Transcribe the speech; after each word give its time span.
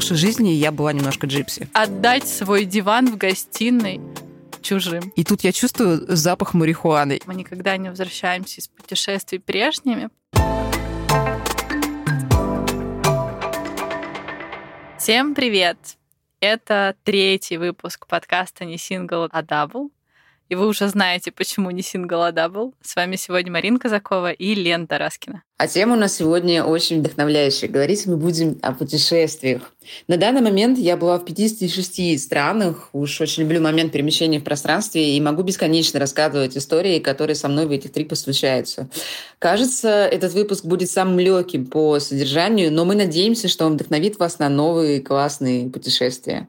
прошлой 0.00 0.16
жизни 0.16 0.48
я 0.48 0.72
была 0.72 0.94
немножко 0.94 1.26
gypsy. 1.26 1.68
Отдать 1.74 2.26
свой 2.26 2.64
диван 2.64 3.12
в 3.12 3.18
гостиной 3.18 4.00
чужим. 4.62 5.12
И 5.14 5.24
тут 5.24 5.42
я 5.42 5.52
чувствую 5.52 6.06
запах 6.16 6.54
марихуаны. 6.54 7.20
Мы 7.26 7.34
никогда 7.34 7.76
не 7.76 7.90
возвращаемся 7.90 8.62
из 8.62 8.68
путешествий 8.68 9.38
прежними. 9.40 10.08
Всем 14.98 15.34
привет! 15.34 15.76
Это 16.40 16.96
третий 17.04 17.58
выпуск 17.58 18.06
подкаста 18.06 18.64
«Не 18.64 18.78
сингл, 18.78 19.28
а 19.30 19.42
double». 19.42 19.90
И 20.50 20.56
вы 20.56 20.66
уже 20.66 20.88
знаете, 20.88 21.30
почему 21.30 21.70
не 21.70 21.80
сингл, 21.80 22.22
а 22.22 22.32
double. 22.32 22.74
С 22.82 22.96
вами 22.96 23.14
сегодня 23.14 23.52
Марина 23.52 23.78
Казакова 23.78 24.32
и 24.32 24.56
Лена 24.56 24.88
Тараскина. 24.88 25.44
А 25.58 25.68
тема 25.68 25.94
у 25.94 25.96
нас 25.96 26.16
сегодня 26.16 26.64
очень 26.64 26.98
вдохновляющая. 26.98 27.68
Говорить 27.68 28.04
мы 28.06 28.16
будем 28.16 28.58
о 28.60 28.72
путешествиях. 28.72 29.72
На 30.08 30.16
данный 30.16 30.40
момент 30.40 30.76
я 30.76 30.96
была 30.96 31.20
в 31.20 31.24
56 31.24 32.20
странах. 32.20 32.88
Уж 32.92 33.20
очень 33.20 33.44
люблю 33.44 33.60
момент 33.60 33.92
перемещения 33.92 34.40
в 34.40 34.44
пространстве 34.44 35.16
и 35.16 35.20
могу 35.20 35.44
бесконечно 35.44 36.00
рассказывать 36.00 36.56
истории, 36.56 36.98
которые 36.98 37.36
со 37.36 37.46
мной 37.46 37.66
в 37.66 37.70
этих 37.70 37.92
трипах 37.92 38.18
случаются. 38.18 38.88
Кажется, 39.38 39.88
этот 39.88 40.32
выпуск 40.32 40.64
будет 40.64 40.90
самым 40.90 41.20
легким 41.20 41.66
по 41.66 42.00
содержанию, 42.00 42.72
но 42.72 42.84
мы 42.84 42.96
надеемся, 42.96 43.46
что 43.46 43.66
он 43.66 43.74
вдохновит 43.74 44.18
вас 44.18 44.40
на 44.40 44.48
новые 44.48 45.00
классные 45.00 45.70
путешествия. 45.70 46.48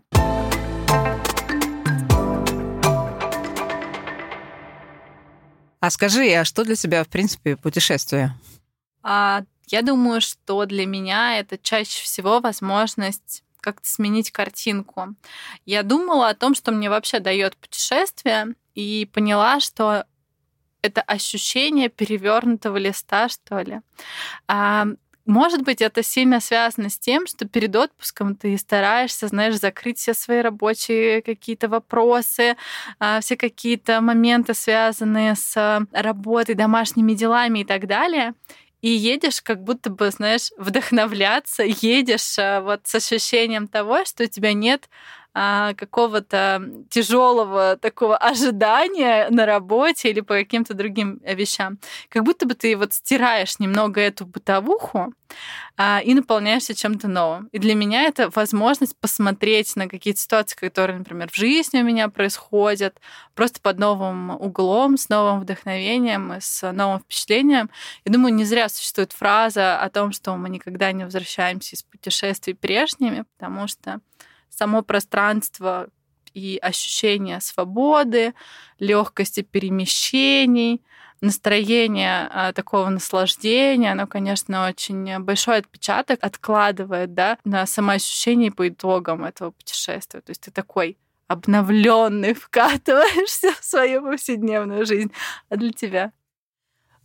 А 5.82 5.90
скажи, 5.90 6.32
а 6.34 6.46
что 6.46 6.64
для 6.64 6.76
тебя, 6.76 7.04
в 7.04 7.10
принципе, 7.10 7.58
путешествие? 7.58 8.34
А, 9.04 9.44
я 9.68 9.82
думаю, 9.82 10.22
что 10.22 10.66
для 10.66 10.86
меня 10.86 11.40
это 11.40 11.58
чаще 11.58 12.04
всего 12.04 12.40
возможность 12.40 13.44
как-то 13.60 13.90
сменить 13.90 14.32
картинку. 14.32 15.16
Я 15.66 15.84
думала 15.84 16.30
о 16.30 16.36
том, 16.36 16.56
что 16.56 16.72
мне 16.72 16.90
вообще 16.90 17.20
дает 17.20 17.58
путешествие, 17.58 18.56
и 18.76 19.10
поняла, 19.12 19.60
что 19.60 20.06
это 20.82 21.02
ощущение 21.02 21.90
перевернутого 21.90 22.78
листа, 22.78 23.28
что 23.28 23.60
ли. 23.62 23.82
А, 24.48 24.88
может 25.26 25.64
быть, 25.64 25.82
это 25.82 26.04
сильно 26.04 26.40
связано 26.40 26.90
с 26.90 26.98
тем, 26.98 27.28
что 27.28 27.48
перед 27.48 27.76
отпуском 27.76 28.36
ты 28.36 28.58
стараешься, 28.58 29.28
знаешь, 29.28 29.60
закрыть 29.60 30.00
все 30.00 30.14
свои 30.14 30.42
рабочие 30.42 31.22
какие-то 31.22 31.68
вопросы, 31.70 32.56
а, 33.00 33.22
все 33.22 33.38
какие-то 33.38 34.02
моменты, 34.02 34.54
связанные 34.54 35.36
с 35.36 35.86
работой, 35.92 36.56
домашними 36.56 37.14
делами 37.14 37.60
и 37.60 37.66
так 37.66 37.88
далее. 37.88 38.34
И 38.82 38.90
едешь 38.90 39.42
как 39.44 39.64
будто 39.64 39.92
бы, 39.92 40.10
знаешь, 40.10 40.50
вдохновляться, 40.58 41.64
едешь 41.64 42.38
а, 42.40 42.62
вот 42.62 42.82
с 42.86 42.96
ощущением 42.96 43.68
того, 43.68 44.06
что 44.06 44.24
у 44.24 44.28
тебя 44.28 44.54
нет 44.54 44.90
а, 45.34 45.74
какого-то 45.76 46.62
тяжелого 46.90 47.78
такого 47.78 48.18
ожидания 48.18 49.28
на 49.30 49.46
работе 49.46 50.10
или 50.10 50.20
по 50.20 50.34
каким-то 50.34 50.74
другим 50.74 51.22
э, 51.24 51.36
вещам. 51.36 51.80
Как 52.10 52.24
будто 52.24 52.46
бы 52.46 52.54
ты 52.54 52.76
вот 52.76 52.94
стираешь 52.94 53.58
немного 53.60 54.02
эту 54.02 54.26
бытовуху 54.26 55.14
а, 55.78 56.02
и 56.04 56.14
наполняешься 56.14 56.76
чем-то 56.76 57.08
новым. 57.08 57.48
И 57.54 57.60
для 57.60 57.76
меня 57.76 58.04
это 58.04 58.30
возможность 58.30 58.98
посмотреть 59.00 59.76
на 59.78 59.88
какие-то 59.88 60.20
ситуации, 60.20 60.58
которые, 60.58 61.00
например, 61.00 61.30
в 61.32 61.36
жизни 61.36 61.80
у 61.80 61.86
меня 61.86 62.10
происходят, 62.10 63.00
просто 63.34 63.62
под 63.62 63.80
новым 63.80 64.32
углом, 64.32 64.98
с 64.98 65.08
новым 65.08 65.40
вдохновением, 65.40 66.34
с 66.42 66.70
новым 66.74 67.00
впечатлением. 67.00 67.70
Я 68.04 68.12
думаю, 68.12 68.34
не 68.34 68.44
зря 68.44 68.68
существует 68.68 69.14
фраза 69.14 69.80
о 69.80 69.90
том, 69.90 70.12
что 70.12 70.36
мы 70.36 70.50
никогда 70.50 70.92
не 70.92 71.06
возвращаемся 71.06 71.78
из 71.78 71.84
путешествий 71.84 72.54
прежними, 72.54 73.24
потому 73.38 73.68
что 73.68 74.02
само 74.52 74.84
пространство 74.84 75.88
и 76.34 76.60
ощущение 76.62 77.42
свободы, 77.42 78.34
легкости 78.80 79.42
перемещений, 79.42 80.82
настроение 81.22 82.28
а, 82.32 82.52
такого 82.52 82.90
наслаждения, 82.90 83.92
оно, 83.92 84.08
конечно, 84.08 84.68
очень 84.68 85.20
большой 85.20 85.58
отпечаток 85.58 86.20
откладывает 86.24 87.14
да, 87.14 87.38
на 87.44 87.66
самоощущение 87.66 88.52
по 88.52 88.68
итогам 88.68 89.24
этого 89.24 89.52
путешествия. 89.52 90.22
То 90.22 90.32
есть 90.32 90.42
ты 90.42 90.52
такой 90.52 90.98
обновленный, 91.28 92.34
вкатываешься 92.34 93.54
в 93.60 93.64
свою 93.64 94.02
повседневную 94.02 94.86
жизнь. 94.86 95.12
А 95.50 95.56
для 95.56 95.72
тебя? 95.72 96.12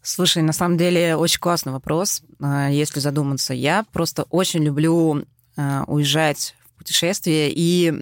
Слушай, 0.03 0.43
на 0.43 0.53
самом 0.53 0.79
деле 0.79 1.17
очень 1.17 1.41
классный 1.41 1.73
вопрос, 1.73 2.23
а, 2.41 2.69
если 2.71 3.01
задуматься. 3.01 3.53
Я 3.53 3.85
просто 3.93 4.25
очень 4.31 4.65
люблю 4.65 5.25
а, 5.57 5.85
уезжать 5.87 6.55
путешествие 6.87 7.53
и 7.53 7.93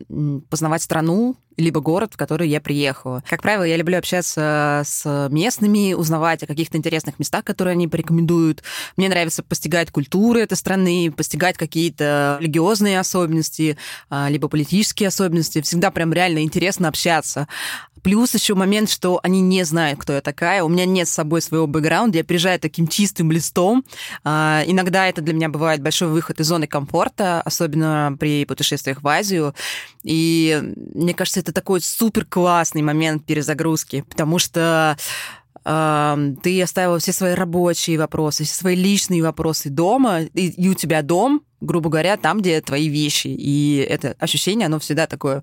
познавать 0.50 0.82
страну, 0.82 1.36
либо 1.56 1.80
город, 1.80 2.12
в 2.14 2.16
который 2.16 2.48
я 2.48 2.60
приехала. 2.60 3.22
Как 3.28 3.42
правило, 3.42 3.64
я 3.64 3.76
люблю 3.76 3.98
общаться 3.98 4.82
с 4.84 5.28
местными, 5.30 5.94
узнавать 5.94 6.42
о 6.42 6.46
каких-то 6.46 6.76
интересных 6.76 7.18
местах, 7.18 7.44
которые 7.44 7.72
они 7.72 7.88
порекомендуют. 7.88 8.62
Мне 8.96 9.08
нравится 9.08 9.42
постигать 9.42 9.90
культуры 9.90 10.40
этой 10.40 10.56
страны, 10.56 11.12
постигать 11.14 11.56
какие-то 11.56 12.38
религиозные 12.40 13.00
особенности, 13.00 13.76
а, 14.10 14.28
либо 14.28 14.48
политические 14.48 15.08
особенности. 15.08 15.60
Всегда 15.62 15.90
прям 15.90 16.12
реально 16.12 16.42
интересно 16.42 16.88
общаться. 16.88 17.48
Плюс 18.04 18.34
еще 18.34 18.54
момент, 18.54 18.90
что 18.90 19.18
они 19.22 19.40
не 19.40 19.64
знают, 19.64 19.98
кто 19.98 20.12
я 20.12 20.20
такая. 20.20 20.62
У 20.62 20.68
меня 20.68 20.84
нет 20.84 21.08
с 21.08 21.12
собой 21.12 21.40
своего 21.40 21.66
бэкграунда. 21.66 22.18
Я 22.18 22.24
приезжаю 22.24 22.60
таким 22.60 22.86
чистым 22.86 23.32
листом. 23.32 23.82
А, 24.24 24.62
иногда 24.66 25.08
это 25.08 25.22
для 25.22 25.32
меня 25.32 25.48
бывает 25.48 25.80
большой 25.80 26.08
выход 26.08 26.38
из 26.38 26.46
зоны 26.46 26.66
комфорта, 26.66 27.40
особенно 27.40 28.14
при 28.20 28.44
путешествиях 28.44 29.02
в 29.02 29.08
Азию. 29.08 29.54
И 30.02 30.60
мне 30.94 31.14
кажется, 31.14 31.40
это 31.44 31.52
такой 31.52 31.82
супер 31.82 32.24
классный 32.24 32.80
момент 32.80 33.26
перезагрузки, 33.26 34.02
потому 34.08 34.38
что 34.38 34.96
э, 35.64 36.34
ты 36.42 36.62
оставила 36.62 36.98
все 36.98 37.12
свои 37.12 37.34
рабочие 37.34 37.98
вопросы, 37.98 38.44
все 38.44 38.54
свои 38.54 38.74
личные 38.74 39.22
вопросы 39.22 39.68
дома, 39.68 40.22
и, 40.22 40.48
и 40.48 40.68
у 40.70 40.74
тебя 40.74 41.02
дом, 41.02 41.42
грубо 41.60 41.90
говоря, 41.90 42.16
там, 42.16 42.40
где 42.40 42.60
твои 42.62 42.88
вещи. 42.88 43.28
И 43.28 43.86
это 43.88 44.16
ощущение, 44.18 44.66
оно 44.66 44.78
всегда 44.78 45.06
такое 45.06 45.42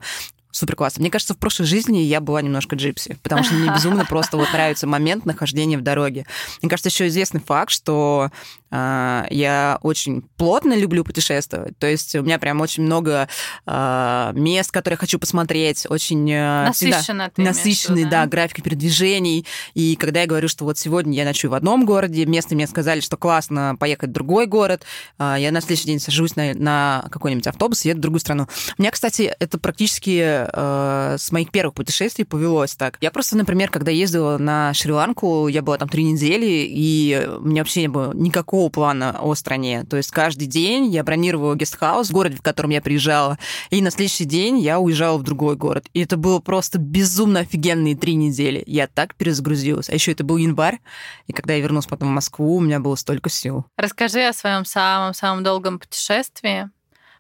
супер 0.50 0.76
классно. 0.76 1.02
Мне 1.02 1.12
кажется, 1.12 1.36
в 1.36 1.38
прошлой 1.38 1.66
жизни 1.66 2.00
я 2.00 2.20
была 2.20 2.42
немножко 2.42 2.76
джипси, 2.76 3.20
потому 3.22 3.44
что 3.44 3.54
мне 3.54 3.72
безумно 3.72 4.06
просто 4.06 4.38
вот 4.38 4.52
нравится 4.52 4.88
момент 4.88 5.26
нахождения 5.26 5.78
в 5.78 5.82
дороге. 5.82 6.26
Мне 6.62 6.70
кажется, 6.70 6.90
еще 6.90 7.08
известный 7.08 7.42
факт, 7.42 7.72
что 7.72 8.32
я 8.72 9.80
очень 9.82 10.22
плотно 10.38 10.74
люблю 10.74 11.04
путешествовать. 11.04 11.78
То 11.78 11.88
есть 11.88 12.16
у 12.16 12.24
меня 12.24 12.40
прям 12.40 12.62
очень 12.62 12.84
много 12.84 13.28
э, 13.66 14.32
мест, 14.34 14.72
которые 14.72 14.98
хочу 14.98 15.20
посмотреть, 15.20 15.86
очень 15.90 16.30
э, 16.32 16.68
насыщенно, 16.68 17.32
насыщенный, 17.38 18.04
да? 18.04 18.24
да, 18.24 18.28
график 18.28 18.64
передвижений. 18.64 19.46
И 19.74 19.96
когда 19.96 20.22
я 20.22 20.28
говорю, 20.28 20.48
что 20.48 20.66
вот 20.66 20.78
сегодня 20.78 21.14
я 21.14 21.26
ночую 21.26 21.52
в 21.52 21.54
одном 21.54 21.86
городе, 21.86 22.26
местные 22.26 22.56
мне 22.56 22.68
сказали, 22.68 23.00
что 23.02 23.18
классно 23.18 23.76
поехать 23.80 24.10
в 24.10 24.14
другой 24.14 24.48
город, 24.48 24.84
э, 25.20 25.36
я 25.40 25.52
на 25.52 25.62
следующий 25.62 25.88
день 25.88 26.00
сажусь 26.00 26.36
на, 26.36 26.54
на 26.54 27.06
какой-нибудь 27.12 27.48
автобус 27.48 27.86
и 27.86 27.90
еду 27.90 28.00
в 28.00 28.02
другую 28.02 28.20
страну. 28.20 28.48
У 28.78 28.82
меня, 28.82 28.92
кстати, 28.92 29.34
это 29.40 29.58
практически 29.58 30.48
э, 30.48 31.18
с 31.18 31.32
моих 31.32 31.52
первых 31.52 31.76
путешествий 31.76 32.26
повелось 32.26 32.76
так. 32.76 32.98
Я 33.02 33.12
просто, 33.12 33.38
например, 33.38 33.70
когда 33.70 33.92
ездила 33.92 34.38
на 34.38 34.74
Шри-Ланку, 34.74 35.48
я 35.48 35.62
была 35.62 35.78
там 35.78 35.90
три 35.90 36.04
недели, 36.04 36.66
и 36.68 37.28
у 37.40 37.46
меня 37.46 37.62
вообще 37.62 37.82
не 37.82 37.88
было 37.88 38.14
никакого 38.14 38.61
плана 38.70 39.18
о 39.20 39.36
стране. 39.36 39.84
То 39.84 39.98
есть 39.98 40.12
каждый 40.12 40.48
день 40.48 40.88
я 40.88 41.04
бронировала 41.04 41.56
гестхаус 41.56 42.10
в 42.10 42.14
городе, 42.14 42.38
в 42.38 42.42
котором 42.42 42.72
я 42.72 42.82
приезжала, 42.82 43.38
и 43.70 43.82
на 43.82 43.92
следующий 43.92 44.26
день 44.26 44.60
я 44.60 44.80
уезжала 44.80 45.18
в 45.18 45.24
другой 45.24 45.56
город. 45.56 45.88
И 45.94 46.02
это 46.02 46.18
было 46.18 46.40
просто 46.40 46.78
безумно 46.78 47.42
офигенные 47.42 47.96
три 47.96 48.16
недели. 48.16 48.64
Я 48.68 48.88
так 48.88 49.16
перезагрузилась. 49.16 49.90
А 49.90 49.94
еще 49.94 50.12
это 50.12 50.24
был 50.24 50.38
январь, 50.38 50.80
и 51.28 51.34
когда 51.34 51.54
я 51.54 51.62
вернулась 51.62 51.88
потом 51.88 52.10
в 52.10 52.12
Москву, 52.12 52.58
у 52.58 52.60
меня 52.62 52.80
было 52.80 52.96
столько 52.96 53.30
сил. 53.30 53.66
Расскажи 53.78 54.22
о 54.22 54.34
своем 54.34 54.66
самом-самом 54.66 55.44
долгом 55.44 55.80
путешествии. 55.80 56.70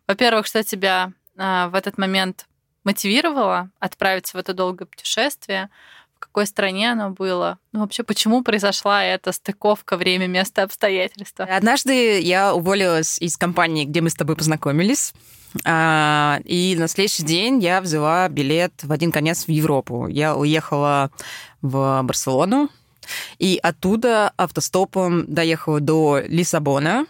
Во-первых, 0.07 0.45
что 0.45 0.63
тебя 0.63 1.13
а, 1.37 1.69
в 1.69 1.75
этот 1.75 1.97
момент 1.97 2.47
мотивировало 2.83 3.69
отправиться 3.79 4.37
в 4.37 4.39
это 4.39 4.53
долгое 4.53 4.85
путешествие, 4.85 5.69
какой 6.21 6.45
стране 6.45 6.91
оно 6.91 7.09
было, 7.09 7.57
ну 7.73 7.81
вообще 7.81 8.03
почему 8.03 8.43
произошла 8.43 9.03
эта 9.03 9.31
стыковка 9.31 9.97
время, 9.97 10.27
место, 10.27 10.63
обстоятельства. 10.63 11.45
Однажды 11.45 12.19
я 12.21 12.53
уволилась 12.53 13.17
из 13.19 13.35
компании, 13.37 13.85
где 13.85 14.01
мы 14.01 14.09
с 14.09 14.15
тобой 14.15 14.35
познакомились. 14.35 15.13
А, 15.65 16.39
и 16.45 16.75
на 16.77 16.87
следующий 16.87 17.23
день 17.23 17.59
я 17.59 17.81
взяла 17.81 18.29
билет 18.29 18.71
в 18.83 18.91
один 18.91 19.11
конец 19.11 19.45
в 19.45 19.49
Европу. 19.49 20.07
Я 20.07 20.35
уехала 20.35 21.11
в 21.61 22.01
Барселону, 22.03 22.69
и 23.37 23.59
оттуда 23.61 24.31
автостопом 24.37 25.25
доехала 25.27 25.79
до 25.79 26.21
Лиссабона. 26.25 27.05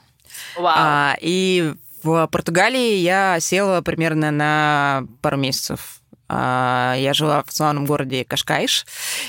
Вау. 0.58 0.74
А, 0.76 1.18
и 1.22 1.74
в 2.04 2.28
Португалии 2.32 2.96
я 2.96 3.40
села 3.40 3.82
примерно 3.82 4.32
на 4.32 5.04
пару 5.22 5.38
месяцев. 5.38 6.01
А, 6.34 6.96
я 6.98 7.14
жила 7.14 7.44
в 7.46 7.52
славном 7.52 7.86
городе 7.86 8.24
Кашкайш, 8.24 8.86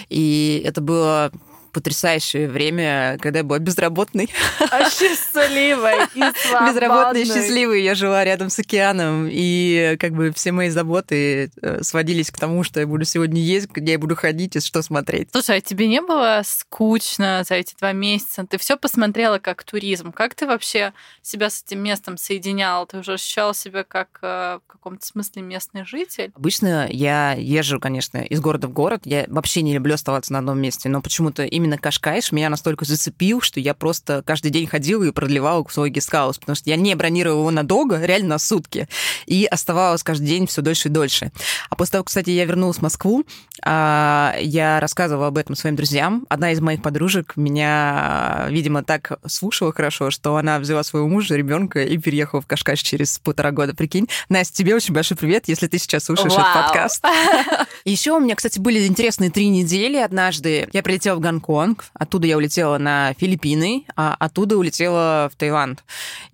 и 0.09 0.63
это 0.65 0.81
было 0.81 1.33
потрясающее 1.73 2.49
время, 2.49 3.19
когда 3.21 3.41
я 3.41 3.45
была 3.45 3.59
безработной. 3.59 4.31
А 4.71 4.89
счастливой 4.91 6.07
и 6.15 6.21
Безработной 6.69 7.23
и 7.23 7.25
счастливой. 7.25 7.83
Я 7.83 7.95
жила 7.95 8.25
рядом 8.25 8.51
с 8.51 8.59
океаном, 8.59 9.29
и 9.31 9.97
как 9.99 10.13
бы 10.13 10.33
все 10.33 10.53
мои 10.53 10.69
заботы 10.69 11.51
э, 11.61 11.83
сводились 11.83 12.31
к 12.31 12.39
тому, 12.39 12.63
что 12.63 12.81
я 12.81 12.87
буду 12.87 13.05
сегодня 13.05 13.41
есть, 13.41 13.71
где 13.71 13.93
я 13.93 13.99
буду 13.99 14.17
ходить 14.17 14.57
и 14.57 14.61
что 14.61 14.83
смотреть. 14.83 15.29
Слушай, 15.33 15.59
а 15.59 15.61
тебе 15.61 15.89
не 15.89 16.01
было 16.01 16.43
скучно 16.45 17.45
за 17.49 17.55
эти 17.55 17.75
два 17.79 17.93
месяца? 17.93 18.47
Ты 18.47 18.59
все 18.59 18.77
посмотрела 18.77 19.39
как 19.39 19.65
туризм. 19.65 20.13
Как 20.13 20.35
ты 20.35 20.47
вообще 20.47 20.93
себя 21.23 21.51
с 21.51 21.63
этим 21.67 21.83
местом 21.83 22.17
соединял? 22.17 22.87
Ты 22.87 22.99
уже 22.99 23.15
ощущал 23.15 23.55
себя 23.55 23.85
как 23.85 24.19
э, 24.23 24.59
в 24.63 24.67
каком-то 24.67 25.05
смысле 25.05 25.43
местный 25.43 25.85
житель? 25.85 26.33
Обычно 26.37 26.87
я 26.91 27.33
езжу, 27.33 27.81
конечно, 27.81 28.19
из 28.19 28.41
города 28.41 28.69
в 28.69 28.73
город. 28.73 29.03
Я 29.05 29.25
вообще 29.29 29.63
не 29.63 29.75
люблю 29.75 29.95
оставаться 29.95 30.33
на 30.33 30.41
одном 30.41 30.61
месте, 30.61 30.89
но 30.89 31.01
почему-то 31.01 31.45
именно 31.45 31.62
Кашкайш 31.79 32.33
меня 32.33 32.51
настолько 32.51 32.85
зацепил, 32.85 33.41
что 33.41 33.61
я 33.61 33.75
просто 33.75 34.23
каждый 34.25 34.51
день 34.51 34.67
ходила 34.67 35.05
и 35.05 35.11
продлевала 35.11 35.65
свой 35.69 35.91
гестхаус, 35.91 36.39
потому 36.39 36.57
что 36.57 36.71
я 36.71 36.77
не 36.77 36.95
бронировала 36.95 37.41
его 37.41 37.51
надолго, 37.51 38.05
реально 38.05 38.29
на 38.29 38.39
сутки, 38.39 38.89
и 39.27 39.45
оставалась 39.47 40.03
каждый 40.03 40.27
день 40.27 40.47
все 40.47 40.63
дольше 40.63 40.89
и 40.89 40.91
дольше. 40.91 41.33
А 41.71 41.77
после 41.77 41.93
того, 41.93 42.05
кстати, 42.05 42.31
я 42.31 42.45
вернулась 42.45 42.79
в 42.79 42.83
Москву, 42.83 43.25
а, 43.65 44.35
я 44.41 44.81
рассказывала 44.81 45.29
об 45.29 45.39
этом 45.39 45.55
своим 45.55 45.77
друзьям. 45.77 46.27
Одна 46.29 46.53
из 46.53 46.61
моих 46.61 46.83
подружек 46.83 47.37
меня, 47.37 48.47
видимо, 48.49 48.83
так 48.83 49.19
слушала 49.27 49.73
хорошо, 49.73 50.11
что 50.11 50.37
она 50.37 50.59
взяла 50.59 50.83
своего 50.83 51.09
мужа, 51.09 51.37
ребенка 51.37 51.83
и 51.83 51.99
переехала 51.99 52.41
в 52.41 52.47
Кашкаш 52.47 52.81
через 52.81 53.19
полтора 53.19 53.53
года. 53.53 53.75
Прикинь. 53.75 54.09
Настя, 54.29 54.57
тебе 54.57 54.75
очень 54.75 54.95
большой 54.95 55.17
привет, 55.17 55.45
если 55.49 55.67
ты 55.67 55.79
сейчас 55.79 56.05
слушаешь 56.05 56.33
Вау. 56.33 56.41
этот 56.41 56.55
подкаст. 56.55 57.05
Еще 57.85 58.13
у 58.13 58.21
меня, 58.21 58.35
кстати, 58.35 58.59
были 58.59 58.87
интересные 58.87 59.31
три 59.31 59.49
недели. 59.49 59.97
Однажды 59.97 60.69
я 60.73 60.83
прилетела 60.83 61.17
в 61.17 61.21
Гонконг, 61.21 61.52
оттуда 61.95 62.27
я 62.27 62.37
улетела 62.37 62.79
на 62.79 63.15
Филиппины, 63.15 63.87
а 63.97 64.17
оттуда 64.19 64.57
улетела 64.57 65.31
в 65.33 65.37
Таиланд. 65.37 65.85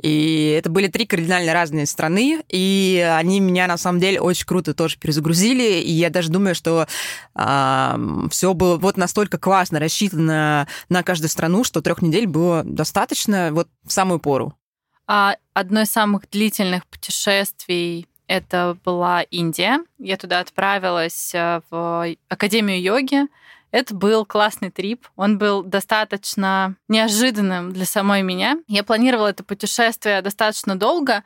И 0.00 0.56
это 0.58 0.70
были 0.70 0.88
три 0.88 1.06
кардинально 1.06 1.52
разные 1.52 1.86
страны, 1.86 2.42
и 2.48 3.06
они 3.16 3.40
меня, 3.40 3.66
на 3.66 3.76
самом 3.76 4.00
деле, 4.00 4.20
очень 4.20 4.46
круто 4.46 4.74
тоже 4.74 4.98
перезагрузили. 4.98 5.80
И 5.80 5.92
я 5.92 6.10
даже 6.10 6.30
думаю, 6.30 6.54
что 6.54 6.86
а, 7.34 7.98
все 8.30 8.54
было 8.54 8.76
вот 8.76 8.96
настолько 8.96 9.38
классно 9.38 9.78
рассчитано 9.78 10.68
на 10.88 11.02
каждую 11.02 11.28
страну, 11.30 11.64
что 11.64 11.80
трех 11.80 12.02
недель 12.02 12.26
было 12.26 12.62
достаточно 12.64 13.50
вот 13.52 13.68
в 13.84 13.92
самую 13.92 14.20
пору. 14.20 14.54
А 15.06 15.36
одно 15.54 15.82
из 15.82 15.90
самых 15.90 16.28
длительных 16.30 16.86
путешествий 16.86 18.06
это 18.28 18.76
была 18.84 19.22
Индия. 19.22 19.80
Я 19.98 20.18
туда 20.18 20.40
отправилась 20.40 21.34
э, 21.34 21.62
в 21.70 22.14
Академию 22.28 22.80
йоги. 22.80 23.22
Это 23.70 23.94
был 23.94 24.24
классный 24.24 24.70
трип. 24.70 25.06
Он 25.16 25.38
был 25.38 25.62
достаточно 25.62 26.76
неожиданным 26.88 27.72
для 27.72 27.84
самой 27.84 28.22
меня. 28.22 28.58
Я 28.66 28.82
планировала 28.82 29.28
это 29.28 29.44
путешествие 29.44 30.22
достаточно 30.22 30.76
долго, 30.76 31.22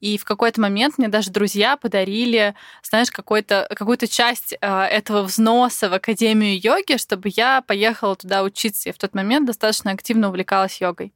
и 0.00 0.18
в 0.18 0.24
какой-то 0.24 0.60
момент 0.60 0.98
мне 0.98 1.08
даже 1.08 1.30
друзья 1.30 1.76
подарили, 1.76 2.54
знаешь, 2.82 3.10
какой-то, 3.10 3.66
какую-то 3.74 4.06
часть 4.06 4.54
э, 4.60 4.82
этого 4.82 5.22
взноса 5.22 5.88
в 5.88 5.94
Академию 5.94 6.60
йоги, 6.60 6.98
чтобы 6.98 7.30
я 7.34 7.62
поехала 7.62 8.14
туда 8.14 8.42
учиться. 8.42 8.90
Я 8.90 8.92
в 8.92 8.98
тот 8.98 9.14
момент 9.14 9.46
достаточно 9.46 9.92
активно 9.92 10.28
увлекалась 10.28 10.80
йогой. 10.80 11.14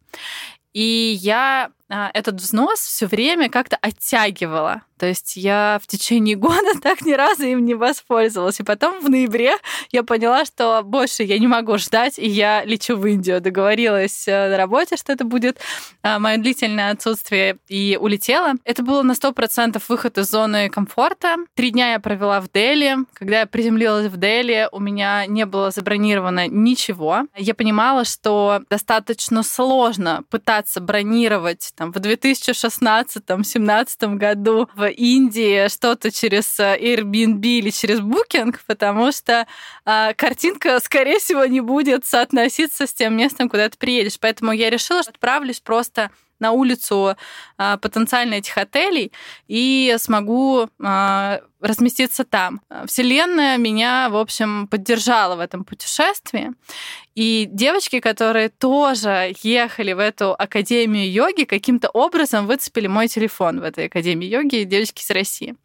И 0.73 1.19
я 1.21 1.71
этот 1.91 2.37
взнос 2.41 2.81
все 2.81 3.07
время 3.07 3.51
как-то 3.51 3.77
оттягивала. 3.81 4.83
То 5.01 5.07
есть 5.07 5.37
я 5.37 5.81
в 5.83 5.87
течение 5.87 6.37
года 6.47 6.79
так 6.81 7.03
ни 7.03 7.13
разу 7.13 7.45
им 7.45 7.65
не 7.65 7.75
воспользовалась. 7.75 8.61
И 8.61 8.63
потом 8.63 9.01
в 9.01 9.09
ноябре 9.09 9.57
я 9.91 10.03
поняла, 10.03 10.45
что 10.45 10.83
больше 10.85 11.23
я 11.23 11.39
не 11.39 11.47
могу 11.47 11.79
ждать, 11.79 12.19
и 12.19 12.29
я 12.29 12.63
лечу 12.65 12.97
в 12.97 13.07
Индию. 13.07 13.41
Договорилась 13.41 14.29
э, 14.29 14.51
на 14.51 14.57
работе, 14.59 14.97
что 14.97 15.13
это 15.13 15.25
будет 15.25 15.59
а, 16.03 16.19
мое 16.19 16.37
длительное 16.37 16.93
отсутствие, 16.93 17.57
и 17.69 17.99
улетела. 17.99 18.53
Это 18.65 18.83
было 18.83 19.03
на 19.03 19.13
100% 19.13 19.83
выход 19.89 20.19
из 20.19 20.29
зоны 20.29 20.69
комфорта. 20.69 21.37
Три 21.55 21.71
дня 21.71 21.93
я 21.93 22.01
провела 22.01 22.41
в 22.41 22.51
Дели. 22.53 22.97
Когда 23.15 23.41
я 23.41 23.47
приземлилась 23.47 24.07
в 24.09 24.19
Дели, 24.19 24.69
у 24.71 24.81
меня 24.81 25.25
не 25.27 25.47
было 25.47 25.71
забронировано 25.71 26.47
ничего. 26.47 27.23
Я 27.37 27.55
понимала, 27.55 28.05
что 28.05 28.61
достаточно 28.69 29.43
сложно 29.43 30.25
пытаться 30.29 30.81
бронировать 30.81 31.73
там, 31.81 31.93
в 31.93 31.97
2016-2017 31.97 34.17
году 34.17 34.69
в 34.75 34.87
Индии 34.87 35.69
что-то 35.69 36.13
через 36.13 36.61
э, 36.61 36.77
Airbnb 36.79 37.41
или 37.41 37.71
через 37.71 38.01
Booking, 38.01 38.55
потому 38.67 39.11
что 39.13 39.47
э, 39.87 40.13
картинка, 40.13 40.79
скорее 40.81 41.21
всего, 41.21 41.47
не 41.47 41.63
будет 41.63 42.05
соотноситься 42.05 42.87
с 42.87 42.93
тем 42.93 43.17
местом, 43.17 43.49
куда 43.49 43.71
ты 43.71 43.79
приедешь. 43.79 44.19
Поэтому 44.21 44.53
я 44.53 44.69
решила, 44.69 45.03
что 45.03 45.13
отправлюсь 45.13 45.61
просто 45.61 46.11
на 46.39 46.53
улицу 46.53 47.17
э, 47.57 47.79
потенциально 47.81 48.35
этих 48.35 48.59
отелей 48.59 49.11
и 49.49 49.97
смогу 49.99 50.65
э, 50.65 50.69
разместиться 51.61 52.25
там. 52.25 52.61
Вселенная 52.87 53.57
меня, 53.59 54.09
в 54.11 54.17
общем, 54.17 54.67
поддержала 54.69 55.37
в 55.37 55.41
этом 55.41 55.65
путешествии. 55.65 56.53
И 57.15 57.49
девочки, 57.51 58.01
которые 58.01 58.49
тоже 58.49 59.35
ехали 59.43 59.93
в 59.93 59.99
эту 59.99 60.33
академию 60.33 61.11
йоги, 61.11 61.45
каким-то 61.45 61.89
образом 61.91 62.47
выцепили 62.47 62.87
мой 62.87 63.09
телефон 63.09 63.61
в 63.61 63.65
этой 63.65 63.87
академии 63.87 64.27
йоги, 64.27 64.63
девочки 64.63 65.03
из 65.03 65.11
России. 65.11 65.57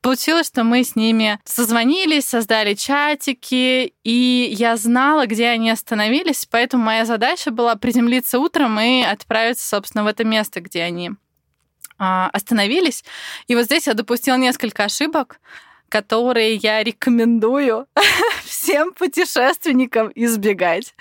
Получилось, 0.00 0.46
что 0.46 0.64
мы 0.64 0.82
с 0.82 0.96
ними 0.96 1.38
созвонились, 1.44 2.26
создали 2.26 2.74
чатики, 2.74 3.92
и 4.02 4.54
я 4.58 4.76
знала, 4.76 5.26
где 5.26 5.48
они 5.48 5.70
остановились, 5.70 6.46
поэтому 6.50 6.84
моя 6.84 7.04
задача 7.04 7.50
была 7.50 7.76
приземлиться 7.76 8.38
утром 8.38 8.80
и 8.80 9.02
отправиться, 9.02 9.68
собственно, 9.68 10.04
в 10.04 10.06
это 10.06 10.24
место, 10.24 10.60
где 10.60 10.82
они 10.82 11.12
остановились. 12.32 13.04
И 13.46 13.54
вот 13.54 13.64
здесь 13.64 13.86
я 13.86 13.94
допустила 13.94 14.36
несколько 14.36 14.84
ошибок, 14.84 15.40
которые 15.88 16.56
я 16.56 16.82
рекомендую 16.82 17.86
всем 18.44 18.92
путешественникам 18.92 20.10
избегать. 20.14 20.94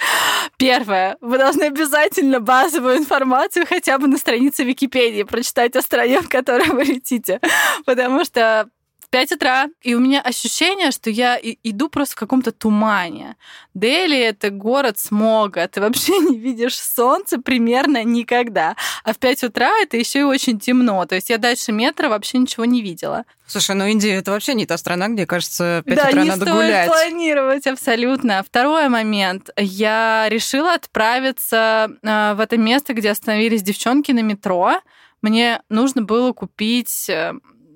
Первое. 0.58 1.18
Вы 1.22 1.38
должны 1.38 1.64
обязательно 1.64 2.40
базовую 2.40 2.98
информацию 2.98 3.66
хотя 3.68 3.98
бы 3.98 4.08
на 4.08 4.18
странице 4.18 4.64
Википедии 4.64 5.24
прочитать 5.24 5.76
о 5.76 5.82
стране, 5.82 6.22
в 6.22 6.30
которой 6.30 6.70
вы 6.70 6.84
летите. 6.84 7.40
Потому 7.86 8.24
что 8.24 8.70
5 9.14 9.34
утра, 9.34 9.68
и 9.84 9.94
у 9.94 10.00
меня 10.00 10.22
ощущение, 10.22 10.90
что 10.90 11.12
я 11.12 11.40
иду 11.40 11.88
просто 11.88 12.16
в 12.16 12.20
каком-то 12.20 12.52
тумане. 12.52 13.36
Дели— 13.76 14.18
это 14.20 14.50
город 14.50 14.98
смога, 14.98 15.68
ты 15.68 15.82
вообще 15.82 16.18
не 16.18 16.40
видишь 16.40 16.80
солнце 16.80 17.38
примерно 17.38 18.04
никогда. 18.04 18.76
А 19.04 19.14
в 19.14 19.20
5 19.20 19.44
утра 19.44 19.70
это 19.84 19.98
еще 19.98 20.22
и 20.22 20.24
очень 20.24 20.60
темно, 20.60 21.06
то 21.06 21.14
есть 21.14 21.30
я 21.30 21.38
дальше 21.38 21.72
метра 21.72 22.10
вообще 22.10 22.40
ничего 22.40 22.66
не 22.66 22.82
видела. 22.82 23.26
Слушай, 23.46 23.76
ну 23.76 23.86
Индия 23.86 24.16
это 24.16 24.32
вообще 24.32 24.56
не 24.56 24.66
та 24.66 24.78
страна, 24.78 25.10
где, 25.10 25.28
кажется, 25.28 25.84
5 25.86 25.96
да, 25.96 26.08
утра 26.08 26.24
не 26.24 26.30
надо 26.30 26.46
стоит 26.48 26.56
гулять. 26.56 26.88
планировать, 26.88 27.68
абсолютно. 27.68 28.42
Второй 28.42 28.90
момент. 28.90 29.52
Я 29.58 30.26
решила 30.28 30.74
отправиться 30.74 31.92
э, 32.02 32.34
в 32.34 32.40
это 32.40 32.58
место, 32.58 32.96
где 32.96 33.12
остановились 33.12 33.62
девчонки 33.62 34.12
на 34.12 34.22
метро. 34.22 34.82
Мне 35.22 35.62
нужно 35.70 36.02
было 36.02 36.34
купить 36.34 37.08
э, 37.10 37.34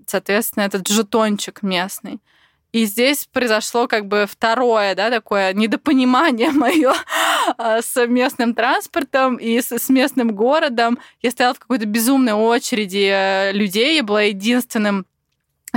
соответственно, 0.09 0.63
этот 0.63 0.87
жетончик 0.87 1.61
местный. 1.61 2.19
И 2.73 2.85
здесь 2.85 3.27
произошло 3.31 3.87
как 3.87 4.07
бы 4.07 4.25
второе, 4.29 4.93
да, 4.93 5.09
такое 5.09 5.53
недопонимание 5.53 6.51
мое 6.51 6.93
а, 7.57 7.81
с 7.81 8.05
местным 8.07 8.53
транспортом 8.53 9.37
и 9.37 9.61
с, 9.61 9.89
местным 9.89 10.35
городом. 10.35 10.99
Я 11.21 11.31
стояла 11.31 11.53
в 11.53 11.59
какой-то 11.59 11.85
безумной 11.85 12.33
очереди 12.33 13.09
э, 13.11 13.51
людей, 13.53 13.95
я 13.95 14.03
была 14.03 14.23
единственным 14.23 15.05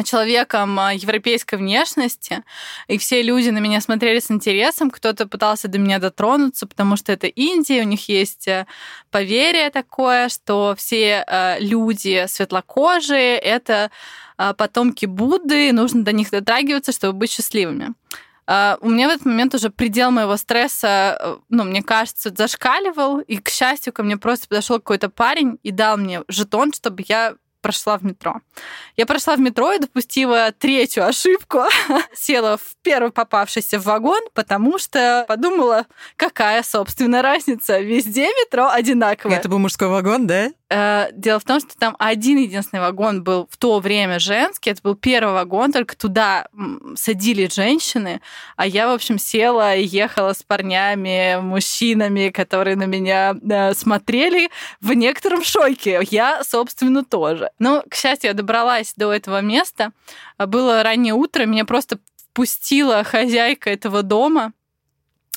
человеком 0.04 0.78
а, 0.78 0.94
европейской 0.94 1.56
внешности, 1.56 2.42
и 2.86 2.96
все 2.96 3.22
люди 3.22 3.50
на 3.50 3.58
меня 3.58 3.80
смотрели 3.80 4.20
с 4.20 4.30
интересом, 4.30 4.90
кто-то 4.90 5.26
пытался 5.26 5.68
до 5.68 5.78
меня 5.78 5.98
дотронуться, 5.98 6.66
потому 6.66 6.96
что 6.96 7.12
это 7.12 7.26
Индия, 7.26 7.82
у 7.82 7.86
них 7.86 8.08
есть 8.08 8.48
э, 8.48 8.66
поверье 9.10 9.70
такое, 9.70 10.28
что 10.28 10.74
все 10.76 11.24
э, 11.26 11.60
люди 11.60 12.24
светлокожие— 12.28 13.38
это 13.38 13.90
а, 14.38 14.54
потомки 14.54 15.06
Будды, 15.06 15.72
нужно 15.72 16.02
до 16.02 16.12
них 16.12 16.30
дотрагиваться, 16.30 16.92
чтобы 16.92 17.18
быть 17.18 17.30
счастливыми. 17.30 17.94
Uh, 18.46 18.78
у 18.80 18.88
меня 18.88 19.06
в 19.06 19.12
этот 19.12 19.26
момент 19.26 19.54
уже 19.54 19.70
предел 19.70 20.10
моего 20.10 20.36
стресса, 20.36 21.16
э, 21.20 21.36
ну, 21.50 21.62
мне 21.62 21.84
кажется, 21.84 22.32
зашкаливал, 22.36 23.20
и, 23.20 23.36
к 23.36 23.48
счастью, 23.48 23.92
ко 23.92 24.02
мне 24.02 24.16
просто 24.16 24.48
подошел 24.48 24.78
какой-то 24.78 25.08
парень 25.08 25.60
и 25.62 25.70
дал 25.70 25.96
мне 25.96 26.24
жетон, 26.26 26.72
чтобы 26.72 27.04
я 27.06 27.36
прошла 27.60 27.98
в 27.98 28.04
метро. 28.04 28.40
Я 28.96 29.06
прошла 29.06 29.36
в 29.36 29.40
метро 29.40 29.72
и 29.72 29.78
допустила 29.78 30.52
третью 30.52 31.06
ошибку. 31.06 31.60
Села 32.14 32.56
в 32.56 32.76
первый 32.82 33.12
попавшийся 33.12 33.78
вагон, 33.78 34.20
потому 34.34 34.78
что 34.78 35.24
подумала, 35.28 35.86
какая, 36.16 36.62
собственно, 36.62 37.22
разница. 37.22 37.80
Везде 37.80 38.26
метро 38.28 38.68
одинаковое. 38.68 39.36
Это 39.38 39.48
был 39.48 39.58
мужской 39.58 39.88
вагон, 39.88 40.26
да? 40.26 40.50
Э, 40.70 41.08
дело 41.12 41.38
в 41.40 41.44
том, 41.44 41.60
что 41.60 41.76
там 41.76 41.96
один 41.98 42.38
единственный 42.38 42.80
вагон 42.80 43.22
был 43.22 43.48
в 43.50 43.56
то 43.56 43.80
время 43.80 44.18
женский. 44.18 44.70
Это 44.70 44.80
был 44.82 44.94
первый 44.94 45.34
вагон, 45.34 45.72
только 45.72 45.96
туда 45.96 46.48
садились 46.94 47.54
женщины, 47.54 48.20
а 48.56 48.66
я, 48.66 48.88
в 48.88 48.92
общем, 48.92 49.18
села 49.18 49.74
и 49.74 49.84
ехала 49.84 50.32
с 50.32 50.42
парнями, 50.42 51.40
мужчинами, 51.40 52.30
которые 52.30 52.76
на 52.76 52.84
меня 52.84 53.34
э, 53.34 53.74
смотрели 53.74 54.50
в 54.80 54.92
некотором 54.92 55.44
шоке. 55.44 56.00
Я, 56.10 56.42
собственно, 56.44 57.04
тоже. 57.04 57.50
Но, 57.58 57.82
к 57.88 57.94
счастью, 57.94 58.28
я 58.28 58.34
добралась 58.34 58.94
до 58.96 59.12
этого 59.12 59.40
места. 59.40 59.92
Было 60.38 60.82
раннее 60.82 61.14
утро, 61.14 61.44
меня 61.44 61.64
просто 61.64 61.98
впустила 62.30 63.04
хозяйка 63.04 63.70
этого 63.70 64.02
дома 64.02 64.52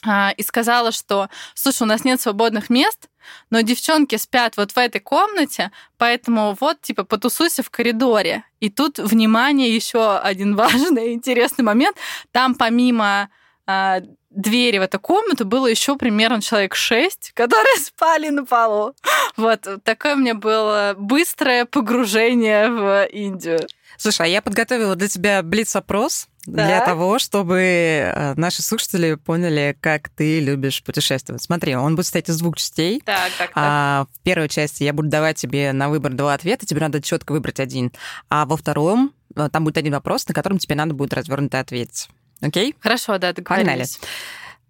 а, 0.06 0.32
и 0.36 0.44
сказала, 0.44 0.92
что, 0.92 1.30
слушай, 1.54 1.84
у 1.84 1.86
нас 1.86 2.04
нет 2.04 2.20
свободных 2.22 2.70
мест, 2.70 3.10
но 3.50 3.62
девчонки 3.62 4.16
спят 4.16 4.58
вот 4.58 4.72
в 4.72 4.78
этой 4.78 5.00
комнате, 5.00 5.72
поэтому 5.98 6.58
вот, 6.60 6.82
типа, 6.82 7.04
потусуйся 7.04 7.64
в 7.64 7.70
коридоре. 7.70 8.44
И 8.60 8.70
тут, 8.70 9.00
внимание, 9.00 9.74
еще 9.74 10.18
один 10.18 10.56
важный, 10.58 11.14
интересный 11.14 11.64
момент. 11.64 11.98
Там 12.32 12.56
помимо 12.56 13.30
э, 13.68 14.02
двери 14.30 14.80
в 14.80 14.82
эту 14.82 15.00
комнату 15.00 15.46
было 15.46 15.68
еще 15.68 15.96
примерно 15.98 16.42
человек 16.42 16.76
шесть, 16.76 17.32
которые 17.36 17.78
спали 17.78 18.30
на 18.30 18.46
полу. 18.46 18.96
Вот 19.38 19.68
такое 19.84 20.16
у 20.16 20.20
меня 20.20 20.36
было 20.36 20.96
быстрое 20.98 21.66
погружение 21.66 22.70
в 22.70 23.06
Индию. 23.06 23.60
Слушай, 23.98 24.26
а 24.26 24.30
я 24.30 24.42
подготовила 24.42 24.96
для 24.96 25.08
тебя 25.08 25.42
блиц-опрос 25.44 26.28
да? 26.46 26.66
для 26.66 26.86
того, 26.86 27.20
чтобы 27.20 27.60
э, 27.60 28.34
наши 28.36 28.62
слушатели 28.62 29.16
поняли, 29.16 29.78
как 29.80 30.10
ты 30.10 30.40
любишь 30.40 30.84
путешествовать. 30.84 31.42
Смотри, 31.42 31.76
он 31.76 31.96
будет 31.96 32.06
состоять 32.06 32.30
из 32.30 32.40
двух 32.40 32.58
частей. 32.58 33.02
Так, 33.06 33.32
так, 33.38 33.50
так. 33.50 33.52
А, 33.56 34.08
в 34.14 34.20
первой 34.22 34.50
части 34.50 34.84
я 34.84 34.94
буду 34.94 35.10
давать 35.10 35.38
тебе 35.38 35.72
на 35.72 35.90
выбор 35.90 36.14
два 36.14 36.34
ответа, 36.34 36.66
тебе 36.66 36.82
надо 36.82 37.02
четко 37.02 37.32
выбрать 37.32 37.60
один. 37.60 37.92
А 38.30 38.46
во 38.46 38.58
втором 38.58 39.14
э, 39.36 39.50
там 39.52 39.64
будет 39.64 39.78
один 39.78 39.94
вопрос, 39.94 40.28
на 40.28 40.34
котором 40.34 40.58
тебе 40.58 40.76
надо 40.76 40.94
будет 40.94 41.14
развернуто 41.14 41.60
ответить. 41.60 42.10
Окей? 42.42 42.76
Хорошо, 42.80 43.18
да, 43.18 43.34
договорились. 43.34 43.98
Погнали. 43.98 44.14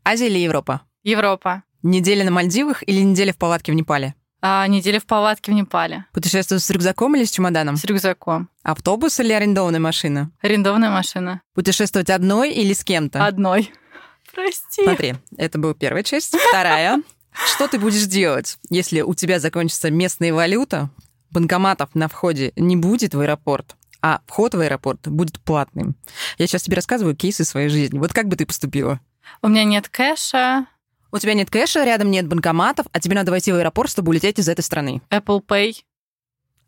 Азия 0.06 0.28
или 0.28 0.40
Европа? 0.40 0.82
Европа. 1.04 1.64
Неделя 1.82 2.24
на 2.24 2.32
Мальдивах 2.32 2.84
или 2.88 3.02
неделя 3.02 3.34
в 3.34 3.38
палатке 3.38 3.72
в 3.72 3.76
Непале? 3.76 4.16
А, 4.46 4.68
неделя 4.68 5.00
в 5.00 5.06
палатке 5.06 5.54
в 5.54 5.56
Непале. 5.56 6.04
Путешествую 6.12 6.60
с 6.60 6.70
рюкзаком 6.70 7.16
или 7.16 7.24
с 7.24 7.32
чемоданом? 7.32 7.78
С 7.78 7.86
рюкзаком. 7.86 8.50
Автобус 8.62 9.18
или 9.22 9.32
арендованная 9.32 9.80
машина? 9.80 10.32
Арендованная 10.42 10.92
машина. 10.92 11.42
Путешествовать 11.54 12.10
одной 12.10 12.52
или 12.52 12.74
с 12.74 12.84
кем-то? 12.84 13.26
Одной. 13.26 13.72
Прости. 14.36 14.84
Смотри, 14.84 15.16
это 15.38 15.60
была 15.60 15.74
первая 15.74 16.04
часть. 16.04 16.36
Вторая. 16.50 17.02
Что 17.32 17.70
ты 17.70 17.80
будешь 17.80 18.06
делать, 18.06 18.58
если 18.70 19.00
у 19.00 19.14
тебя 19.14 19.40
закончится 19.40 19.90
местная 19.90 20.34
валюта, 20.34 20.90
банкоматов 21.32 21.96
на 21.96 22.10
входе 22.10 22.52
не 22.58 22.76
будет 22.76 23.14
в 23.16 23.22
аэропорт, 23.22 23.78
а 24.02 24.20
вход 24.28 24.56
в 24.56 24.60
аэропорт 24.60 25.08
будет 25.08 25.40
платным? 25.40 25.96
Я 26.38 26.48
сейчас 26.48 26.64
тебе 26.64 26.76
рассказываю 26.76 27.16
кейсы 27.16 27.46
своей 27.46 27.70
жизни. 27.70 27.98
Вот 27.98 28.12
как 28.12 28.28
бы 28.28 28.36
ты 28.36 28.46
поступила? 28.46 29.00
У 29.42 29.48
меня 29.48 29.64
нет 29.64 29.88
кэша, 29.88 30.68
у 31.14 31.20
тебя 31.20 31.36
нет 31.36 31.50
кэша, 31.50 31.84
рядом 31.86 32.12
нет 32.12 32.28
банкоматов, 32.28 32.88
а 32.92 33.00
тебе 33.00 33.16
надо 33.16 33.32
войти 33.32 33.52
в 33.52 33.56
аэропорт, 33.56 33.92
чтобы 33.92 34.10
улететь 34.10 34.40
из 34.40 34.50
этой 34.50 34.62
страны. 34.62 35.02
Apple 35.12 35.46
Pay. 35.46 35.76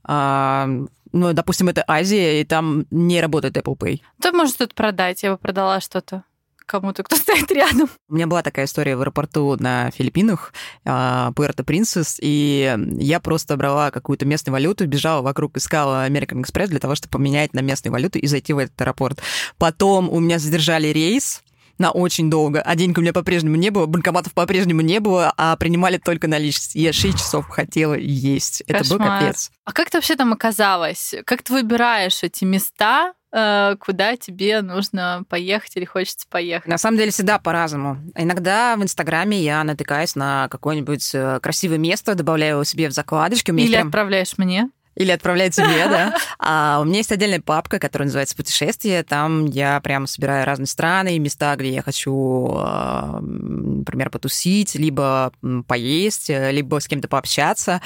А, 0.03 0.69
ну, 1.11 1.33
допустим, 1.33 1.67
это 1.67 1.83
Азия, 1.87 2.41
и 2.41 2.43
там 2.43 2.85
не 2.91 3.19
работает 3.19 3.57
Apple 3.57 3.75
Pay. 3.75 4.01
Ты 4.21 4.31
можешь 4.31 4.53
что-то 4.53 4.75
продать, 4.75 5.23
я 5.23 5.31
бы 5.31 5.37
продала 5.37 5.81
что-то 5.81 6.23
кому-то, 6.65 7.03
кто 7.03 7.15
стоит 7.15 7.51
рядом. 7.51 7.89
У 8.09 8.15
меня 8.15 8.27
была 8.27 8.43
такая 8.43 8.65
история 8.65 8.95
в 8.95 9.01
аэропорту 9.01 9.55
на 9.59 9.91
Филиппинах, 9.91 10.53
Пуэрто 10.83 11.63
Принцесс, 11.63 12.17
и 12.21 12.75
я 12.97 13.19
просто 13.19 13.57
брала 13.57 13.91
какую-то 13.91 14.25
местную 14.25 14.53
валюту, 14.53 14.85
бежала 14.85 15.21
вокруг, 15.21 15.57
искала 15.57 16.07
American 16.07 16.43
Express 16.43 16.67
для 16.67 16.79
того, 16.79 16.95
чтобы 16.95 17.11
поменять 17.11 17.53
на 17.53 17.61
местную 17.61 17.93
валюту 17.93 18.19
и 18.19 18.27
зайти 18.27 18.53
в 18.53 18.59
этот 18.59 18.79
аэропорт. 18.81 19.21
Потом 19.57 20.09
у 20.09 20.19
меня 20.19 20.39
задержали 20.39 20.87
рейс, 20.87 21.43
на 21.77 21.91
очень 21.91 22.29
долго, 22.29 22.61
а 22.61 22.75
денег 22.75 22.97
у 22.97 23.01
меня 23.01 23.13
по-прежнему 23.13 23.55
не 23.55 23.69
было, 23.69 23.85
банкоматов 23.85 24.33
по-прежнему 24.33 24.81
не 24.81 24.99
было, 24.99 25.33
а 25.37 25.55
принимали 25.57 25.97
только 25.97 26.27
наличность. 26.27 26.75
Я 26.75 26.93
6 26.93 27.17
часов 27.17 27.47
хотела 27.49 27.95
есть. 27.95 28.63
Кошмар. 28.67 28.81
Это 28.81 28.89
был 28.89 28.97
капец. 29.05 29.51
А 29.65 29.71
как 29.71 29.89
ты 29.89 29.97
вообще 29.97 30.15
там 30.15 30.33
оказалась? 30.33 31.15
Как 31.25 31.41
ты 31.43 31.53
выбираешь 31.53 32.23
эти 32.23 32.45
места, 32.45 33.13
э, 33.31 33.75
куда 33.79 34.15
тебе 34.15 34.61
нужно 34.61 35.23
поехать 35.29 35.75
или 35.75 35.85
хочется 35.85 36.25
поехать? 36.29 36.67
На 36.67 36.77
самом 36.77 36.97
деле 36.97 37.11
всегда 37.11 37.39
по-разному. 37.39 37.97
Иногда 38.15 38.75
в 38.77 38.83
Инстаграме 38.83 39.41
я 39.41 39.63
натыкаюсь 39.63 40.15
на 40.15 40.47
какое-нибудь 40.49 41.11
э, 41.13 41.39
красивое 41.41 41.77
место, 41.77 42.15
добавляю 42.15 42.55
его 42.55 42.63
себе 42.63 42.89
в 42.89 42.93
закладочки. 42.93 43.51
Или 43.51 43.73
прям... 43.73 43.87
отправляешь 43.87 44.37
мне? 44.37 44.69
Или 44.95 45.11
отправлять 45.11 45.55
тебе, 45.55 45.87
да. 45.87 46.15
А 46.39 46.79
у 46.81 46.85
меня 46.85 46.97
есть 46.97 47.11
отдельная 47.11 47.41
папка, 47.41 47.79
которая 47.79 48.07
называется 48.07 48.35
«Путешествие». 48.35 49.03
Там 49.03 49.45
я 49.45 49.79
прямо 49.81 50.07
собираю 50.07 50.45
разные 50.45 50.67
страны, 50.67 51.17
места, 51.19 51.55
где 51.55 51.69
я 51.69 51.81
хочу, 51.81 52.53
а, 52.57 53.19
например, 53.21 54.09
потусить, 54.09 54.75
либо 54.75 55.31
поесть, 55.67 56.29
либо 56.29 56.79
с 56.79 56.87
кем-то 56.87 57.07
пообщаться. 57.07 57.81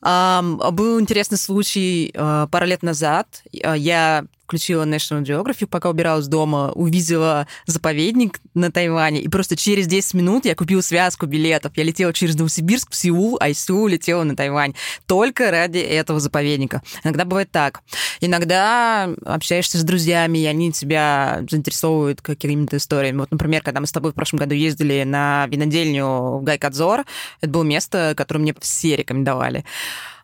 Был 0.00 1.00
интересный 1.00 1.38
случай 1.38 2.12
а, 2.14 2.46
пару 2.48 2.66
лет 2.66 2.82
назад. 2.82 3.42
Я 3.52 4.26
включила 4.44 4.84
National 4.84 5.22
Geographic, 5.22 5.66
пока 5.66 5.90
убиралась 5.90 6.28
дома, 6.28 6.70
увидела 6.74 7.46
заповедник 7.66 8.40
на 8.54 8.70
Тайване, 8.70 9.20
и 9.22 9.28
просто 9.28 9.56
через 9.56 9.86
10 9.86 10.14
минут 10.14 10.44
я 10.44 10.54
купила 10.54 10.80
связку 10.80 11.26
билетов. 11.26 11.72
Я 11.76 11.84
летела 11.84 12.12
через 12.12 12.36
Новосибирск 12.36 12.90
в 12.90 12.94
Сеул, 12.94 13.38
а 13.40 13.48
из 13.48 13.64
Сеула 13.64 13.88
летела 13.88 14.22
на 14.24 14.36
Тайвань. 14.36 14.74
Только 15.06 15.50
ради 15.50 15.78
этого 15.78 16.20
заповедника. 16.20 16.82
Иногда 17.02 17.24
бывает 17.24 17.50
так. 17.50 17.82
Иногда 18.20 19.08
общаешься 19.24 19.78
с 19.78 19.84
друзьями, 19.84 20.38
и 20.38 20.46
они 20.46 20.72
тебя 20.72 21.44
заинтересовывают 21.48 22.20
какими-то 22.20 22.76
историями. 22.76 23.18
Вот, 23.18 23.30
например, 23.30 23.62
когда 23.62 23.80
мы 23.80 23.86
с 23.86 23.92
тобой 23.92 24.12
в 24.12 24.14
прошлом 24.14 24.40
году 24.40 24.54
ездили 24.54 25.02
на 25.04 25.46
винодельню 25.48 26.38
в 26.38 26.42
Гайкадзор, 26.42 27.04
это 27.40 27.50
было 27.50 27.62
место, 27.62 28.14
которое 28.16 28.40
мне 28.40 28.54
все 28.60 28.96
рекомендовали. 28.96 29.64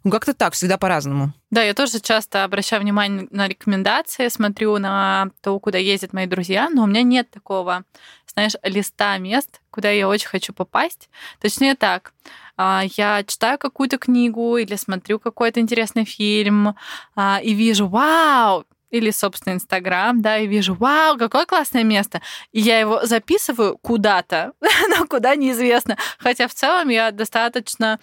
Ну, 0.03 0.11
как-то 0.11 0.33
так, 0.33 0.55
всегда 0.55 0.79
по-разному. 0.79 1.33
Да, 1.51 1.63
я 1.63 1.75
тоже 1.75 2.01
часто 2.01 2.45
обращаю 2.45 2.81
внимание 2.81 3.29
на 3.31 3.49
рекомендации, 3.49 4.29
смотрю 4.29 4.79
на 4.79 5.31
то, 5.43 5.59
куда 5.61 5.77
ездят 5.77 6.15
мои 6.15 6.27
друзья, 6.27 6.71
но 6.71 6.85
у 6.85 6.87
меня 6.87 7.03
нет 7.03 7.31
такого, 7.31 7.85
знаешь, 8.33 8.55
листа 8.63 9.19
мест, 9.19 9.61
куда 9.71 9.91
я 9.91 10.09
очень 10.09 10.29
хочу 10.29 10.55
попасть. 10.55 11.11
Точнее 11.39 11.75
так, 11.75 12.15
а, 12.57 12.83
я 12.97 13.23
читаю 13.25 13.59
какую-то 13.59 13.99
книгу 13.99 14.57
или 14.57 14.75
смотрю 14.77 15.19
какой-то 15.19 15.61
интересный 15.61 16.07
фильм 16.07 16.77
а, 17.15 17.41
и 17.43 17.53
вижу, 17.53 17.87
вау, 17.87 18.65
или, 18.91 19.11
собственно, 19.11 19.55
Инстаграм, 19.55 20.21
да, 20.21 20.39
и 20.39 20.47
вижу, 20.47 20.75
вау, 20.75 21.17
какое 21.19 21.47
классное 21.47 21.85
место. 21.85 22.21
И 22.53 22.61
я 22.61 22.81
его 22.81 23.05
записываю 23.05 23.79
куда-то, 23.79 24.53
но 24.89 25.07
куда 25.07 25.37
неизвестно. 25.37 25.97
Хотя 26.19 26.49
в 26.49 26.55
целом 26.55 26.89
я 26.89 27.11
достаточно 27.11 28.01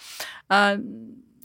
а, 0.48 0.78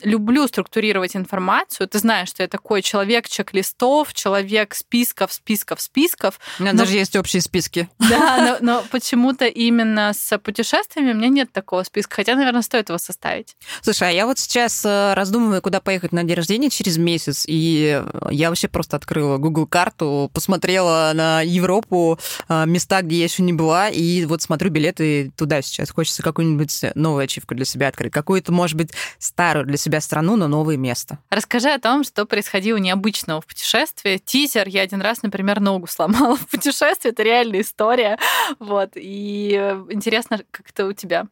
люблю 0.02 0.46
структурировать 0.46 1.16
информацию. 1.16 1.88
Ты 1.88 1.98
знаешь, 1.98 2.28
что 2.28 2.42
я 2.42 2.48
такой 2.48 2.82
человек 2.82 3.28
чек-листов, 3.28 4.14
человек 4.14 4.74
списков, 4.74 5.32
списков, 5.32 5.80
списков. 5.80 6.40
У 6.58 6.62
меня 6.62 6.72
но... 6.72 6.80
даже 6.80 6.96
есть 6.96 7.16
общие 7.16 7.42
списки. 7.42 7.88
Да, 7.98 8.58
но, 8.60 8.74
но 8.74 8.84
почему-то 8.90 9.46
именно 9.46 10.12
с 10.14 10.36
путешествиями 10.38 11.12
у 11.12 11.16
меня 11.16 11.28
нет 11.28 11.52
такого 11.52 11.82
списка, 11.82 12.16
хотя, 12.16 12.34
наверное, 12.34 12.62
стоит 12.62 12.88
его 12.88 12.98
составить. 12.98 13.56
Слушай, 13.82 14.08
а 14.08 14.12
я 14.12 14.26
вот 14.26 14.38
сейчас 14.38 14.84
э, 14.84 15.14
раздумываю, 15.14 15.62
куда 15.62 15.80
поехать 15.80 16.12
на 16.12 16.24
день 16.24 16.36
рождения 16.36 16.70
через 16.70 16.98
месяц, 16.98 17.44
и 17.46 18.02
я 18.30 18.48
вообще 18.48 18.68
просто 18.68 18.96
открыла 18.96 19.38
Google 19.38 19.66
карту, 19.66 20.30
посмотрела 20.32 21.12
на 21.14 21.42
Европу, 21.42 22.18
э, 22.48 22.66
места, 22.66 23.02
где 23.02 23.18
я 23.18 23.24
еще 23.24 23.42
не 23.42 23.52
была, 23.52 23.88
и 23.88 24.24
вот 24.24 24.42
смотрю 24.42 24.70
билеты 24.70 25.32
туда 25.36 25.62
сейчас. 25.62 25.90
Хочется 25.90 26.22
какую-нибудь 26.22 26.84
новую 26.94 27.24
ачивку 27.24 27.54
для 27.54 27.64
себя 27.64 27.88
открыть, 27.88 28.12
какую-то, 28.12 28.52
может 28.52 28.76
быть, 28.76 28.90
старую 29.18 29.66
для 29.66 29.76
себя 29.76 29.91
себя 29.92 30.00
страну, 30.00 30.36
но 30.36 30.48
новое 30.48 30.76
место. 30.76 31.18
Расскажи 31.28 31.68
о 31.68 31.78
том, 31.78 32.02
что 32.02 32.24
происходило 32.24 32.78
необычного 32.78 33.40
в 33.40 33.46
путешествии. 33.46 34.20
Тизер. 34.24 34.66
Я 34.68 34.82
один 34.82 35.02
раз, 35.02 35.22
например, 35.22 35.60
ногу 35.60 35.86
сломала 35.86 36.36
в 36.36 36.48
путешествии. 36.48 37.10
Это 37.10 37.22
реальная 37.22 37.60
история. 37.60 38.18
Вот. 38.58 38.92
И 38.94 39.54
э, 39.58 39.84
интересно, 39.90 40.40
как 40.50 40.70
это 40.70 40.86
у 40.86 40.92
тебя? 40.92 41.26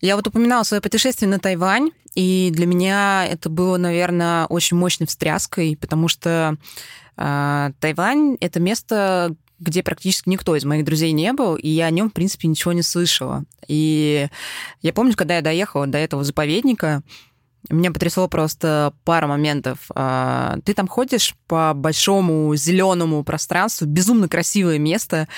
Я 0.00 0.16
вот 0.16 0.26
упоминала 0.26 0.62
свое 0.62 0.80
путешествие 0.80 1.28
на 1.28 1.38
Тайвань, 1.38 1.90
и 2.14 2.50
для 2.52 2.66
меня 2.66 3.26
это 3.26 3.48
было, 3.48 3.76
наверное, 3.76 4.46
очень 4.46 4.76
мощной 4.76 5.06
встряской, 5.06 5.76
потому 5.80 6.08
что 6.08 6.56
э, 7.16 7.70
Тайвань— 7.80 8.36
это 8.40 8.60
место, 8.60 9.34
где 9.58 9.82
практически 9.82 10.28
никто 10.28 10.54
из 10.56 10.64
моих 10.64 10.84
друзей 10.84 11.12
не 11.12 11.32
был, 11.32 11.56
и 11.56 11.68
я 11.68 11.86
о 11.86 11.90
нем, 11.90 12.10
в 12.10 12.12
принципе, 12.12 12.48
ничего 12.48 12.72
не 12.72 12.82
слышала. 12.82 13.44
И 13.66 14.28
я 14.82 14.92
помню, 14.92 15.14
когда 15.16 15.36
я 15.36 15.42
доехала 15.42 15.86
до 15.86 15.98
этого 15.98 16.22
заповедника, 16.22 17.02
Меня 17.70 17.90
потрясло 17.90 18.28
просто 18.28 18.92
пара 19.04 19.26
моментов. 19.26 19.78
А, 19.94 20.58
ты 20.64 20.74
там 20.74 20.86
ходишь 20.86 21.34
по 21.46 21.72
большому 21.74 22.54
зеленому 22.56 23.24
пространству, 23.24 23.86
безумно 23.86 24.28
красивое 24.28 24.78
место. 24.78 25.28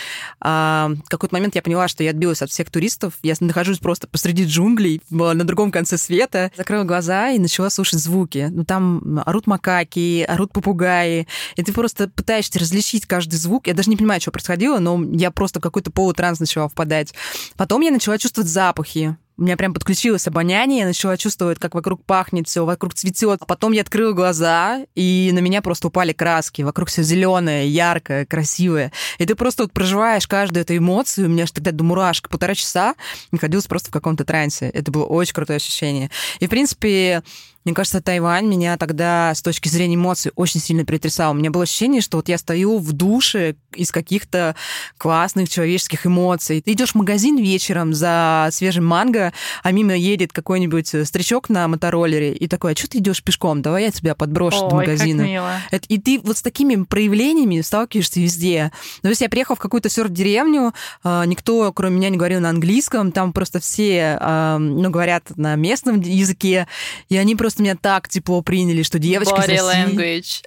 А, 0.40 0.90
в 1.04 1.09
какой-то 1.09 1.35
момент 1.35 1.54
я 1.54 1.62
поняла, 1.62 1.87
что 1.87 2.02
я 2.02 2.11
отбилась 2.11 2.42
от 2.42 2.50
всех 2.50 2.71
туристов. 2.71 3.14
Я 3.23 3.35
нахожусь 3.38 3.78
просто 3.78 4.09
посреди 4.09 4.45
джунглей, 4.45 5.00
на 5.11 5.45
другом 5.45 5.71
конце 5.71 5.99
света. 5.99 6.50
Закрыла 6.56 6.83
глаза 6.83 7.30
и 7.30 7.38
начала 7.38 7.71
слушать 7.71 8.00
звуки. 8.00 8.49
Ну, 8.50 8.64
там 8.64 9.23
орут 9.25 9.47
макаки, 9.47 10.25
орут 10.26 10.52
попугаи. 10.52 11.28
И 11.54 11.62
ты 11.62 11.73
просто 11.73 12.09
пытаешься 12.09 12.59
различить 12.59 13.06
каждый 13.06 13.37
звук. 13.37 13.68
Я 13.68 13.75
даже 13.75 13.88
не 13.88 13.97
понимаю, 13.97 14.21
что 14.21 14.33
происходило, 14.33 14.80
но 14.80 15.00
я 15.12 15.30
просто 15.30 15.61
какой-то 15.61 15.92
полутранс 15.92 16.40
начала 16.40 16.68
впадать. 16.68 17.14
Потом 17.56 17.83
я 17.83 17.92
начала 17.92 18.18
чувствовать 18.18 18.50
запахи. 18.50 19.16
У 19.38 19.43
меня 19.43 19.59
прям 19.59 19.75
подключилось 19.75 20.26
обоняние, 20.26 20.81
я 20.81 20.87
начала 20.87 21.19
чувствовать, 21.19 21.59
как 21.59 21.75
вокруг 21.75 22.02
пахнет 22.05 22.49
все, 22.49 22.64
вокруг 22.64 22.95
цветет. 22.95 23.40
Потом 23.47 23.73
я 23.73 23.83
открыла 23.83 24.12
глаза, 24.12 24.87
и 24.95 25.31
на 25.35 25.40
меня 25.40 25.61
просто 25.61 25.88
упали 25.88 26.14
краски. 26.14 26.62
Вокруг 26.62 26.88
все 26.88 27.02
зеленое, 27.02 27.69
яркое, 27.69 28.25
красивое. 28.25 28.93
И 29.19 29.26
ты 29.26 29.35
просто 29.35 29.64
вот 29.64 29.73
проживаешь 29.73 30.26
каждую 30.26 30.62
эту 30.62 30.75
эмоцию. 30.75 31.26
У 31.26 31.31
меня 31.31 31.45
же 31.45 31.52
тогда 31.52 31.73
до 31.73 31.85
мурашек 31.85 32.31
полтора 32.31 32.55
часа 32.55 32.95
находилась 33.31 33.66
просто 33.66 33.90
в 33.90 33.93
каком-то 33.93 34.25
трансе. 34.25 34.71
Это 34.71 34.90
было 34.90 35.05
очень 35.05 35.35
крутое 35.35 35.59
ощущение. 35.59 36.11
И, 36.40 36.47
в 36.47 36.50
принципе, 36.50 37.23
мне 37.67 37.75
кажется, 37.75 38.01
Тайвань 38.01 38.47
меня 38.47 38.77
тогда 38.77 39.35
с 39.35 39.43
точки 39.43 39.69
зрения 39.69 39.97
эмоций 39.97 40.31
очень 40.37 40.61
сильно 40.61 40.85
притрясал. 40.85 41.33
У 41.33 41.35
меня 41.35 41.51
было 41.51 41.65
ощущение, 41.65 42.01
что 42.01 42.19
вот 42.19 42.29
я 42.29 42.39
стою 42.39 42.79
в 42.79 42.93
душе 42.93 43.57
из 43.75 43.91
каких-то 43.91 44.55
классных 44.99 45.49
человеческих 45.49 46.07
эмоций. 46.07 46.63
Ты 46.63 46.73
идешь 46.73 46.93
в 46.93 46.95
магазин 46.95 47.39
вечером 47.39 47.93
за 47.93 48.51
свежим 48.53 48.87
манго, 48.87 49.33
а 49.65 49.73
мимо 49.73 49.97
едет 49.97 50.33
какой-нибудь 50.33 50.95
э, 50.95 51.05
старичок 51.05 51.49
на 51.49 51.67
мотороллере 51.67 52.35
и 52.35 52.47
такой, 52.47 52.75
а 52.75 52.77
что 52.77 52.89
ты 52.89 52.99
идешь 52.99 53.21
пешком? 53.21 53.63
Давай 53.63 53.83
я 53.83 53.91
тебя 53.91 54.15
подброшу 54.15 54.63
Ой, 54.63 54.71
до 54.71 54.77
магазина. 54.77 55.25
Как 55.25 55.29
мило. 55.29 55.53
И 55.89 55.99
ты 55.99 56.21
вот 56.21 56.39
с 56.39 56.43
такими 56.43 56.85
проявлениями 56.85 57.61
сталкиваешься 57.63 58.21
везде. 58.21 58.71
То 59.03 59.09
есть 59.09 59.23
я 59.23 59.29
приехала 59.29 59.57
в 59.57 59.61
какую-то 59.61 59.89
серф-деревню, 59.89 60.73
э, 61.03 61.25
никто, 61.27 61.73
кроме 61.73 61.97
меня, 61.97 62.11
не 62.11 62.17
говорил 62.17 62.39
на 62.39 62.51
английском, 62.51 63.11
там 63.11 63.33
просто 63.33 63.59
все, 63.59 64.19
э, 64.21 64.57
ну, 64.59 64.89
говорят 64.89 65.37
на 65.37 65.57
местном 65.57 66.01
языке, 66.01 66.69
и 67.09 67.17
они 67.17 67.35
просто 67.35 67.56
меня 67.59 67.77
так 67.77 68.09
тепло 68.09 68.43
приняли, 68.43 68.83
что 68.83 68.99
девочки 68.99 69.33
Body 69.33 69.59
language. 69.59 70.45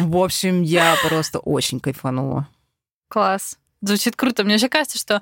В 0.00 0.16
общем, 0.16 0.62
я 0.62 0.96
просто 1.06 1.38
очень 1.38 1.80
кайфанула. 1.80 2.48
Класс. 3.08 3.58
Звучит 3.86 4.16
круто. 4.16 4.44
Мне 4.44 4.54
вообще 4.54 4.70
кажется, 4.70 4.98
что 4.98 5.20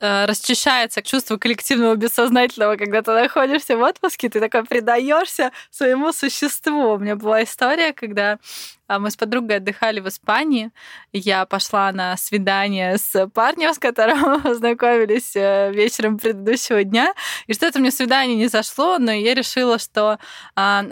э, 0.00 0.26
расчищается 0.26 1.02
чувство 1.02 1.38
коллективного 1.38 1.96
бессознательного, 1.96 2.76
когда 2.76 3.02
ты 3.02 3.10
находишься 3.10 3.76
в 3.76 3.82
отпуске, 3.82 4.28
ты 4.28 4.38
такой 4.38 4.64
предаешься 4.64 5.50
своему 5.70 6.12
существу. 6.12 6.92
У 6.92 6.98
меня 6.98 7.16
была 7.16 7.42
история, 7.42 7.92
когда 7.92 8.38
мы 8.88 9.10
с 9.10 9.16
подругой 9.16 9.56
отдыхали 9.56 10.00
в 10.00 10.08
Испании. 10.08 10.70
Я 11.12 11.46
пошла 11.46 11.90
на 11.92 12.16
свидание 12.16 12.98
с 12.98 13.26
парнем, 13.28 13.74
с 13.74 13.78
которым 13.78 14.40
познакомились 14.42 15.34
э, 15.34 15.72
вечером 15.72 16.18
предыдущего 16.18 16.84
дня. 16.84 17.14
И 17.46 17.54
что-то 17.54 17.78
мне 17.80 17.90
свидание 17.90 18.36
не 18.36 18.48
зашло, 18.48 18.98
но 18.98 19.12
я 19.12 19.34
решила, 19.34 19.78
что 19.78 20.18
а, 20.54 20.84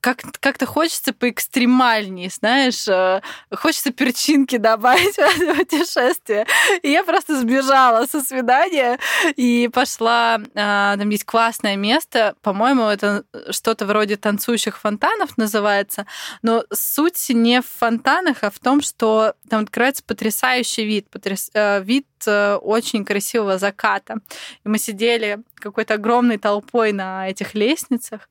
как- 0.00 0.22
как-то 0.40 0.66
хочется 0.66 1.12
поэкстремальнее, 1.12 2.30
знаешь, 2.30 2.86
э, 2.88 3.20
хочется 3.54 3.92
перчинки 3.92 4.56
добавить 4.56 5.14
в 5.16 5.18
это 5.18 5.54
путешествие. 5.54 6.46
И 6.82 6.90
я 6.90 7.04
просто 7.04 7.38
сбежала 7.40 8.06
со 8.06 8.20
свидания 8.20 8.98
и 9.36 9.68
пошла... 9.72 10.40
а, 10.54 10.96
Там 10.96 11.08
есть 11.10 11.24
классное 11.24 11.76
место, 11.76 12.34
по-моему, 12.42 12.84
это 12.86 13.24
что-то 13.50 13.86
вроде 13.86 14.16
танцующих 14.16 14.78
фонтанов 14.78 15.36
называется, 15.36 16.06
но 16.42 16.64
суть 16.72 17.19
не 17.28 17.60
в 17.60 17.66
фонтанах, 17.66 18.38
а 18.42 18.50
в 18.50 18.58
том, 18.58 18.80
что 18.80 19.34
там 19.48 19.62
открывается 19.62 20.02
потрясающий 20.02 20.84
вид, 20.84 21.06
потряс- 21.10 21.50
э, 21.54 21.82
вид 21.82 22.06
э, 22.26 22.54
очень 22.54 23.04
красивого 23.04 23.58
заката. 23.58 24.16
И 24.64 24.68
мы 24.68 24.78
сидели 24.78 25.38
какой-то 25.54 25.94
огромной 25.94 26.38
толпой 26.38 26.92
на 26.92 27.28
этих 27.28 27.54
лестницах, 27.54 28.28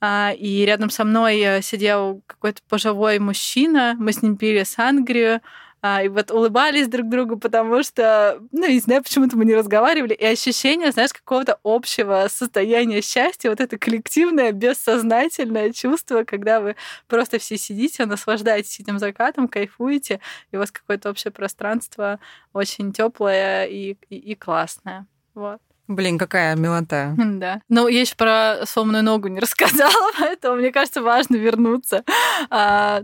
а, 0.00 0.32
и 0.36 0.64
рядом 0.64 0.90
со 0.90 1.04
мной 1.04 1.38
э, 1.40 1.62
сидел 1.62 2.22
какой-то 2.26 2.60
пожилой 2.68 3.18
мужчина, 3.18 3.94
мы 3.98 4.12
с 4.12 4.22
ним 4.22 4.36
пили 4.36 4.64
сангрию, 4.64 5.40
а, 5.88 6.02
и 6.02 6.08
вот 6.08 6.32
улыбались 6.32 6.88
друг 6.88 7.08
другу, 7.08 7.36
потому 7.36 7.80
что, 7.84 8.40
ну, 8.50 8.66
не 8.66 8.80
знаю, 8.80 9.04
почему-то 9.04 9.36
мы 9.36 9.44
не 9.44 9.54
разговаривали, 9.54 10.14
и 10.14 10.24
ощущение, 10.24 10.90
знаешь, 10.90 11.12
какого-то 11.12 11.60
общего 11.62 12.26
состояния 12.28 13.00
счастья, 13.00 13.50
вот 13.50 13.60
это 13.60 13.78
коллективное, 13.78 14.50
бессознательное 14.50 15.72
чувство, 15.72 16.24
когда 16.24 16.60
вы 16.60 16.74
просто 17.06 17.38
все 17.38 17.56
сидите, 17.56 18.04
наслаждаетесь 18.04 18.80
этим 18.80 18.98
закатом, 18.98 19.46
кайфуете, 19.46 20.20
и 20.50 20.56
у 20.56 20.58
вас 20.58 20.72
какое-то 20.72 21.10
общее 21.10 21.30
пространство 21.30 22.18
очень 22.52 22.92
теплое 22.92 23.66
и, 23.66 23.96
и, 24.10 24.16
и 24.16 24.34
классное. 24.34 25.06
Вот. 25.34 25.60
Блин, 25.86 26.18
какая 26.18 26.56
милота. 26.56 27.14
Да. 27.16 27.60
Ну, 27.68 27.86
я 27.86 28.00
еще 28.00 28.16
про 28.16 28.66
сломанную 28.66 29.04
ногу 29.04 29.28
не 29.28 29.38
рассказала, 29.40 30.10
поэтому 30.18 30.56
мне 30.56 30.72
кажется, 30.72 31.00
важно 31.00 31.36
вернуться. 31.36 32.02
А, 32.50 33.02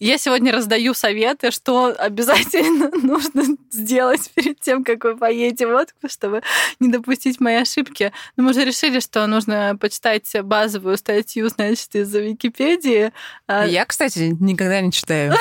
Я 0.00 0.16
сегодня 0.16 0.50
раздаю 0.50 0.94
советы, 0.94 1.50
что 1.50 1.94
обязательно 1.98 2.90
нужно 3.02 3.56
сделать 3.70 4.30
перед 4.34 4.58
тем, 4.58 4.82
как 4.82 5.04
вы 5.04 5.14
поедете 5.14 5.66
в 5.66 5.74
отпуск, 5.74 6.14
чтобы 6.14 6.42
не 6.80 6.88
допустить 6.88 7.38
мои 7.38 7.56
ошибки. 7.56 8.10
Но 8.36 8.44
мы 8.44 8.54
же 8.54 8.64
решили, 8.64 9.00
что 9.00 9.26
нужно 9.26 9.76
почитать 9.78 10.26
базовую 10.42 10.96
статью, 10.96 11.50
значит, 11.50 11.94
из 11.94 12.14
Википедии. 12.14 13.12
А, 13.46 13.66
Я, 13.66 13.84
кстати, 13.84 14.34
никогда 14.40 14.80
не 14.80 14.90
читаю. 14.90 15.34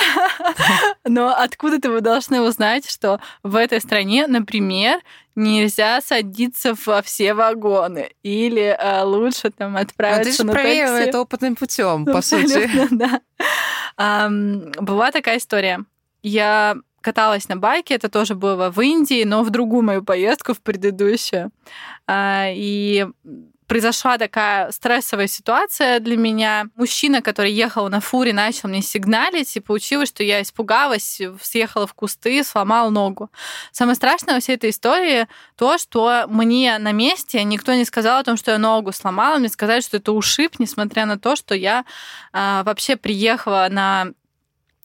Но 1.05 1.33
откуда-то 1.33 1.89
вы 1.89 2.01
должны 2.01 2.41
узнать, 2.41 2.89
что 2.89 3.21
в 3.43 3.55
этой 3.55 3.79
стране, 3.79 4.27
например, 4.27 4.99
нельзя 5.39 6.01
садиться 6.01 6.75
во 6.85 7.01
все 7.01 7.33
вагоны. 7.33 8.11
Или 8.23 8.75
а, 8.79 9.03
лучше 9.03 9.49
там 9.51 9.75
А 9.75 9.79
ты 9.79 9.85
отправиться 9.85 10.43
же 10.43 10.47
на 10.47 10.53
такси. 10.53 11.09
это 11.09 11.21
опытным 11.21 11.55
путем, 11.55 12.05
по 12.05 12.21
сути. 12.21 12.69
Да. 12.91 13.21
Ам, 13.97 14.71
Была 14.79 15.11
такая 15.11 15.37
история. 15.37 15.83
Я 16.23 16.77
каталась 17.01 17.47
на 17.47 17.55
байке, 17.55 17.95
это 17.95 18.09
тоже 18.09 18.35
было 18.35 18.69
в 18.69 18.81
Индии, 18.81 19.23
но 19.23 19.43
в 19.43 19.49
другую 19.49 19.83
мою 19.83 20.03
поездку, 20.03 20.53
в 20.53 20.61
предыдущую. 20.61 21.49
А, 22.07 22.47
И 22.53 23.07
произошла 23.69 24.17
такая 24.17 24.71
стрессовая 24.71 25.27
ситуация 25.27 25.99
для 25.99 26.17
меня. 26.17 26.65
Мужчина, 26.75 27.21
который 27.21 27.53
ехал 27.53 27.87
на 27.87 28.01
фуре, 28.01 28.33
начал 28.33 28.67
мне 28.67 28.81
сигналить, 28.81 29.55
и 29.55 29.59
получилось, 29.59 30.09
что 30.09 30.23
я 30.23 30.41
испугалась, 30.41 31.21
съехала 31.41 31.85
в 31.85 31.93
кусты, 31.93 32.43
сломала 32.43 32.89
ногу. 32.89 33.29
Самое 33.71 33.95
страшное 33.95 34.33
во 34.33 34.41
всей 34.41 34.55
этой 34.55 34.71
истории 34.71 35.27
то, 35.55 35.77
что 35.77 36.25
мне 36.27 36.79
на 36.79 36.91
месте 36.91 37.43
никто 37.43 37.73
не 37.75 37.85
сказал 37.85 38.19
о 38.19 38.23
том, 38.23 38.37
что 38.37 38.51
я 38.51 38.57
ногу 38.57 38.91
сломала. 38.91 39.37
Мне 39.37 39.49
сказали, 39.49 39.81
что 39.81 39.97
это 39.97 40.13
ушиб, 40.13 40.55
несмотря 40.57 41.05
на 41.05 41.19
то, 41.19 41.35
что 41.35 41.53
я 41.53 41.85
а, 42.33 42.63
вообще 42.63 42.95
приехала 42.95 43.67
на 43.69 44.07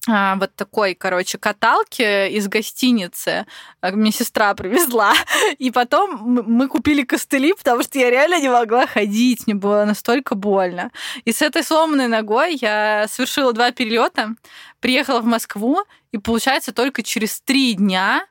вот 0.07 0.55
такой, 0.55 0.95
короче, 0.95 1.39
каталке 1.39 2.31
из 2.31 2.47
гостиницы. 2.49 3.47
А, 3.81 3.91
Мне 3.93 4.13
сестра 4.13 4.55
привезла. 4.55 5.15
И 5.59 5.71
потом 5.71 6.19
мы 6.21 6.69
купили 6.69 7.03
костыли, 7.03 7.55
потому 7.55 7.83
что 7.83 7.99
я 7.99 8.11
реально 8.11 8.41
не 8.41 8.49
могла 8.49 8.87
ходить. 8.87 9.47
Мне 9.47 9.55
было 9.55 9.85
настолько 9.85 10.35
больно. 10.35 10.91
И 11.25 11.33
с 11.33 11.41
этой 11.43 11.63
сломанной 11.63 12.09
ногой 12.09 12.59
я 12.61 13.07
совершила 13.09 13.53
два 13.53 13.71
перелета, 13.71 14.35
приехала 14.81 15.21
в 15.21 15.27
Москву, 15.27 15.79
и 16.13 16.19
получается 16.19 16.73
только 16.73 17.03
через 17.03 17.41
три 17.41 17.75
дня 17.75 18.27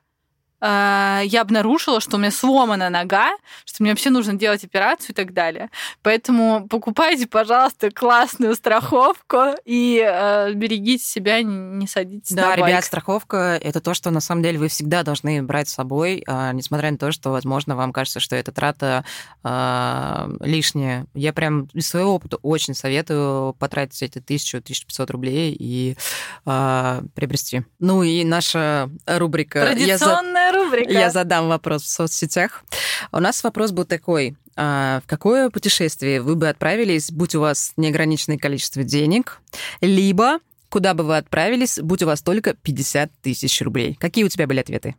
а, 0.66 1.20
я 1.26 1.42
обнаружила, 1.42 2.00
что 2.00 2.16
у 2.16 2.18
меня 2.18 2.30
сломана 2.30 2.88
нога, 2.88 3.36
что 3.66 3.82
мне 3.82 3.92
вообще 3.92 4.08
нужно 4.08 4.32
делать 4.32 4.64
операцию 4.64 5.10
и 5.10 5.12
так 5.12 5.34
далее. 5.34 5.68
Поэтому 6.00 6.66
покупайте, 6.68 7.26
пожалуйста, 7.26 7.90
классную 7.90 8.54
страховку 8.54 9.56
и 9.66 10.02
э, 10.02 10.54
берегите 10.54 11.04
себя, 11.04 11.42
не, 11.42 11.86
садитесь 11.86 12.34
Да, 12.34 12.42
на 12.52 12.56
байк. 12.56 12.66
ребят, 12.66 12.84
страховка— 12.86 13.60
это 13.62 13.82
то, 13.82 13.92
что 13.92 14.10
на 14.10 14.20
самом 14.20 14.42
деле 14.42 14.58
вы 14.58 14.68
всегда 14.68 15.02
должны 15.02 15.42
брать 15.42 15.68
с 15.68 15.74
собой, 15.74 16.24
а, 16.26 16.52
несмотря 16.54 16.90
на 16.90 16.96
то, 16.96 17.12
что, 17.12 17.28
возможно, 17.28 17.76
вам 17.76 17.92
кажется, 17.92 18.18
что 18.18 18.34
эта 18.34 18.50
трата 18.50 19.04
а, 19.42 20.30
лишняя. 20.40 21.04
Я 21.12 21.34
прям 21.34 21.68
из 21.74 21.88
своего 21.88 22.14
опыта 22.14 22.38
очень 22.40 22.72
советую 22.72 23.52
потратить 23.58 24.02
эти 24.02 24.16
1000-1500 24.16 25.12
рублей 25.12 25.54
и 25.58 25.98
а, 26.46 27.02
приобрести. 27.14 27.64
Ну 27.80 28.02
и 28.02 28.24
наша 28.24 28.88
рубрика... 29.06 29.60
Традиционная 29.60 30.53
рубрика. 30.76 30.98
Я 30.98 31.10
задам 31.10 31.48
вопрос 31.48 31.82
в 31.82 31.88
соцсетях. 31.88 32.64
У 33.12 33.18
нас 33.20 33.42
вопрос 33.44 33.72
был 33.72 33.84
такой. 33.84 34.36
А, 34.56 35.00
В 35.04 35.08
какое 35.08 35.50
путешествие 35.50 36.20
вы 36.20 36.36
бы 36.36 36.48
отправились, 36.48 37.10
будь 37.10 37.34
у 37.34 37.40
вас 37.40 37.72
неограниченное 37.76 38.38
количество 38.38 38.82
денег, 38.84 39.40
либо 39.80 40.38
куда 40.68 40.94
бы 40.94 41.04
вы 41.04 41.16
отправились, 41.16 41.78
будь 41.80 42.02
у 42.02 42.06
вас 42.06 42.22
только 42.22 42.54
50 42.54 43.10
тысяч 43.22 43.60
рублей? 43.62 43.94
Какие 44.00 44.24
у 44.24 44.28
тебя 44.28 44.46
были 44.46 44.60
ответы? 44.60 44.96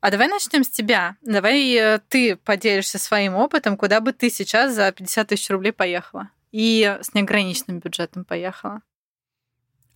А 0.00 0.10
давай 0.10 0.28
начнем 0.28 0.62
с 0.64 0.68
тебя. 0.68 1.16
Давай 1.22 1.74
э, 1.74 1.98
ты 2.08 2.36
поделишься 2.36 2.98
своим 2.98 3.34
опытом, 3.34 3.76
куда 3.76 4.00
бы 4.00 4.12
ты 4.12 4.30
сейчас 4.30 4.74
за 4.74 4.92
50 4.92 5.28
тысяч 5.28 5.50
рублей 5.50 5.72
поехала. 5.72 6.30
и 6.52 6.96
с 7.02 7.12
неограниченным 7.14 7.80
бюджетом 7.80 8.24
поехала. 8.24 8.80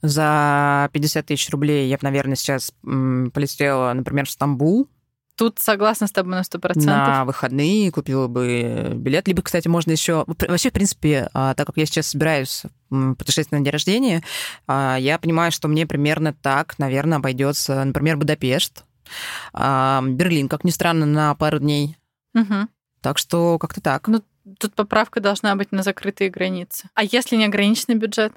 За 0.03 0.91
50 0.93 1.27
тысяч 1.27 1.49
рублей 1.51 1.89
я 1.89 1.97
бы, 1.97 2.03
наверное, 2.03 2.35
сейчас 2.35 2.73
полетела, 2.83 3.93
например, 3.93 4.27
в 4.27 4.31
Стамбул, 4.31 4.89
Тут 5.37 5.59
согласна 5.59 6.07
с 6.07 6.13
тобой 6.13 6.35
на 6.35 6.43
100%. 6.43 6.85
На 6.85 7.25
выходные 7.25 7.91
купила 7.91 8.29
бы 8.29 8.93
билет. 8.95 9.29
Либо, 9.29 9.43
кстати, 9.43 9.67
можно 9.67 9.93
еще... 9.93 10.25
Вообще, 10.27 10.71
в 10.71 10.73
принципе, 10.73 11.31
а, 11.33 11.55
так 11.55 11.67
как 11.67 11.77
я 11.79 11.87
сейчас 11.87 12.09
собираюсь 12.09 12.63
путешествовать 12.91 13.53
на 13.53 13.65
день 13.65 13.73
рождения, 13.73 14.23
а, 14.67 14.97
я 14.99 15.19
понимаю, 15.19 15.51
что 15.51 15.69
мне 15.69 15.87
примерно 15.87 16.35
так, 16.35 16.79
наверное, 16.79 17.19
обойдется, 17.19 17.83
например, 17.83 18.19
Будапешт, 18.19 18.85
а, 19.55 20.03
Берлин, 20.07 20.49
как 20.49 20.65
ни 20.65 20.71
странно, 20.71 21.07
на 21.07 21.35
пару 21.35 21.59
дней. 21.59 21.97
Угу. 22.35 22.69
Так 23.01 23.19
что 23.19 23.59
как-то 23.59 23.81
так. 23.81 24.09
Ну, 24.09 24.23
тут 24.59 24.75
поправка 24.75 25.21
должна 25.21 25.57
быть 25.57 25.73
на 25.73 25.83
закрытые 25.83 26.31
границы. 26.31 26.89
А 26.95 27.05
если 27.05 27.37
неограниченный 27.37 27.97
бюджет? 27.97 28.33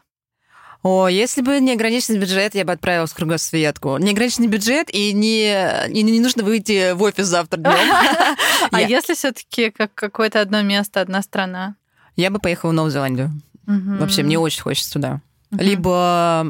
О, 0.85 1.07
если 1.07 1.41
бы 1.41 1.59
не 1.61 1.71
ограниченный 1.71 2.19
бюджет, 2.19 2.53
я 2.53 2.63
бы 2.63 2.71
отправилась 2.71 3.09
в 3.09 3.15
кругосветку. 3.15 3.97
Неограниченный 3.97 4.47
бюджет 4.47 4.87
и 4.93 5.13
не, 5.13 5.87
и 5.89 6.03
не 6.03 6.19
нужно 6.19 6.43
выйти 6.43 6.91
в 6.91 7.01
офис 7.01 7.25
завтра 7.25 7.57
днем. 7.57 7.73
А 8.71 8.81
если 8.87 9.15
все-таки 9.15 9.71
как 9.71 9.95
какое-то 9.95 10.41
одно 10.41 10.61
место, 10.61 11.01
одна 11.01 11.23
страна? 11.23 11.75
Я 12.15 12.29
бы 12.29 12.37
поехала 12.37 12.69
в 12.69 12.73
Новую 12.73 12.91
Зеландию. 12.91 13.31
Вообще, 13.65 14.21
мне 14.21 14.37
очень 14.37 14.61
хочется 14.61 14.93
туда. 14.93 15.21
Uh-huh. 15.51 15.63
Либо... 15.63 16.45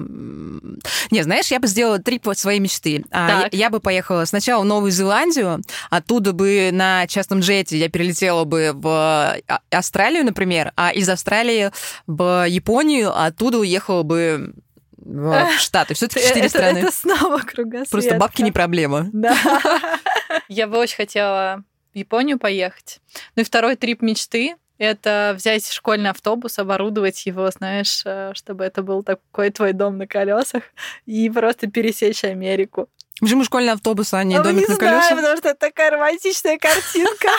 Не, 1.12 1.24
знаешь, 1.24 1.48
я 1.48 1.60
бы 1.60 1.68
сделала 1.68 2.00
трип 2.00 2.28
своей 2.34 2.60
мечты. 2.60 3.04
А, 3.12 3.48
я, 3.52 3.66
я 3.66 3.70
бы 3.70 3.80
поехала 3.80 4.26
сначала 4.26 4.62
в 4.64 4.66
Новую 4.66 4.92
Зеландию, 4.92 5.62
оттуда 5.90 6.34
бы 6.34 6.70
на 6.72 7.06
частном 7.08 7.42
джете 7.42 7.78
я 7.78 7.90
перелетела 7.90 8.46
бы 8.46 8.72
в 8.74 8.88
а, 8.88 9.38
Австралию, 9.70 10.26
например, 10.26 10.72
а 10.76 10.92
из 10.92 11.08
Австралии 11.10 11.72
в 12.08 12.48
Японию, 12.48 13.12
а 13.12 13.28
оттуда 13.28 13.60
уехала 13.60 14.04
бы 14.04 14.54
в 14.98 15.50
Штаты. 15.60 15.94
Все-таки 15.94 16.28
четыре 16.28 16.50
страны. 16.50 16.80
Это 16.80 16.92
снова 16.92 17.40
кругосветка. 17.40 17.92
Просто 17.92 18.16
бабки 18.16 18.42
не 18.42 18.52
проблема. 18.52 19.10
Да. 19.14 19.38
Я 20.50 20.68
бы 20.68 20.78
очень 20.78 20.96
хотела 20.96 21.64
в 21.94 21.98
Японию 21.98 22.40
поехать. 22.40 23.00
Ну 23.36 23.44
и 23.44 23.46
второй 23.46 23.76
трип 23.76 24.02
мечты 24.02 24.56
это 24.78 25.34
взять 25.38 25.72
школьный 25.72 26.10
автобус, 26.10 26.60
оборудовать 26.60 27.26
его, 27.26 27.50
знаешь, 27.52 28.02
э, 28.06 28.32
чтобы 28.34 28.64
это 28.64 28.84
был 28.84 29.04
такой 29.04 29.50
твой 29.52 29.74
дом 29.74 29.98
на 29.98 30.08
колесах, 30.08 30.64
и 31.06 31.30
просто 31.30 31.68
пересечь 31.68 32.24
Америку. 32.24 32.90
Почему 33.20 33.44
школьный 33.46 33.74
автобус, 33.74 34.14
а 34.14 34.24
не 34.24 34.36
а 34.36 34.44
домик 34.44 34.68
не 34.68 34.74
на 34.74 34.80
колесах? 34.80 35.04
Знаю, 35.04 35.16
потому 35.18 35.38
что 35.38 35.50
это 35.50 35.60
такая 35.60 35.92
романтичная 35.92 36.58
картинка. 36.58 37.30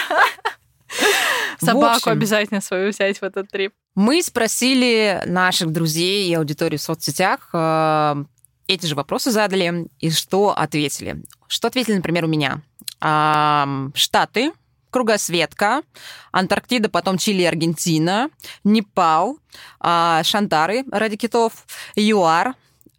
Собаку 1.60 2.10
обязательно 2.10 2.60
свою 2.60 2.90
взять 2.90 3.20
в 3.20 3.22
этот 3.24 3.50
трип. 3.50 3.72
Мы 3.94 4.22
спросили 4.22 5.22
наших 5.26 5.72
друзей 5.72 6.28
и 6.28 6.34
аудитории 6.34 6.76
в 6.76 6.82
соцсетях, 6.82 7.50
э, 7.52 8.24
эти 8.68 8.86
же 8.86 8.94
вопросы 8.94 9.30
задали, 9.30 9.86
и 10.00 10.10
что 10.10 10.50
ответили. 10.50 11.22
Что 11.46 11.68
ответили, 11.68 11.96
например, 11.96 12.24
у 12.24 12.28
меня? 12.28 12.62
Штаты, 13.94 14.52
Кругосветка, 14.96 15.82
Антарктида, 16.32 16.88
потом 16.88 17.18
Чили, 17.18 17.42
Аргентина, 17.42 18.30
Непал, 18.64 19.36
а, 19.78 20.22
Шантары 20.24 20.84
ради 20.90 21.16
китов, 21.16 21.52
ЮАР, 21.96 22.54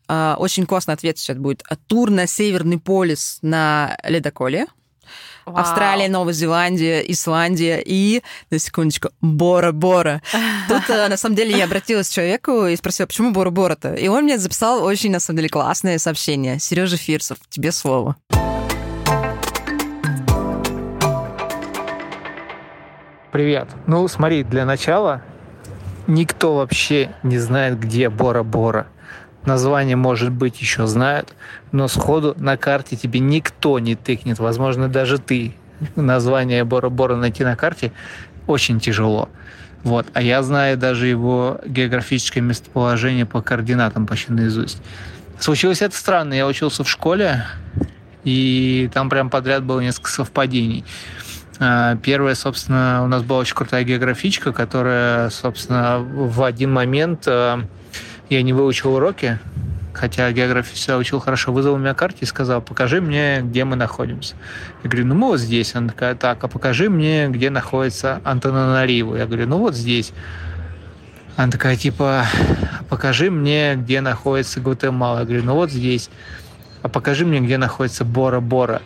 а, 0.08 0.36
очень 0.38 0.68
классный 0.68 0.94
ответ 0.94 1.18
сейчас 1.18 1.38
будет. 1.38 1.64
Тур 1.88 2.12
на 2.12 2.28
Северный 2.28 2.78
полюс 2.78 3.40
на 3.42 3.98
ледоколе. 4.04 4.68
Вау. 5.48 5.58
Австралия, 5.58 6.08
Новая 6.08 6.34
Зеландия, 6.34 7.00
Исландия 7.00 7.82
и, 7.84 8.22
на 8.52 8.60
секундочку, 8.60 9.10
Бора-Бора. 9.22 10.22
Тут, 10.68 10.88
э, 10.90 11.08
на 11.08 11.18
самом 11.18 11.36
деле, 11.36 11.58
я 11.58 11.64
обратилась 11.64 12.10
к 12.10 12.14
человеку 12.14 12.68
и 12.68 12.76
спросила, 12.76 13.08
почему 13.08 13.32
Бора-Бора-то? 13.32 13.96
И 13.96 14.08
он 14.08 14.26
мне 14.26 14.38
записал 14.38 14.84
очень, 14.84 15.10
на 15.10 15.20
самом 15.20 15.38
деле, 15.38 15.50
классное 15.50 15.98
сообщение. 15.98 16.60
Сережа 16.60 16.98
Фирсов, 16.98 17.40
тебе 17.50 17.72
слово. 17.72 18.18
Привет. 23.32 23.68
Ну, 23.88 24.08
смотри, 24.08 24.44
для 24.44 24.63
начала 24.63 25.22
никто 26.08 26.56
вообще 26.56 27.12
не 27.24 27.38
знает, 27.38 27.78
где 27.78 28.10
Бора-Бора. 28.10 28.88
Название, 29.44 29.98
может 29.98 30.32
быть, 30.32 30.62
еще 30.62 30.88
знают, 30.88 31.34
но 31.74 31.90
сходу 31.90 32.36
на 32.38 32.56
карте 32.56 32.96
тебе 32.96 33.20
никто 33.20 33.80
не 33.80 33.96
тыкнет. 33.96 34.40
Возможно, 34.40 34.88
даже 34.88 35.18
ты. 35.18 35.54
Название 35.98 36.63
Бора-Бора 36.63 37.18
найти 37.18 37.44
на 37.44 37.58
карте 37.58 37.92
очень 38.48 38.80
тяжело. 38.80 39.28
Вот. 39.84 40.08
А 40.13 40.22
я 40.22 40.42
знаю 40.42 40.78
даже 40.78 41.08
его 41.08 41.60
географическое 41.66 42.42
местоположение 42.42 43.26
по 43.26 43.42
координатам 43.42 44.08
почти 44.08 44.32
наизусть. 44.32 44.82
Случилось 45.38 45.82
это 45.82 45.96
странно. 45.96 46.34
Я 46.34 46.48
учился 46.48 46.86
в 46.86 46.90
школе, 46.90 47.46
и 48.24 48.90
там 48.94 49.10
прям 49.10 49.30
подряд 49.30 49.63
было 49.63 49.82
несколько 49.82 50.10
совпадений. 50.10 50.86
А, 51.60 51.96
первая, 51.98 52.36
собственно, 52.36 53.02
у 53.04 53.08
нас 53.08 53.24
была 53.24 53.39
очень 53.39 53.56
крутая 53.56 53.84
географичка, 53.84 54.54
которая, 54.54 55.30
собственно, 55.30 56.00
в 56.00 56.43
один 56.43 56.72
момент 56.72 57.24
а, 57.28 57.65
я 58.30 58.41
не 58.43 58.54
выучил 58.54 58.93
уроки, 58.93 59.39
хотя 59.93 60.32
географию 60.32 60.76
всегда 60.76 60.98
учил 60.98 61.20
хорошо, 61.20 61.52
вызвал 61.52 61.78
меня 61.78 61.96
карте 61.96 62.20
и 62.22 62.26
сказал, 62.26 62.62
покажи 62.62 63.02
мне, 63.02 63.41
где 63.41 63.63
мы 63.63 63.76
находимся. 63.76 64.36
Я 64.84 64.89
говорю, 64.89 65.08
ну 65.08 65.15
мы 65.15 65.28
вот 65.28 65.39
здесь. 65.39 65.76
Она 65.76 65.89
такая, 65.89 66.13
так, 66.15 66.43
а 66.43 66.48
покажи 66.48 66.89
мне, 66.89 67.28
где 67.30 67.50
находится 67.50 68.22
Антананариву. 68.24 69.15
Я 69.15 69.26
говорю, 69.26 69.48
ну 69.48 69.58
вот 69.58 69.76
здесь. 69.76 70.13
Она 71.38 71.52
такая, 71.52 71.76
типа, 71.76 72.26
покажи 72.89 73.32
мне, 73.32 73.76
где 73.76 74.02
находится 74.02 74.60
Гватемала. 74.60 75.20
Я 75.20 75.26
говорю, 75.26 75.43
ну 75.43 75.56
вот 75.56 75.72
здесь. 75.72 76.10
А 76.84 76.89
покажи 76.89 77.26
мне, 77.26 77.39
где 77.39 77.58
находится 77.58 78.06
Бора-Бора. 78.06 78.82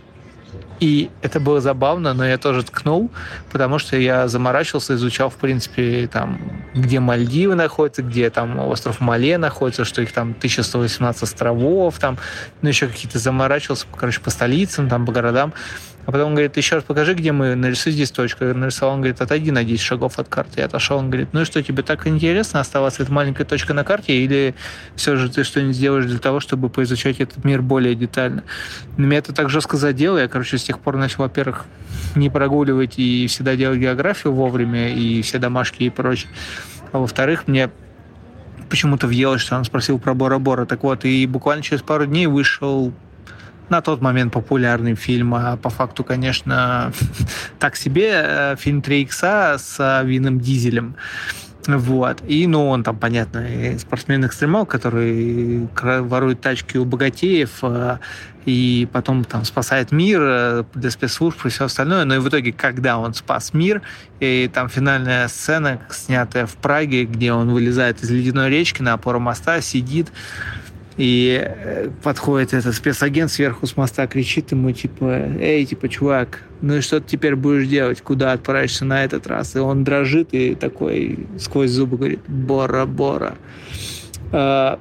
И 0.82 1.12
это 1.22 1.40
было 1.40 1.62
забавно, 1.62 2.16
но 2.16 2.26
я 2.26 2.40
тоже 2.40 2.64
ткнул, 2.64 3.12
потому 3.52 3.78
что 3.78 3.98
я 3.98 4.28
заморачивался, 4.28 4.96
изучал, 4.96 5.30
в 5.30 5.36
принципе, 5.36 6.10
там, 6.12 6.42
где 6.74 7.00
Мальдивы 7.00 7.54
находятся, 7.54 8.02
где 8.02 8.32
там 8.32 8.58
остров 8.58 9.00
Мале 9.00 9.38
находится, 9.38 9.86
что 9.86 10.02
их 10.02 10.12
там 10.12 10.32
1118 10.32 11.22
островов, 11.22 12.00
там, 12.00 12.18
ну, 12.64 12.70
еще 12.70 12.88
какие-то 12.88 13.20
заморачивался, 13.20 13.86
короче, 13.96 14.22
по 14.22 14.32
столицам, 14.32 14.90
там, 14.90 15.06
по 15.06 15.12
городам. 15.12 15.54
А 16.06 16.12
потом 16.12 16.30
он 16.30 16.34
говорит, 16.34 16.58
еще 16.58 16.76
раз 16.76 16.84
покажи, 16.84 17.14
где 17.14 17.32
мы, 17.32 17.56
нарисуй 17.56 17.92
здесь 17.92 18.12
точку. 18.12 18.46
Я 18.46 18.54
нарисовал, 18.54 18.96
он 18.96 19.02
говорит, 19.02 19.22
отойди 19.22 19.52
на 19.52 19.64
10 19.64 19.80
шагов 19.80 20.18
от 20.18 20.28
карты. 20.28 20.62
Я 20.62 20.66
отошел, 20.66 20.98
он 20.98 21.10
говорит, 21.10 21.30
ну 21.32 21.42
и 21.42 21.46
что, 21.46 21.62
тебе 21.62 21.84
так 21.84 22.08
интересно 22.08 22.60
оставаться 22.60 23.04
этой 23.04 23.12
маленькой 23.12 23.46
точкой 23.46 23.74
на 23.74 23.84
карте, 23.84 24.14
или 24.14 24.56
все 24.96 25.16
же 25.16 25.30
ты 25.30 25.44
что-нибудь 25.44 25.76
сделаешь 25.76 26.06
для 26.06 26.20
того, 26.20 26.40
чтобы 26.40 26.70
поизучать 26.70 27.20
этот 27.20 27.44
мир 27.44 27.62
более 27.62 27.94
детально? 27.96 28.44
Но 28.98 29.06
меня 29.06 29.20
это 29.20 29.34
так 29.34 29.50
жестко 29.50 29.78
задело, 29.78 30.18
я, 30.18 30.28
короче, 30.28 30.58
с 30.58 30.64
тех 30.64 30.80
пор 30.80 30.98
начал, 30.98 31.24
во-первых, 31.24 31.66
не 32.16 32.30
прогуливать 32.30 32.98
и 32.98 33.28
всегда 33.28 33.56
делать 33.56 33.80
географию 33.80 34.34
вовремя, 34.34 34.90
и 34.94 35.22
все 35.22 35.38
домашки 35.38 35.84
и 35.84 35.90
прочее. 35.90 36.32
А 36.92 36.98
во-вторых, 36.98 37.48
мне 37.48 37.70
почему-то 38.70 39.06
въелось, 39.06 39.42
что 39.42 39.56
он 39.56 39.66
спросил 39.66 40.00
про 40.00 40.14
Бора-Бора. 40.14 40.66
Так 40.66 40.84
вот, 40.84 41.06
и 41.06 41.28
буквально 41.28 41.62
через 41.62 41.82
пару 41.82 42.06
дней 42.06 42.28
вышел 42.28 42.94
на 43.72 43.82
тот 43.82 44.02
момент 44.02 44.34
популярный 44.34 44.96
фильм, 44.96 45.34
а 45.34 45.58
по 45.58 45.70
факту, 45.70 46.04
конечно, 46.04 46.92
так 47.60 47.76
себе, 47.76 48.12
э, 48.14 48.56
фильм 48.58 48.82
3 48.82 49.02
икса 49.02 49.56
с 49.58 49.78
э, 49.80 50.06
Вином 50.06 50.40
Дизелем. 50.40 50.96
Вот. 51.68 52.24
И, 52.28 52.48
ну, 52.48 52.70
он 52.70 52.84
там, 52.84 52.98
понятно, 52.98 53.46
спортсмен-экстремал, 53.78 54.66
который 54.66 55.68
ворует 55.82 56.42
тачки 56.42 56.78
у 56.78 56.86
богатеев 56.86 57.60
э, 57.62 58.00
и 58.46 58.90
потом 58.92 59.24
там 59.24 59.46
спасает 59.46 59.92
мир 59.92 60.66
для 60.74 60.90
спецслужб 60.90 61.46
и 61.46 61.50
все 61.50 61.66
остальное. 61.66 62.04
Но 62.06 62.16
и 62.16 62.20
в 62.20 62.28
итоге, 62.28 62.52
когда 62.52 62.98
он 62.98 63.14
спас 63.14 63.54
мир, 63.54 63.84
и 64.20 64.50
там 64.52 64.70
финальная 64.70 65.28
сцена, 65.28 65.80
снятая 65.92 66.48
в 66.48 66.56
Праге, 66.56 67.06
где 67.06 67.32
он 67.32 67.52
вылезает 67.52 68.04
из 68.04 68.10
ледяной 68.10 68.50
речки 68.50 68.82
на 68.82 68.94
опору 68.94 69.20
моста, 69.20 69.62
сидит, 69.62 70.12
и 70.98 71.42
э, 71.44 71.90
подходит 72.04 72.54
этот 72.54 72.76
спецагент 72.76 73.32
сверху 73.32 73.66
с 73.66 73.78
моста, 73.78 74.08
кричит 74.08 74.52
ему, 74.52 74.72
типа, 74.72 75.06
эй, 75.40 75.66
типа, 75.66 75.88
чувак, 75.90 76.44
ну 76.62 76.76
и 76.76 76.82
что 76.82 77.00
ты 77.00 77.10
теперь 77.10 77.36
будешь 77.36 77.68
делать? 77.68 78.02
Куда 78.02 78.34
отправишься 78.34 78.86
на 78.86 79.04
этот 79.04 79.26
раз? 79.28 79.56
И 79.56 79.60
он 79.60 79.84
дрожит 79.84 80.30
и 80.34 80.54
такой 80.56 81.28
сквозь 81.40 81.72
зубы 81.72 81.98
говорит, 81.98 82.20
Бора-Бора. 82.28 83.36
А, 84.32 84.80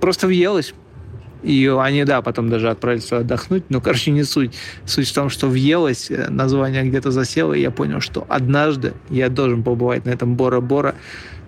просто 0.00 0.26
въелось. 0.26 0.74
И 1.42 1.66
они, 1.66 2.04
да, 2.04 2.20
потом 2.20 2.50
даже 2.50 2.68
отправились 2.68 3.10
отдохнуть. 3.10 3.64
Но, 3.70 3.80
короче, 3.80 4.10
не 4.10 4.24
суть. 4.24 4.54
Суть 4.84 5.08
в 5.08 5.14
том, 5.14 5.30
что 5.30 5.48
въелось, 5.48 6.10
э, 6.10 6.28
название 6.28 6.84
где-то 6.84 7.10
засело, 7.10 7.54
и 7.54 7.62
я 7.62 7.70
понял, 7.70 8.00
что 8.00 8.26
однажды 8.28 8.92
я 9.08 9.28
должен 9.28 9.62
побывать 9.62 10.04
на 10.04 10.10
этом 10.10 10.34
Бора-Бора. 10.34 10.94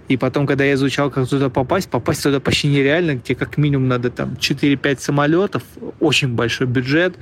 И 0.09 0.17
потом, 0.17 0.47
когда 0.47 0.65
я 0.65 0.75
изучал, 0.75 1.11
как 1.11 1.29
туда 1.29 1.49
попасть, 1.49 1.89
попасть 1.89 2.23
туда 2.23 2.41
почти 2.41 2.69
нереально, 2.69 3.15
где 3.15 3.35
как 3.35 3.57
минимум 3.57 3.89
надо 3.89 4.11
там 4.11 4.35
4-5 4.35 5.01
самолетов, 5.01 5.63
очень 6.01 6.29
большой 6.29 6.67
бюджет. 6.67 7.17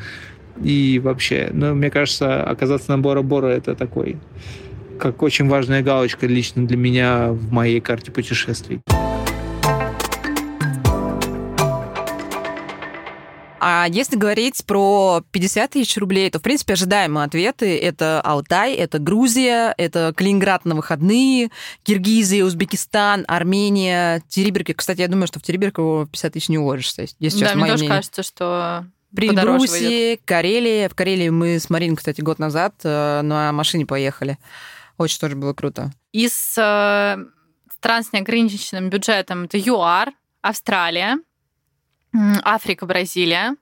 И 0.62 1.01
вообще, 1.03 1.51
ну, 1.53 1.75
мне 1.75 1.90
кажется, 1.90 2.43
оказаться 2.43 2.90
на 2.90 2.99
Бора-Бора 2.99 3.49
это 3.49 3.75
такой 3.75 4.19
как 5.01 5.23
очень 5.23 5.49
важная 5.49 5.83
галочка 5.83 6.27
лично 6.27 6.66
для 6.66 6.77
меня 6.77 7.29
в 7.31 7.51
моей 7.51 7.81
карте 7.81 8.12
путешествий. 8.12 8.83
А 13.61 13.87
если 13.90 14.16
говорить 14.16 14.64
про 14.64 15.23
50 15.33 15.70
тысяч 15.70 15.96
рублей, 15.99 16.31
то, 16.31 16.38
в 16.38 16.42
принципе, 16.42 16.73
ожидаемые 16.73 17.27
ответы— 17.27 17.79
это 17.83 18.23
Алтай, 18.23 18.75
это 18.75 18.99
Грузия, 18.99 19.75
это 19.77 20.14
Калининград 20.16 20.64
на 20.64 20.75
выходные, 20.75 21.51
Киргизия, 21.83 22.42
Узбекистан, 22.42 23.27
Армения, 23.29 24.23
Териберки. 24.29 24.73
Кстати, 24.73 25.03
я 25.03 25.09
думаю, 25.09 25.27
что 25.27 25.40
в 25.40 25.42
Териберку 25.42 26.09
50 26.11 26.33
тысяч 26.33 26.49
не 26.49 26.59
уложишься. 26.59 27.05
Если 27.18 27.44
да, 27.44 27.55
мне 27.55 27.66
тоже 27.66 27.75
мнение. 27.75 27.96
кажется, 27.96 28.23
что 28.23 28.87
Белоруссии, 29.12 30.18
Карелия. 30.25 30.88
В 30.88 30.94
Карелии 30.94 31.29
мы 31.29 31.59
с 31.59 31.68
Мариной, 31.68 31.96
кстати, 31.96 32.23
год 32.23 32.38
назад 32.38 32.75
э, 32.85 33.20
на 33.23 33.53
машине 33.53 33.85
поехали. 33.85 34.38
Очень 34.96 35.18
тоже 35.18 35.37
было 35.37 35.53
круто. 35.53 35.92
Из 36.12 36.57
э, 36.57 37.16
стран 37.75 38.05
с 38.05 38.12
неограниченным 38.12 38.88
бюджетом 38.88 39.44
это 39.44 39.59
ЮАР, 39.59 40.12
Австралия, 40.42 41.18
Африка, 42.42 42.87
Бразилия, 42.87 43.57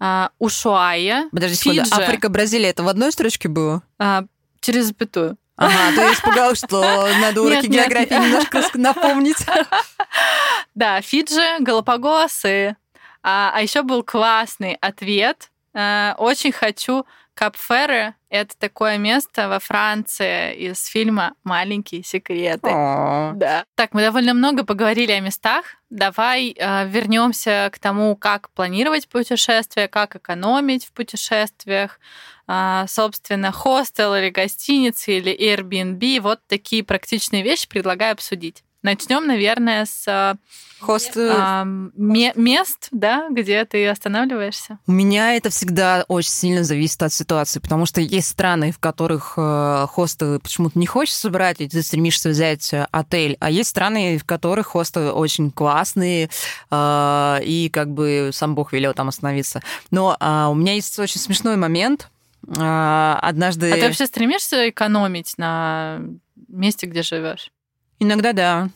э, 0.00 0.28
Ушуая, 0.38 1.28
Подожди 1.30 1.56
секунду, 1.56 1.84
Фиджи. 1.84 2.02
Африка, 2.02 2.28
Бразилия, 2.28 2.70
это 2.70 2.82
в 2.82 2.88
одной 2.88 3.12
строчке 3.12 3.48
было? 3.48 3.82
э, 3.98 4.22
через 4.60 4.86
запятую. 4.86 5.36
Ага, 5.56 5.94
то 5.94 6.00
я 6.02 6.12
испугалась, 6.12 6.58
что 6.58 6.80
надо 7.20 7.42
уроки 7.42 7.66
Нет, 7.66 7.70
географии 7.70 8.14
нет. 8.14 8.22
немножко 8.24 8.62
напомнить. 8.74 9.36
Да, 10.74 11.00
Фиджи, 11.00 11.58
Галапагосы. 11.60 12.76
А, 13.22 13.52
а 13.54 13.62
еще 13.62 13.82
был 13.82 14.02
классный 14.02 14.74
ответ. 14.80 15.50
Э, 15.72 16.14
Очень 16.18 16.52
хочу 16.52 17.06
Капферы. 17.34 18.14
Это 18.30 18.56
такое 18.58 18.98
место 18.98 19.48
во 19.48 19.58
Франции 19.58 20.54
из 20.54 20.84
фильма 20.86 21.34
«Маленькие 21.44 22.02
секреты». 22.02 22.68
О, 22.68 23.32
Да. 23.34 23.64
Так, 23.74 23.92
мы 23.92 24.02
довольно 24.02 24.34
много 24.34 24.64
поговорили 24.64 25.12
о 25.12 25.20
местах. 25.20 25.64
Давай 25.90 26.54
э, 26.56 26.88
вернемся 26.88 27.70
к 27.72 27.78
тому, 27.78 28.16
как 28.16 28.50
планировать 28.50 29.08
путешествия, 29.08 29.88
как 29.88 30.16
экономить 30.16 30.86
в 30.86 30.92
путешествиях. 30.92 32.00
А, 32.46 32.86
собственно, 32.88 33.52
хостел 33.52 34.14
или 34.14 34.30
гостиница 34.30 35.12
или 35.12 35.32
Airbnb. 35.32 36.20
Вот 36.20 36.40
такие 36.46 36.84
практичные 36.84 37.42
вещи 37.42 37.68
предлагаю 37.68 38.12
обсудить. 38.12 38.62
Начнем, 38.84 39.26
наверное, 39.26 39.86
с 39.86 40.04
э, 40.06 40.34
Хост... 40.78 41.16
э, 41.16 41.30
а, 41.34 41.64
ме- 41.64 42.34
мест, 42.36 42.88
да, 42.90 43.28
где 43.30 43.64
ты 43.64 43.88
останавливаешься. 43.88 44.78
У 44.86 44.92
меня 44.92 45.34
это 45.36 45.48
всегда 45.48 46.04
очень 46.06 46.30
сильно 46.30 46.64
зависит 46.64 47.02
от 47.02 47.10
ситуации, 47.10 47.60
потому 47.60 47.86
что 47.86 48.02
есть 48.02 48.28
страны, 48.28 48.72
в 48.72 48.78
которых 48.78 49.34
э, 49.38 49.86
хосты 49.88 50.38
почему-то 50.38 50.78
не 50.78 50.84
хочется 50.84 51.30
брать, 51.30 51.62
и 51.62 51.68
ты 51.68 51.82
стремишься 51.82 52.28
взять 52.28 52.74
отель, 52.90 53.38
а 53.40 53.50
есть 53.50 53.70
страны, 53.70 54.18
в 54.18 54.24
которых 54.24 54.66
хосты 54.66 55.10
очень 55.12 55.50
классные, 55.50 56.28
э, 56.70 57.38
и 57.42 57.70
как 57.72 57.88
бы 57.88 58.32
сам 58.34 58.54
Бог 58.54 58.74
велел 58.74 58.92
там 58.92 59.08
остановиться. 59.08 59.62
Но 59.90 60.14
а, 60.20 60.50
у 60.50 60.54
меня 60.54 60.74
есть 60.74 60.98
очень 60.98 61.22
смешной 61.22 61.56
момент. 61.56 62.10
А, 62.58 63.18
однажды... 63.22 63.72
А 63.72 63.76
ты 63.76 63.86
вообще 63.86 64.04
стремишься 64.04 64.68
экономить 64.68 65.38
на 65.38 66.02
месте, 66.48 66.86
где 66.86 67.02
живешь? 67.02 67.50
Иногда 67.98 68.32
да. 68.32 68.70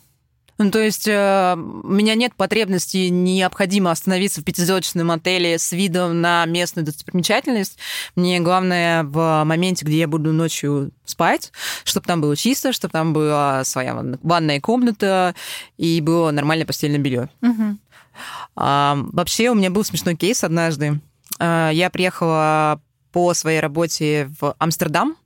Ну, 0.59 0.73
то 0.73 0.81
есть 0.81 1.07
э, 1.07 1.55
у 1.57 1.89
меня 1.89 2.17
нет 2.17 2.35
потребности, 2.35 3.09
необходимо 3.09 3.93
остановиться 3.93 4.41
в 4.41 4.45
пятизвездочном 4.45 5.13
отеле 5.13 5.57
с 5.57 5.71
видом 5.71 6.21
на 6.21 6.45
местную 6.47 6.85
достопримечательность. 6.85 7.79
Мне 8.17 8.41
главное 8.41 9.05
в 9.05 9.45
моменте, 9.45 9.85
где 9.85 9.99
я 9.99 10.09
буду 10.09 10.33
ночью 10.33 10.91
спать, 11.05 11.53
чтобы 11.85 12.07
там 12.07 12.21
было 12.21 12.35
чисто, 12.35 12.73
чтобы 12.73 12.91
там 12.91 13.13
была 13.13 13.63
своя 13.63 13.95
ванна- 13.95 14.19
ванная 14.23 14.61
комната 14.61 15.37
и 15.77 16.01
было 16.01 16.33
нормальное 16.33 16.67
постельное 16.67 16.99
белье. 16.99 17.29
Мгм. 17.41 17.79
А, 18.57 18.99
вообще 19.13 19.51
у 19.51 19.55
меня 19.55 19.71
был 19.71 19.85
смешной 19.85 20.17
кейс 20.17 20.43
однажды. 20.43 21.01
А, 21.39 21.71
я 21.71 21.89
приехала 21.89 22.81
по 23.13 23.33
своей 23.33 23.61
работе 23.61 24.29
в 24.41 24.57
Амстердам 24.59 25.17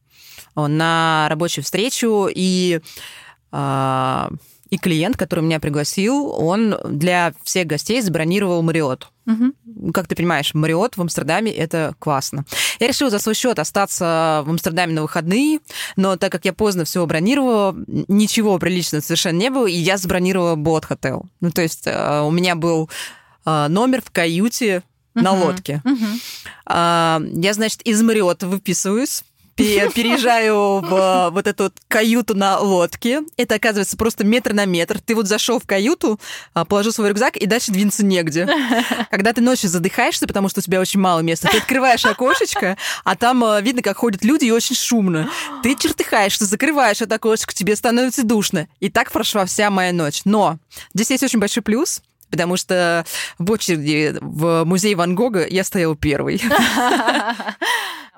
э, 0.56 0.66
на 0.66 1.26
рабочую 1.30 1.64
встречу, 1.64 2.28
и, 2.30 2.80
и 3.52 4.78
клиент, 4.78 5.18
который 5.18 5.40
меня 5.44 5.60
пригласил, 5.60 6.28
он 6.30 6.76
для 6.88 7.34
всех 7.44 7.66
гостей 7.66 8.00
забронировал 8.00 8.62
Мариот. 8.62 9.08
Мгм. 9.26 9.52
Как 9.92 10.08
ты 10.08 10.16
понимаешь, 10.16 10.54
Мариот 10.54 10.96
в 10.96 11.00
Амстердаме 11.02 11.52
это 11.52 11.94
классно. 11.98 12.44
Я 12.80 12.88
решила 12.88 13.10
за 13.10 13.18
свой 13.18 13.34
счет 13.34 13.58
остаться 13.58 14.42
в 14.46 14.50
Амстердаме 14.50 14.94
на 14.94 15.02
выходные, 15.02 15.58
но 15.96 16.16
так 16.16 16.32
как 16.32 16.46
я 16.46 16.54
поздно 16.54 16.84
все 16.86 17.04
бронировала, 17.04 17.76
ничего 17.86 18.58
приличного 18.58 19.02
совершенно 19.02 19.36
не 19.36 19.50
было, 19.50 19.66
и 19.66 19.74
я 19.74 19.98
забронировала 19.98 20.54
бот 20.54 20.86
хотел. 20.86 21.26
Ну, 21.40 21.50
то 21.50 21.60
есть 21.60 21.82
э, 21.86 22.20
у 22.22 22.30
меня 22.30 22.54
был 22.56 22.88
э, 23.44 23.66
номер 23.68 24.00
в 24.00 24.10
каюте 24.10 24.82
на 25.14 25.32
Мгм. 25.34 25.42
лодке. 25.42 25.82
А, 26.64 27.20
Я, 27.34 27.52
значит, 27.52 27.82
из 27.82 28.00
Мариота 28.02 28.46
выписываюсь, 28.48 29.24
переезжаю 29.56 30.80
в 30.80 30.94
э, 30.94 31.30
вот 31.30 31.46
эту 31.46 31.64
вот 31.64 31.74
каюту 31.88 32.34
на 32.34 32.58
лодке. 32.58 33.22
Это, 33.36 33.56
оказывается, 33.56 33.96
просто 33.96 34.24
метр 34.24 34.52
на 34.52 34.64
метр. 34.64 35.00
Ты 35.00 35.14
вот 35.14 35.26
зашел 35.26 35.58
в 35.58 35.66
каюту, 35.66 36.18
а, 36.54 36.64
положил 36.64 36.92
свой 36.92 37.10
рюкзак, 37.10 37.36
и 37.36 37.46
дальше 37.46 37.72
двинуться 37.72 38.04
негде. 38.04 38.48
Когда 39.10 39.32
ты 39.32 39.40
ночью 39.40 39.68
задыхаешься, 39.68 40.26
потому 40.26 40.48
что 40.48 40.60
у 40.60 40.62
тебя 40.62 40.80
очень 40.80 41.00
мало 41.00 41.20
места, 41.20 41.48
ты 41.48 41.58
открываешь 41.58 42.04
окошечко, 42.04 42.76
а 43.04 43.16
там 43.16 43.44
э, 43.44 43.62
видно, 43.62 43.82
как 43.82 43.98
ходят 43.98 44.24
люди, 44.24 44.46
и 44.46 44.50
очень 44.50 44.76
шумно. 44.76 45.30
Ты 45.62 45.74
чертыхаешься, 45.74 46.44
закрываешь 46.44 47.00
это 47.00 47.16
окошечко, 47.16 47.54
тебе 47.54 47.76
становится 47.76 48.24
душно. 48.24 48.68
И 48.80 48.88
так 48.88 49.12
прошла 49.12 49.44
вся 49.44 49.70
моя 49.70 49.92
ночь. 49.92 50.22
Но 50.24 50.58
здесь 50.94 51.10
есть 51.10 51.22
очень 51.22 51.38
большой 51.38 51.62
плюс, 51.62 52.02
потому 52.32 52.56
что 52.56 53.04
в 53.38 53.48
очереди 53.50 54.16
в 54.20 54.64
музей 54.64 54.94
Ван 54.96 55.14
Гога 55.14 55.46
я 55.46 55.62
стояла 55.62 55.94
первой. 55.94 56.42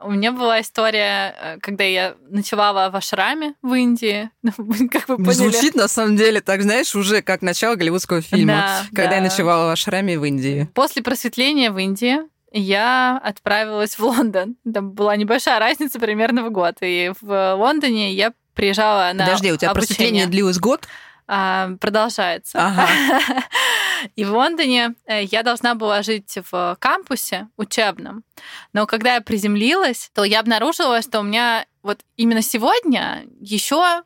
У 0.02 0.10
меня 0.10 0.32
была 0.32 0.60
история, 0.60 1.34
э, 1.40 1.58
когда 1.60 1.84
я 1.84 2.14
ночевала 2.28 2.90
в 2.90 2.96
ашраме 2.96 3.54
в 3.62 3.72
Индии. 3.72 4.30
Как 4.90 5.08
вы 5.08 5.16
поняли. 5.16 5.32
Звучит, 5.32 5.74
на 5.74 5.88
самом 5.88 6.16
деле, 6.16 6.40
так, 6.40 6.62
знаешь, 6.62 6.94
уже 6.94 7.22
как 7.22 7.40
начало 7.42 7.74
голливудского 7.76 8.20
фильма, 8.20 8.52
Да, 8.52 8.80
когда 8.94 9.16
я 9.16 9.22
да. 9.22 9.28
ночевала 9.28 9.68
в 9.68 9.72
Ашраме 9.72 10.18
в 10.18 10.24
Индии. 10.24 10.68
После 10.74 11.02
просветления 11.02 11.70
в 11.70 11.78
Индии 11.78 12.18
я 12.52 13.18
отправилась 13.24 13.98
в 13.98 14.04
Лондон. 14.04 14.56
Там 14.72 14.90
была 14.92 15.16
небольшая 15.16 15.58
разница 15.58 15.98
примерно 15.98 16.44
в 16.44 16.50
год. 16.52 16.76
И 16.82 17.12
в 17.22 17.54
Лондоне 17.54 18.12
я 18.12 18.32
приезжала 18.54 19.10
на 19.14 19.24
Подожди, 19.24 19.52
у 19.52 19.56
тебя 19.56 19.70
обучение. 19.70 19.72
просветление 19.96 20.26
длилось 20.26 20.58
год? 20.58 20.86
А, 21.26 21.70
продолжается. 21.80 22.58
Ага. 22.58 22.86
И 24.16 24.24
в 24.24 24.32
Лондоне 24.32 24.94
э, 25.06 25.24
я 25.24 25.42
должна 25.42 25.74
была 25.74 26.02
жить 26.02 26.36
в 26.50 26.76
кампусе 26.78 27.48
учебном. 27.56 28.24
Но 28.72 28.86
когда 28.86 29.14
я 29.14 29.20
приземлилась, 29.20 30.10
то 30.14 30.24
я 30.24 30.40
обнаружила, 30.40 31.00
что 31.00 31.20
у 31.20 31.22
меня 31.22 31.66
вот 31.82 32.00
именно 32.16 32.42
сегодня 32.42 33.24
еще 33.40 34.02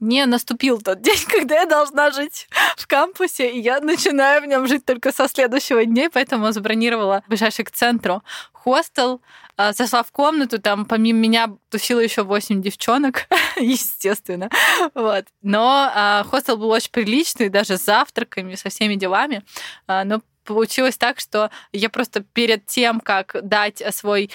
не 0.00 0.26
наступил 0.26 0.80
тот 0.80 1.00
день, 1.02 1.22
когда 1.28 1.60
я 1.60 1.66
должна 1.66 2.10
жить 2.10 2.48
в 2.76 2.86
кампусе, 2.86 3.50
и 3.50 3.60
я 3.60 3.80
начинаю 3.80 4.42
в 4.42 4.46
нем 4.46 4.66
жить 4.66 4.84
только 4.84 5.12
со 5.12 5.28
следующего 5.28 5.84
дня, 5.84 6.08
поэтому 6.12 6.50
забронировала 6.52 7.22
ближайший 7.28 7.64
к 7.64 7.70
центру 7.70 8.22
хостел, 8.52 9.22
а, 9.56 9.72
зашла 9.72 10.02
в 10.02 10.12
комнату, 10.12 10.60
там 10.60 10.84
помимо 10.84 11.18
меня 11.18 11.50
тусило 11.70 12.00
еще 12.00 12.22
8 12.22 12.62
девчонок, 12.62 13.26
естественно. 13.56 14.50
Вот. 14.94 15.26
Но 15.42 15.90
а, 15.94 16.24
хостел 16.24 16.56
был 16.56 16.70
очень 16.70 16.90
приличный, 16.90 17.48
даже 17.48 17.78
с 17.78 17.84
завтраками, 17.84 18.54
со 18.54 18.68
всеми 18.68 18.94
делами. 18.94 19.44
А, 19.86 20.04
но 20.04 20.20
получилось 20.44 20.98
так, 20.98 21.20
что 21.20 21.50
я 21.72 21.88
просто 21.90 22.20
перед 22.20 22.66
тем, 22.66 23.00
как 23.00 23.36
дать 23.42 23.82
свой 23.94 24.30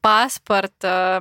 паспорт 0.00 0.74
э, 0.82 1.20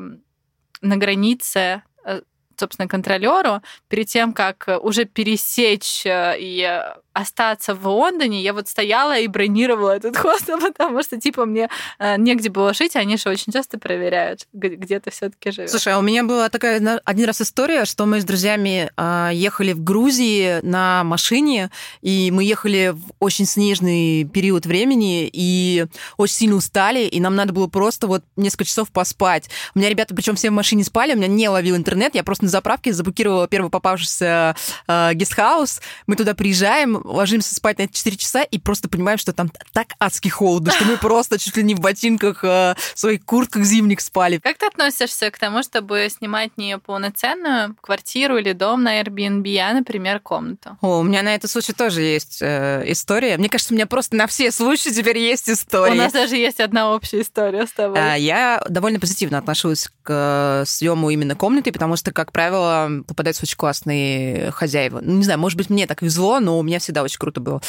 на 0.82 0.98
границе 0.98 1.84
э, 2.04 2.22
собственно, 2.58 2.88
контролеру, 2.88 3.62
перед 3.88 4.08
тем, 4.08 4.34
как 4.34 4.68
э, 4.68 4.78
уже 4.78 5.06
пересечь 5.06 6.06
э, 6.06 6.36
и 6.40 6.82
остаться 7.14 7.76
в 7.76 7.88
Лондоне, 7.88 8.42
я 8.42 8.54
вот 8.54 8.68
стояла 8.68 9.18
и 9.18 9.28
бронировала 9.28 9.92
этот 9.92 10.18
хостел, 10.18 10.60
потому 10.60 11.04
что, 11.04 11.20
типа, 11.20 11.46
мне 11.46 11.70
э, 12.00 12.18
негде 12.18 12.50
было 12.50 12.74
жить, 12.74 12.96
они 12.96 13.18
же 13.18 13.30
очень 13.30 13.54
часто 13.54 13.78
проверяют, 13.78 14.48
где 14.52 15.00
ты 15.00 15.12
все 15.12 15.30
таки 15.30 15.52
живешь. 15.52 15.70
Слушай, 15.70 15.94
а 15.94 16.00
у 16.00 16.02
меня 16.02 16.24
была 16.24 16.50
такая 16.50 17.00
один 17.06 17.26
раз 17.26 17.42
история, 17.42 17.86
что 17.86 18.06
мы 18.06 18.20
с 18.20 18.26
друзьями 18.26 18.92
а, 18.98 19.30
ехали 19.32 19.74
в 19.74 19.84
Грузии 19.84 20.60
на 20.64 21.04
машине, 21.04 21.70
и 22.02 22.32
мы 22.32 22.44
ехали 22.44 22.94
в 22.96 23.02
очень 23.20 23.46
снежный 23.46 24.24
период 24.26 24.66
времени, 24.66 25.30
и 25.32 25.86
очень 26.18 26.36
сильно 26.36 26.56
устали, 26.56 27.06
и 27.06 27.20
нам 27.20 27.36
надо 27.36 27.54
было 27.54 27.68
просто 27.68 28.08
вот 28.08 28.24
несколько 28.36 28.66
часов 28.66 28.92
поспать. 28.92 29.50
У 29.76 29.80
меня 29.80 29.90
ребята, 29.90 30.16
причем 30.16 30.36
все 30.36 30.50
в 30.50 30.54
машине 30.54 30.84
спали, 30.84 31.14
у 31.14 31.18
меня 31.18 31.28
не 31.28 31.48
ловил 31.48 31.76
интернет, 31.76 32.16
я 32.16 32.24
просто 32.24 32.46
заправке, 32.54 32.94
заблокировала 32.94 33.48
первый 33.48 33.70
попавшийся 33.70 34.56
э, 34.88 35.14
гестхаус. 35.14 35.82
Мы 36.08 36.16
туда 36.16 36.34
приезжаем, 36.34 37.02
ложимся 37.04 37.56
спать 37.56 37.78
на 37.78 37.88
4 37.88 38.18
часа 38.18 38.44
и 38.44 38.58
просто 38.58 38.90
понимаем, 38.90 39.18
что 39.18 39.34
там 39.34 39.52
так 39.74 39.88
адски 40.00 40.30
холодно, 40.30 40.72
что 40.72 40.86
мы 40.86 40.98
просто 40.98 41.38
чуть 41.38 41.58
ли 41.58 41.64
не 41.64 41.76
в 41.76 41.80
ботинках, 41.80 42.44
э, 42.44 42.76
в 42.94 43.00
своих 43.00 43.26
куртках 43.26 43.64
зимних 43.64 44.02
спали. 44.02 44.38
Как 44.38 44.58
ты 44.58 44.68
относишься 44.68 45.30
к 45.32 45.38
тому, 45.38 45.64
чтобы 45.64 46.08
снимать 46.10 46.52
не 46.58 46.78
полноценную 46.78 47.76
квартиру 47.82 48.38
или 48.38 48.54
дом 48.54 48.84
на 48.84 49.02
Airbnb, 49.02 49.58
а, 49.58 49.74
например, 49.74 50.20
комнату? 50.20 50.78
О, 50.82 51.00
у 51.00 51.04
меня 51.04 51.24
на 51.24 51.36
этот 51.36 51.50
случай 51.50 51.74
тоже 51.74 52.02
есть 52.02 52.40
э, 52.42 52.84
история. 52.88 53.38
Мне 53.38 53.50
кажется, 53.50 53.74
у 53.74 53.76
меня 53.76 53.88
просто 53.88 54.16
на 54.16 54.28
все 54.28 54.52
случаи 54.52 54.90
теперь 54.90 55.18
есть 55.18 55.50
история. 55.50 55.94
У 55.94 55.96
нас 55.96 56.14
даже 56.14 56.36
есть 56.36 56.60
одна 56.60 56.92
общая 56.92 57.22
история 57.22 57.66
с 57.66 57.72
тобой. 57.72 58.00
А, 58.00 58.16
я 58.16 58.64
довольно 58.70 59.00
позитивно 59.00 59.38
отношусь 59.38 59.90
к 60.04 60.62
э, 60.62 60.66
съему 60.66 61.10
именно 61.10 61.36
комнаты, 61.36 61.72
потому 61.72 61.96
что, 61.96 62.12
как 62.12 62.32
правило, 62.34 63.04
попадаются 63.08 63.44
очень 63.44 63.56
классные 63.56 64.52
хозяева. 64.52 65.00
Ну, 65.02 65.18
не 65.18 65.24
знаю, 65.24 65.40
может 65.40 65.58
быть, 65.58 65.70
мне 65.70 65.88
так 65.88 66.02
везло, 66.02 66.42
но 66.42 66.60
у 66.60 66.64
меня 66.64 66.80
всегда 66.80 67.04
очень 67.04 67.20
круто 67.20 67.40
было. 67.40 67.62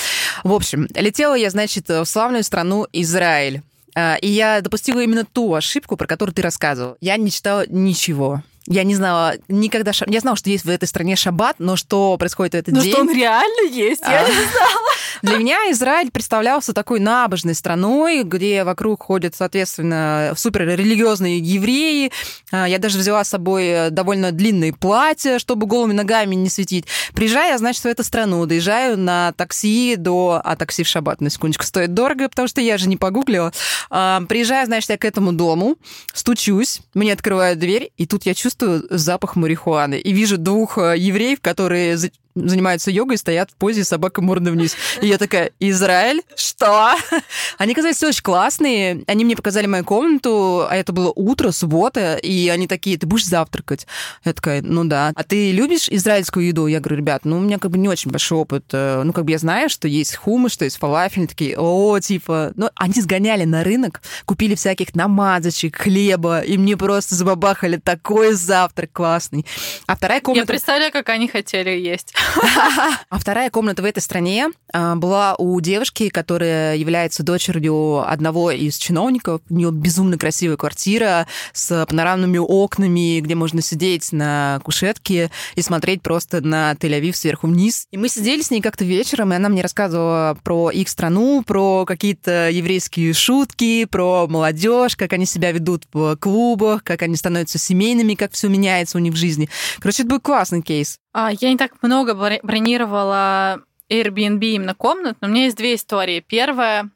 В 0.43 0.53
общем, 0.53 0.89
летела 0.95 1.35
я, 1.35 1.51
значит, 1.51 1.89
в 1.89 2.05
славную 2.05 2.43
страну 2.43 2.89
Израиль. 2.93 3.63
А, 3.95 4.17
и 4.17 4.27
я 4.27 4.61
допустила 4.61 5.01
именно 5.01 5.25
ту 5.25 5.55
ошибку, 5.55 5.97
про 5.97 6.07
которую 6.07 6.35
ты 6.35 6.43
рассказывал. 6.43 6.97
Я 7.01 7.17
не 7.17 7.31
читала 7.31 7.65
ничего. 7.69 8.43
Я 8.67 8.83
не 8.85 8.95
знала 8.95 9.35
никогда... 9.49 9.93
Я 10.07 10.21
знала, 10.21 10.37
что 10.37 10.49
есть 10.49 10.65
в 10.65 10.71
этой 10.71 10.87
стране 10.89 11.17
шаббат, 11.17 11.57
но 11.59 11.77
что 11.77 12.17
происходит 12.17 12.53
в 12.53 12.57
этот 12.57 12.75
но 12.75 12.81
день... 12.83 12.93
что 12.93 13.01
он 13.03 13.15
реально 13.15 13.71
есть, 13.71 14.01
я 14.01 14.25
А. 14.25 14.29
не 14.29 14.33
знала. 14.35 14.91
Для 15.23 15.37
меня 15.37 15.57
Израиль 15.71 16.11
представлялся 16.11 16.73
такой 16.73 16.99
набожной 17.01 17.55
страной, 17.55 18.23
где 18.25 18.65
вокруг 18.65 19.03
ходят, 19.05 19.35
соответственно, 19.37 20.33
суперрелигиозные 20.37 21.39
евреи. 21.39 22.11
А, 22.53 22.67
Я 22.69 22.79
даже 22.79 22.99
взяла 22.99 23.23
с 23.25 23.29
собой 23.29 23.91
довольно 23.91 24.33
длинные 24.33 24.73
платья, 24.73 25.39
чтобы 25.39 25.67
голыми 25.67 25.93
ногами 25.93 26.35
не 26.35 26.49
светить. 26.49 26.87
Приезжаю, 27.15 27.51
я, 27.53 27.59
значит, 27.59 27.83
в 27.85 27.87
эту 27.87 28.03
страну, 28.03 28.47
доезжаю 28.47 28.99
на 28.99 29.33
такси 29.33 29.97
до... 29.97 30.41
А 30.43 30.57
такси 30.57 30.85
в 30.85 30.89
шаббат, 30.89 31.21
на 31.21 31.29
секундочку, 31.31 31.65
стоит 31.65 31.93
дорого, 31.95 32.29
потому 32.29 32.49
что 32.49 32.61
я 32.61 32.79
же 32.79 32.89
не 32.89 32.97
погуглила. 32.97 33.53
А, 33.91 34.23
Приезжаю, 34.29 34.67
значит, 34.67 34.89
я 34.91 34.97
к 34.99 35.05
этому 35.05 35.33
дому, 35.33 35.77
стучусь, 36.15 36.81
мне 36.95 37.13
открывают 37.13 37.59
дверь, 37.59 37.91
и 37.97 38.07
тут 38.07 38.25
я 38.27 38.33
чувствую 38.35 38.54
запах 38.63 39.37
марихуаны. 39.37 39.99
И 39.99 40.13
вижу 40.13 40.39
двух 40.39 40.79
э, 40.79 40.97
евреев, 40.99 41.41
которые 41.41 41.97
занимаются 42.35 42.91
йогой, 42.91 43.17
стоят 43.17 43.51
в 43.51 43.55
позе 43.57 43.85
собака 43.85 44.21
морда 44.23 44.51
вниз. 44.51 44.77
И 45.01 45.07
я 45.07 45.19
такая, 45.19 45.53
Израиль? 45.61 46.23
Что? 46.37 46.95
Они 47.59 47.75
казались 47.75 48.03
очень 48.03 48.23
классные. 48.23 49.05
Они 49.07 49.25
мне 49.25 49.37
показали 49.37 49.67
мою 49.67 49.85
комнату, 49.85 50.67
а 50.69 50.75
это 50.75 50.93
было 50.93 51.13
утро, 51.15 51.51
суббота, 51.51 52.17
и 52.17 52.49
они 52.49 52.67
такие, 52.67 52.99
ты 52.99 53.07
будешь 53.07 53.27
завтракать? 53.27 53.87
Я 54.25 54.33
такая, 54.33 54.63
ну 54.63 54.85
да. 54.85 55.13
А 55.15 55.23
ты 55.25 55.53
любишь 55.53 55.89
израильскую 55.89 56.47
еду? 56.47 56.67
Я 56.67 56.81
говорю, 56.81 56.97
ребят, 56.97 57.25
ну 57.25 57.39
у 57.39 57.41
меня 57.41 57.59
как 57.59 57.71
бы 57.71 57.79
не 57.79 57.89
очень 57.89 58.11
большой 58.11 58.39
опыт. 58.39 58.65
Э, 58.73 59.03
Ну 59.05 59.13
как 59.13 59.25
бы 59.25 59.33
я 59.33 59.39
знаю, 59.39 59.69
что 59.69 59.89
есть 59.89 60.17
хумус, 60.17 60.53
что 60.53 60.65
есть 60.65 60.79
фалафель. 60.79 61.21
Они 61.21 61.27
такие, 61.27 61.57
о, 61.59 61.99
типа... 62.01 62.53
Ну, 62.57 62.71
они 62.75 62.95
сгоняли 63.01 63.45
на 63.45 63.65
рынок, 63.65 64.03
купили 64.25 64.55
всяких 64.55 64.95
намазочек, 64.95 65.77
хлеба, 65.77 66.41
и 66.41 66.59
мне 66.59 66.77
просто 66.77 67.15
забабахали 67.15 67.77
такой 67.77 68.35
завтрак 68.35 68.91
классный. 68.93 69.47
А 69.87 69.97
вторая 69.97 70.19
Я 70.19 70.23
комната... 70.23 70.47
представляю, 70.47 70.93
как 70.93 71.09
они 71.09 71.29
хотели 71.29 71.71
есть. 71.71 72.15
А 73.11 73.19
вторая 73.19 73.51
комната 73.51 73.83
в 73.83 73.85
этой 73.85 74.01
стране 74.01 74.49
а, 74.73 74.97
была 74.97 75.35
у 75.37 75.61
девушки, 75.61 76.09
которая 76.09 76.77
является 76.77 77.23
дочерью 77.23 78.09
одного 78.09 78.51
из 78.51 78.77
чиновников. 78.77 79.41
У 79.49 79.55
нее 79.55 79.71
безумно 79.71 80.19
красивая 80.19 80.57
квартира 80.57 81.27
с 81.53 81.87
панорамными 81.87 82.39
окнами, 82.39 83.21
где 83.21 83.35
можно 83.35 83.61
сидеть 83.63 84.13
на 84.13 84.61
кушетке 84.65 85.31
и 85.55 85.63
смотреть 85.63 86.03
просто 86.03 86.41
на 86.41 86.73
Тель-Авив 86.73 87.15
сверху 87.15 87.47
вниз. 87.47 87.87
И 87.91 87.97
мы 87.97 88.09
сидели 88.09 88.43
с 88.43 88.51
ней 88.51 88.61
как-то 88.61 88.85
вечером, 88.85 89.33
и 89.33 89.37
она 89.37 89.49
мне 89.49 89.63
рассказывала 89.63 90.37
про 90.43 90.71
их 90.71 90.89
страну, 90.89 91.43
про 91.47 91.85
какие-то 91.85 92.51
еврейские 92.51 93.13
шутки, 93.13 93.85
про 93.85 94.27
молодежь, 94.27 94.97
как 94.97 95.13
они 95.13 95.27
себя 95.27 95.53
ведут 95.53 95.85
в 95.93 96.17
клубах, 96.17 96.83
как 96.83 97.03
они 97.03 97.17
становятся 97.17 97.59
семейными, 97.59 98.15
как 98.15 98.33
все 98.33 98.49
меняется 98.49 98.99
у 98.99 99.01
них 99.01 99.15
в 99.15 99.17
жизни. 99.17 99.49
Короче, 99.79 100.03
это 100.03 100.11
был 100.11 100.21
классный 100.21 100.63
кейс. 100.63 100.99
А, 101.15 101.31
Я 101.31 101.51
не 101.51 101.57
так 101.57 101.81
много 101.81 102.15
бро- 102.15 102.41
бронировала 102.43 103.63
Airbnb 103.89 104.41
именно 104.41 104.75
комнат, 104.75 105.17
но 105.21 105.29
у 105.29 105.31
меня 105.31 105.45
есть 105.45 105.57
две 105.57 105.77
истории. 105.77 106.19
Первая, 106.19 106.91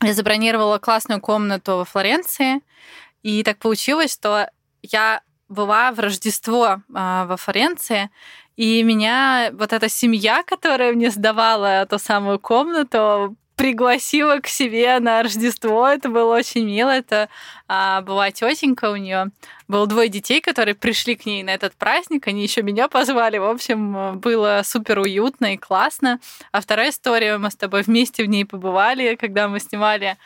я 0.00 0.14
забронировала 0.14 0.78
классную 0.78 1.20
комнату 1.20 1.76
во 1.76 1.84
Флоренции, 1.84 2.62
и 3.22 3.42
так 3.44 3.58
получилось, 3.58 4.12
что 4.12 4.48
я 4.80 5.20
была 5.50 5.92
в 5.92 6.00
Рождество 6.00 6.80
а, 6.94 7.26
во 7.26 7.36
Флоренции, 7.36 8.10
и 8.56 8.82
меня 8.82 9.50
вот 9.52 9.74
эта 9.74 9.90
семья, 9.90 10.42
которая 10.46 10.94
мне 10.94 11.10
сдавала 11.10 11.86
ту 11.86 11.98
самую 11.98 12.38
комнату, 12.38 13.36
пригласила 13.62 14.40
к 14.40 14.48
себе 14.48 14.98
на 14.98 15.22
Рождество. 15.22 15.86
Это 15.86 16.08
было 16.08 16.34
очень 16.34 16.64
мило. 16.64 16.90
Это 16.90 17.28
а, 17.68 18.00
была 18.00 18.32
тетенька 18.32 18.90
у 18.90 18.96
нее. 18.96 19.26
Было 19.68 19.86
двое 19.86 20.08
детей, 20.08 20.40
которые 20.40 20.74
пришли 20.74 21.14
к 21.14 21.26
ней 21.26 21.44
на 21.44 21.50
этот 21.50 21.74
праздник. 21.74 22.26
Они 22.26 22.42
еще 22.42 22.62
меня 22.62 22.88
позвали. 22.88 23.38
В 23.38 23.44
общем, 23.44 24.18
было 24.18 24.62
супер 24.64 24.98
уютно 24.98 25.54
и 25.54 25.56
классно. 25.56 26.18
А 26.50 26.60
вторая 26.60 26.90
история, 26.90 27.38
мы 27.38 27.52
с 27.52 27.54
тобой 27.54 27.82
вместе 27.82 28.24
в 28.24 28.26
ней 28.26 28.44
побывали, 28.44 29.14
когда 29.14 29.46
мы 29.46 29.60
снимали 29.60 30.16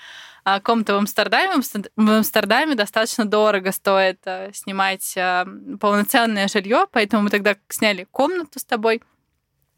а, 0.42 0.58
комнату 0.58 0.94
в 0.94 0.96
Амстердаме. 0.96 1.52
В 1.52 1.58
Амстер- 1.58 1.90
В 1.94 2.10
Амстердаме 2.10 2.74
достаточно 2.74 3.26
дорого 3.26 3.70
стоит 3.70 4.18
а, 4.24 4.48
снимать 4.54 5.14
а, 5.18 5.46
полноценное 5.78 6.48
жилье, 6.48 6.86
поэтому 6.90 7.24
мы 7.24 7.28
тогда 7.28 7.54
сняли 7.68 8.06
комнату 8.10 8.58
с 8.58 8.64
тобой. 8.64 9.02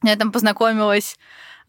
Я 0.05 0.15
там 0.15 0.31
познакомилась 0.31 1.19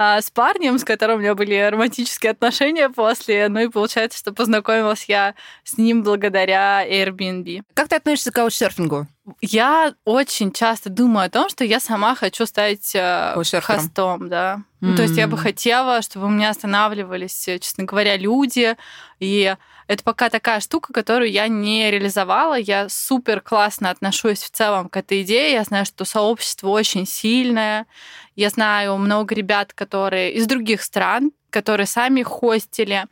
а, 0.02 0.22
с 0.22 0.32
парнем, 0.32 0.80
с 0.80 0.86
которым 0.86 1.18
у 1.18 1.20
меня 1.20 1.36
были 1.36 1.56
романтические 1.56 2.32
отношения 2.32 2.90
после. 2.90 3.50
Ну 3.50 3.60
и 3.60 3.68
получается, 3.68 4.18
что 4.18 4.34
познакомилась 4.34 5.06
я 5.10 5.36
с 5.66 5.78
ним 5.78 6.04
благодаря 6.04 6.88
Airbnb. 6.88 7.64
Как 7.74 7.90
ты 7.90 7.98
относишься 7.98 8.32
к 8.32 8.36
каучсерфингу? 8.36 9.08
Я 9.42 9.94
очень 10.06 10.52
часто 10.52 10.90
думаю 10.90 11.28
о 11.28 11.30
том, 11.30 11.50
что 11.50 11.64
я 11.64 11.80
сама 11.80 12.16
хочу 12.16 12.46
стать 12.46 12.94
э, 12.96 13.32
Каучсерфером. 13.34 13.80
хостом, 13.80 14.30
да. 14.30 14.64
Ну, 14.82 14.96
То 14.96 15.04
есть 15.04 15.18
я 15.18 15.28
бы 15.28 15.38
хотела, 15.38 16.02
чтобы 16.02 16.28
у 16.28 16.30
меня 16.30 16.50
останавливались, 16.50 17.48
э, 17.48 17.60
честно 17.60 17.84
говоря, 17.84 18.18
люди. 18.18 18.76
И 19.20 19.56
это 19.88 20.04
пока 20.04 20.30
такая 20.30 20.60
штука, 20.60 20.94
которую 20.94 21.32
я 21.32 21.48
не 21.48 21.90
реализовала. 21.92 22.58
Я 22.58 22.88
супер 22.90 23.42
классно 23.42 23.90
отношусь 23.90 24.40
в 24.40 24.52
целом 24.52 24.88
к 24.88 24.98
этой 24.98 25.24
идее. 25.24 25.54
Я 25.54 25.64
знаю, 25.64 25.86
что 25.86 26.06
сообщество 26.06 26.70
очень 26.70 27.06
сильное. 27.06 27.88
Я 28.36 28.50
знаю 28.50 28.98
много 28.98 29.36
ребят, 29.36 29.74
которые 29.74 30.34
из 30.34 30.48
других 30.48 30.82
стран, 30.82 31.32
которые 31.50 31.88
сами 31.88 32.24
хостили. 32.24 33.06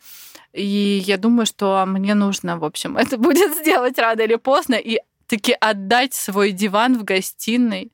И 0.54 1.04
я 1.06 1.18
думаю, 1.18 1.46
что 1.46 1.84
мне 1.86 2.14
нужно, 2.16 2.58
в 2.58 2.64
общем, 2.64 2.98
это 2.98 3.18
будет 3.18 3.56
сделать 3.58 3.98
рано 4.00 4.22
или 4.22 4.36
поздно 4.36 4.76
и 4.76 5.00
таки 5.28 5.56
отдать 5.60 6.14
свой 6.14 6.52
диван 6.52 6.98
в 6.98 7.04
гостиной 7.04 7.92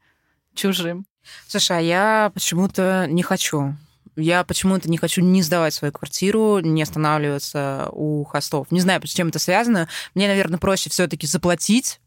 чужим. 0.53 1.05
Слушай, 1.47 1.77
а 1.77 1.81
я 1.81 2.31
почему-то 2.33 3.07
не 3.09 3.23
хочу. 3.23 3.75
Я 4.15 4.43
почему-то 4.43 4.89
не 4.89 4.97
хочу 4.97 5.21
не 5.21 5.41
сдавать 5.41 5.73
свою 5.73 5.91
квартиру, 5.91 6.59
не 6.59 6.83
останавливаться 6.83 7.89
у 7.91 8.23
хостов. 8.23 8.67
Не 8.71 8.79
знаю, 8.79 9.05
с 9.05 9.13
чем 9.13 9.29
это 9.29 9.39
связано. 9.39 9.87
Мне, 10.15 10.27
наверное, 10.27 10.59
проще 10.59 10.89
все-таки 10.89 11.27
заплатить, 11.27 11.99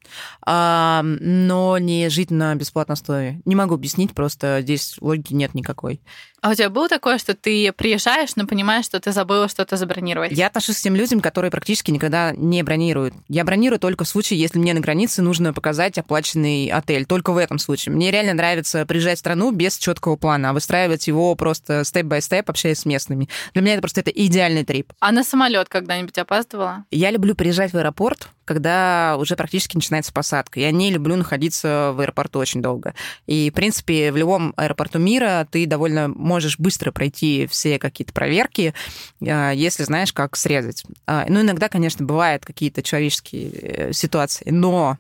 а, 0.43 1.03
но 1.03 1.79
не 1.79 2.09
жить 2.09 2.31
на 2.31 2.55
бесплатной 2.55 2.95
основе. 2.95 3.41
Не 3.45 3.55
могу 3.55 3.75
объяснить, 3.75 4.15
просто 4.15 4.59
здесь 4.61 4.97
логики 5.01 5.33
нет 5.33 5.55
никакой. 5.55 6.01
А 6.43 6.51
у 6.51 6.55
тебя 6.55 6.71
было 6.71 6.89
такое, 6.89 7.19
что 7.19 7.35
ты 7.35 7.73
приезжаешь, 7.73 8.37
но 8.37 8.47
понимаешь, 8.47 8.85
что 8.85 9.01
ты 9.01 9.11
забыла 9.11 9.49
что-то 9.49 9.77
забронировать? 9.77 10.31
Я 10.31 10.47
отношусь 10.47 10.77
к 10.77 10.81
тем 10.81 10.95
людям, 10.95 11.21
которые 11.21 11.51
практически 11.51 11.91
никогда 11.91 12.33
не 12.37 12.63
бронируют. 12.63 13.15
Я 13.29 13.43
бронирую 13.43 13.81
только 13.81 14.05
в 14.05 14.09
случае, 14.09 14.39
если 14.39 14.59
мне 14.59 14.73
на 14.73 14.81
границе 14.81 15.23
нужно 15.23 15.53
показать 15.53 15.99
оплаченный 15.99 16.69
отель. 16.69 17.05
Только 17.07 17.33
в 17.33 17.39
этом 17.39 17.59
случае. 17.59 17.95
Мне 17.95 18.11
реально 18.11 18.35
нравится 18.35 18.87
приезжать 18.87 19.17
в 19.17 19.21
страну 19.21 19.51
без 19.51 19.77
четкого 19.77 20.17
плана, 20.17 20.51
а 20.51 20.53
выстраивать 20.53 21.09
его 21.09 21.35
просто 21.35 21.83
степ-бай-степ, 21.97 22.51
общаясь 22.51 22.81
с 22.81 22.85
местными. 22.85 23.29
Для 23.55 23.63
меня 23.63 23.73
это 23.75 23.83
просто 23.83 24.01
это 24.01 24.11
идеальный 24.11 24.65
трип. 24.65 24.93
А 25.01 25.13
на 25.13 25.25
самолет 25.25 25.69
когда-нибудь 25.69 26.19
опаздывала? 26.19 26.85
Я 26.91 27.11
люблю 27.11 27.35
приезжать 27.35 27.73
в 27.73 27.77
аэропорт, 27.77 28.29
когда 28.47 29.17
уже 29.19 29.37
практически 29.37 29.77
начинается 29.77 30.13
посадка. 30.13 30.61
Я 30.61 30.71
не 30.71 30.91
люблю 30.91 31.17
находиться 31.17 31.93
в 31.95 32.01
аэропорту 32.01 32.39
очень 32.39 32.63
долго. 32.63 32.95
И, 33.27 33.51
в 33.51 33.55
принципе, 33.55 34.13
в 34.13 34.17
любом 34.17 34.55
аэропорту 34.57 34.99
мира 34.99 35.47
ты 35.51 35.67
довольно 35.67 36.09
можешь 36.09 36.59
быстро 36.59 36.93
пройти 36.93 37.47
все 37.51 37.79
какие-то 37.79 38.15
проверки, 38.15 38.73
а, 39.21 39.51
если 39.51 39.83
знаешь, 39.83 40.13
как 40.13 40.37
срезать. 40.37 40.85
А, 41.07 41.27
Ну, 41.29 41.41
иногда, 41.41 41.69
конечно, 41.69 42.07
бывают 42.07 42.47
какие-то 42.47 42.83
человеческие 42.83 43.51
э, 43.51 43.93
ситуации, 43.93 44.51
но 44.51 44.97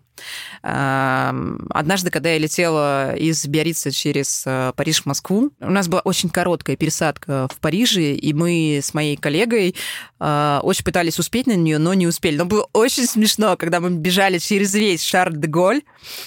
а, 0.62 1.34
Однажды, 1.70 2.10
когда 2.10 2.30
я 2.30 2.38
летела 2.38 3.14
из 3.14 3.46
Биорица 3.46 3.90
через 3.90 4.44
э, 4.46 4.72
Париж 4.74 5.02
в 5.02 5.06
Москву, 5.06 5.50
у 5.60 5.70
нас 5.70 5.88
была 5.88 6.00
очень 6.00 6.30
короткая 6.30 6.76
пересадка 6.76 7.48
в 7.52 7.58
Париже, 7.58 8.14
и 8.14 8.32
мы 8.32 8.80
с 8.82 8.94
моей 8.94 9.16
коллегой 9.16 9.74
очень 10.18 10.84
пытались 10.84 11.18
успеть 11.18 11.46
на 11.46 11.54
нее, 11.54 11.76
но 11.76 11.92
не 11.92 12.06
успели. 12.06 12.38
Но 12.38 12.46
было 12.46 12.66
очень 12.72 13.04
смешно 13.04 13.35
смешно, 13.36 13.56
когда 13.56 13.80
мы 13.80 13.90
бежали 13.90 14.38
через 14.38 14.74
весь 14.74 15.02
Шарль 15.02 15.36
де 15.36 15.48
Голь. 15.48 15.82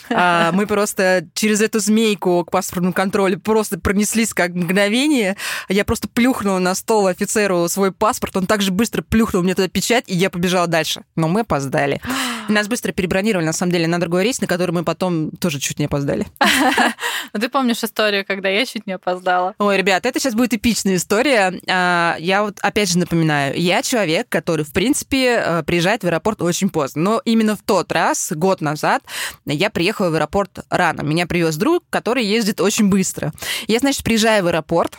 А, 0.10 0.52
мы 0.54 0.68
просто 0.68 1.28
через 1.34 1.62
эту 1.62 1.80
змейку 1.80 2.44
к 2.46 2.52
паспортному 2.52 2.94
контролю 2.94 3.40
просто 3.40 3.80
пронеслись 3.80 4.34
как 4.34 4.54
мгновение. 4.54 5.36
Я 5.68 5.86
просто 5.86 6.08
плюхнула 6.08 6.60
на 6.60 6.76
стол 6.76 7.08
офицеру 7.08 7.68
свой 7.68 7.92
паспорт, 7.92 8.38
он 8.38 8.46
также 8.46 8.72
быстро 8.72 9.02
плюхнул 9.02 9.44
мне 9.44 9.56
туда 9.56 9.68
печать, 9.68 10.06
и 10.08 10.16
я 10.16 10.30
побежала 10.30 10.68
дальше. 10.68 11.04
Но 11.16 11.28
мы 11.28 11.42
опоздали. 11.42 12.02
Нас 12.50 12.68
быстро 12.68 12.92
перебронировали, 12.92 13.46
на 13.46 13.54
самом 13.54 13.72
деле, 13.72 13.88
на 13.88 14.00
другой 14.00 14.24
рейс, 14.24 14.42
на 14.42 14.48
который 14.48 14.72
мы 14.72 14.84
потом 14.84 15.32
тоже 15.32 15.60
чуть 15.60 15.80
не 15.80 15.86
опоздали. 15.86 16.28
Ну, 17.34 17.40
ты 17.40 17.50
помнишь 17.50 17.84
историю, 17.84 18.26
когда 18.26 18.50
я 18.50 18.66
чуть 18.66 18.88
не 18.88 18.94
опоздала? 18.94 19.54
Ой, 19.60 19.78
ребят, 19.78 20.06
это 20.06 20.20
сейчас 20.20 20.34
будет 20.34 20.54
эпичная 20.54 20.96
история. 20.96 21.60
А, 21.68 22.16
я 22.18 22.42
вот 22.44 22.58
опять 22.62 22.90
же 22.90 22.98
напоминаю, 22.98 23.56
я 23.60 23.84
человек, 23.84 24.28
который, 24.30 24.66
в 24.66 24.72
принципе, 24.72 25.36
э, 25.36 25.64
приезжает 25.64 26.04
в 26.04 26.08
аэропорт 26.08 26.42
очень 26.42 26.70
поздно. 26.70 27.02
Но 27.02 27.22
именно 27.26 27.56
в 27.56 27.62
тот 27.62 27.92
раз, 27.92 28.32
год 28.32 28.62
назад, 28.62 29.04
я 29.46 29.70
приехала 29.70 30.10
в 30.10 30.16
аэропорт 30.16 30.60
рано. 30.70 31.02
Меня 31.02 31.28
привез 31.28 31.58
друг, 31.58 31.84
который 31.90 32.26
ездит 32.26 32.62
очень 32.62 32.90
быстро. 32.90 33.32
Я, 33.68 33.80
значит, 33.80 34.04
приезжаю 34.04 34.44
в 34.44 34.48
аэропорт, 34.48 34.98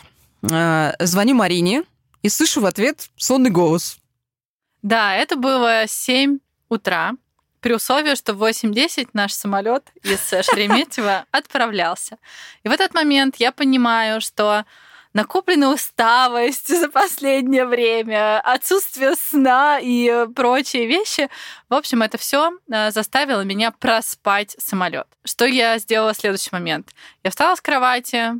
э, 0.49 0.93
звоню 0.99 1.35
Марине 1.35 1.83
и 2.21 2.29
слышу 2.29 2.61
в 2.61 2.65
ответ 2.65 3.09
сонный 3.17 3.49
голос. 3.49 3.97
Да, 4.81 5.15
это 5.15 5.35
было 5.35 5.83
7 5.87 6.39
утра 6.69 7.13
при 7.61 7.73
условии, 7.73 8.15
что 8.15 8.33
в 8.33 8.43
8.10 8.43 9.09
наш 9.13 9.33
самолет 9.33 9.83
из 10.03 10.27
Шереметьево 10.29 11.25
отправлялся. 11.31 12.17
И 12.63 12.69
в 12.69 12.71
этот 12.71 12.93
момент 12.93 13.37
я 13.37 13.51
понимаю, 13.51 14.19
что 14.19 14.65
накопленная 15.13 15.69
усталость 15.69 16.67
за 16.67 16.89
последнее 16.89 17.65
время, 17.65 18.39
отсутствие 18.41 19.15
сна 19.15 19.79
и 19.81 20.27
прочие 20.35 20.87
вещи. 20.87 21.29
В 21.69 21.73
общем, 21.73 22.01
это 22.01 22.17
все 22.17 22.51
э, 22.71 22.91
заставило 22.91 23.41
меня 23.41 23.71
проспать 23.71 24.55
самолет. 24.57 25.07
Что 25.23 25.45
я 25.45 25.77
сделала 25.77 26.13
в 26.13 26.17
следующий 26.17 26.49
момент? 26.51 26.89
Я 27.23 27.29
встала 27.29 27.55
с 27.55 27.61
кровати, 27.61 28.33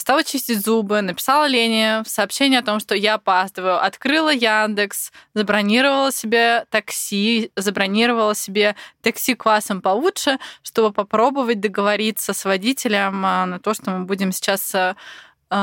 стала 0.00 0.24
чистить 0.24 0.64
зубы, 0.64 1.00
написала 1.00 1.46
Лене 1.46 2.02
сообщение 2.06 2.58
о 2.58 2.64
том, 2.64 2.80
что 2.80 2.94
я 2.94 3.14
опаздываю, 3.14 3.82
открыла 3.82 4.32
Яндекс, 4.32 5.12
забронировала 5.34 6.12
себе 6.12 6.66
такси, 6.70 7.52
забронировала 7.56 8.34
себе 8.34 8.76
такси 9.00 9.34
классом 9.34 9.80
получше, 9.80 10.38
чтобы 10.62 10.92
попробовать 10.92 11.60
договориться 11.60 12.32
с 12.32 12.44
водителем 12.44 13.24
а, 13.24 13.46
на 13.46 13.58
то, 13.58 13.74
что 13.74 13.90
мы 13.90 14.04
будем 14.04 14.32
сейчас 14.32 14.74
а, 14.74 14.96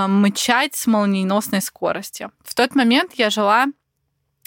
мычать 0.08 0.76
с 0.76 0.88
молниеносной 0.88 1.62
скоростью. 1.62 2.32
В 2.44 2.56
тот 2.56 2.76
момент 2.76 3.14
я 3.16 3.30
жила 3.30 3.68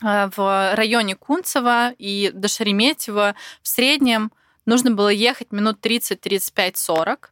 в 0.03 0.75
районе 0.75 1.15
Кунцево 1.15 1.91
и 1.99 2.31
до 2.33 2.49
Шереметьево 2.49 3.35
в 3.63 3.69
среднем 3.69 4.33
нужно 4.65 4.93
было 4.93 5.11
ехать 5.11 5.53
минут 5.53 5.85
30-35-40. 5.85 7.27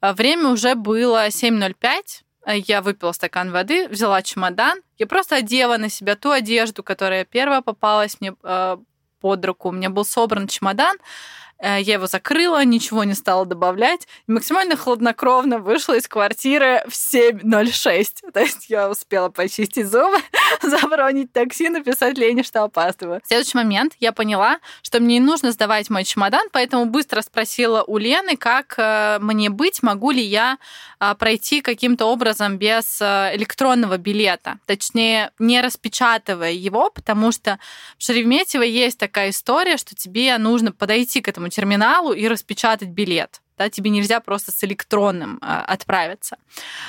А, 0.00 0.12
время 0.12 0.48
уже 0.48 0.74
было 0.74 1.28
7.05, 1.28 2.22
а, 2.44 2.54
я 2.54 2.82
выпила 2.82 3.12
стакан 3.12 3.50
воды, 3.50 3.88
взяла 3.88 4.22
чемодан, 4.22 4.80
я 4.98 5.06
просто 5.06 5.36
одела 5.36 5.76
на 5.76 5.88
себя 5.88 6.16
ту 6.16 6.30
одежду, 6.30 6.82
которая 6.82 7.24
первая 7.24 7.60
попалась 7.62 8.20
мне 8.20 8.34
а, 8.42 8.78
под 9.20 9.44
руку. 9.44 9.68
У 9.68 9.72
меня 9.72 9.90
был 9.90 10.04
собран 10.04 10.46
чемодан, 10.46 10.96
Э, 10.98 11.45
я 11.60 11.94
его 11.94 12.06
закрыла, 12.06 12.64
ничего 12.64 13.04
не 13.04 13.14
стала 13.14 13.46
добавлять. 13.46 14.06
Максимально 14.26 14.76
хладнокровно 14.76 15.58
вышла 15.58 15.96
из 15.96 16.06
квартиры 16.08 16.82
в 16.88 16.92
7.06. 16.92 18.30
То 18.32 18.40
есть 18.40 18.68
я 18.68 18.90
успела 18.90 19.28
почистить 19.28 19.90
зубы, 19.90 20.18
забронить 20.62 21.32
такси, 21.32 21.68
написать 21.68 22.18
Лене, 22.18 22.42
что 22.42 22.62
опаздываю. 22.64 23.20
В 23.24 23.28
следующий 23.28 23.56
момент 23.56 23.94
я 24.00 24.12
поняла, 24.12 24.58
что 24.82 25.00
мне 25.00 25.18
не 25.18 25.24
нужно 25.24 25.52
сдавать 25.52 25.90
мой 25.90 26.04
чемодан, 26.04 26.48
поэтому 26.52 26.86
быстро 26.86 27.22
спросила 27.22 27.82
у 27.86 27.98
Лены, 27.98 28.36
как 28.36 28.74
э, 28.76 29.18
мне 29.20 29.50
быть, 29.50 29.82
могу 29.82 30.10
ли 30.10 30.22
я 30.22 30.58
э, 31.00 31.14
пройти 31.18 31.60
каким-то 31.60 32.06
образом 32.06 32.58
без 32.58 33.00
электронного 33.00 33.96
билета. 33.96 34.58
Точнее, 34.66 35.30
не 35.38 35.60
распечатывая 35.60 36.52
его, 36.52 36.90
потому 36.90 37.32
что 37.32 37.58
в 37.98 38.02
Шереметьево 38.02 38.62
есть 38.62 38.98
такая 38.98 39.30
история, 39.30 39.76
что 39.76 39.94
тебе 39.94 40.36
нужно 40.38 40.72
подойти 40.72 41.20
к 41.20 41.28
этому 41.28 41.45
терминалу 41.48 42.12
и 42.12 42.28
распечатать 42.28 42.88
билет 42.88 43.40
да, 43.58 43.70
тебе 43.70 43.90
нельзя 43.90 44.20
просто 44.20 44.52
с 44.52 44.62
электронным 44.64 45.38
а, 45.40 45.62
отправиться. 45.62 46.36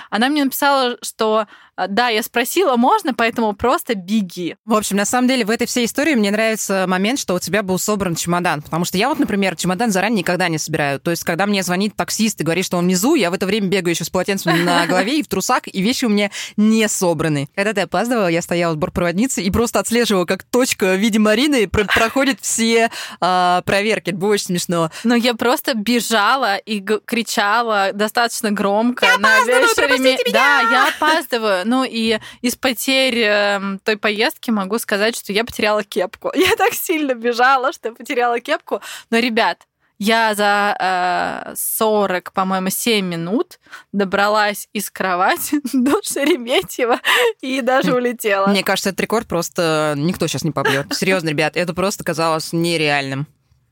Она 0.10 0.30
мне 0.30 0.44
написала, 0.44 0.98
что 1.02 1.48
а, 1.78 1.88
да, 1.88 2.10
я 2.10 2.24
спросила, 2.24 2.76
можно, 2.76 3.14
поэтому 3.14 3.54
просто 3.54 3.94
беги. 3.94 4.56
В 4.66 4.74
общем, 4.74 4.98
на 4.98 5.06
самом 5.06 5.28
деле 5.28 5.46
в 5.46 5.52
этой 5.52 5.68
всей 5.68 5.86
истории 5.86 6.16
мне 6.16 6.32
нравится 6.32 6.86
момент, 6.88 7.20
что 7.20 7.36
у 7.36 7.40
тебя 7.40 7.62
был 7.62 7.78
собран 7.78 8.16
чемодан, 8.16 8.64
потому 8.64 8.84
что 8.84 8.98
я 8.98 9.10
вот, 9.10 9.20
например, 9.20 9.56
чемодан 9.56 9.92
заранее 9.92 10.20
никогда 10.20 10.48
не 10.50 10.58
собираю. 10.58 11.00
То 11.00 11.12
есть, 11.12 11.24
когда 11.24 11.46
мне 11.46 11.62
звонит 11.62 11.96
таксист 11.96 12.42
и 12.42 12.44
говорит, 12.44 12.66
что 12.66 12.78
он 12.78 12.86
внизу, 12.86 13.14
я 13.14 13.30
в 13.30 13.34
это 13.36 13.46
время 13.46 13.68
бегаю 13.68 13.94
еще 13.94 14.04
с 14.04 14.10
полотенцем 14.10 14.66
на 14.66 14.86
голове 14.88 15.20
и 15.20 15.24
в 15.24 15.28
трусах, 15.28 15.68
и 15.68 15.82
вещи 15.82 16.06
у 16.06 16.10
меня 16.10 16.32
не 16.58 16.88
собраны. 16.90 17.48
Когда 17.56 17.74
ты 17.74 17.82
опаздывала, 17.82 18.28
я 18.28 18.42
стояла 18.42 18.74
с 18.74 18.78
бортпроводницей 18.78 19.44
и 19.44 19.52
просто 19.52 19.80
отслеживала, 19.80 20.26
как 20.26 20.44
точка 20.44 20.96
в 20.96 20.98
виде 20.98 21.20
Марины 21.20 21.68
проходит 21.68 22.40
все 22.42 22.90
э, 23.22 23.62
проверки. 23.66 24.10
Это 24.10 24.18
было 24.18 24.34
очень 24.34 24.48
смешно. 24.48 24.90
Но 25.04 25.14
я 25.14 25.36
просто 25.36 25.76
бежала 25.76 26.57
и 26.58 26.82
кричала 26.82 27.92
достаточно 27.94 28.52
громко 28.52 29.06
я 29.06 29.18
на 29.18 29.44
весь 29.44 29.74
Шереме... 29.74 30.18
Да, 30.32 30.62
я 30.62 30.90
опаздываю. 30.90 31.64
Ну 31.66 31.84
и 31.84 32.20
из 32.42 32.56
потерь 32.56 33.20
э, 33.20 33.60
той 33.84 33.98
поездки 33.98 34.52
могу 34.52 34.80
сказать, 34.80 35.16
что 35.16 35.34
я 35.34 35.44
потеряла 35.44 35.84
кепку. 35.84 36.32
Я 36.36 36.56
так 36.56 36.74
сильно 36.74 37.14
бежала, 37.14 37.74
что 37.74 37.92
потеряла 37.92 38.40
кепку. 38.40 38.82
Но, 39.10 39.20
ребят, 39.20 39.68
я 40.00 40.36
за 40.36 40.78
э, 41.50 41.54
40, 41.56 42.32
по-моему, 42.32 42.70
7 42.70 43.06
минут 43.06 43.60
добралась 43.92 44.70
из 44.72 44.92
кровати 44.92 45.60
до 45.74 46.02
Шереметьево 46.04 47.00
и 47.42 47.62
даже 47.62 47.96
улетела. 47.96 48.48
Мне 48.48 48.64
кажется, 48.64 48.90
этот 48.90 49.02
рекорд 49.02 49.28
просто 49.28 49.96
никто 49.98 50.28
сейчас 50.28 50.44
не 50.44 50.52
побьет. 50.52 50.94
Серьезно, 50.94 51.30
ребят, 51.30 51.58
это 51.58 51.74
просто 51.74 52.04
казалось 52.04 52.54
нереальным. 52.54 53.28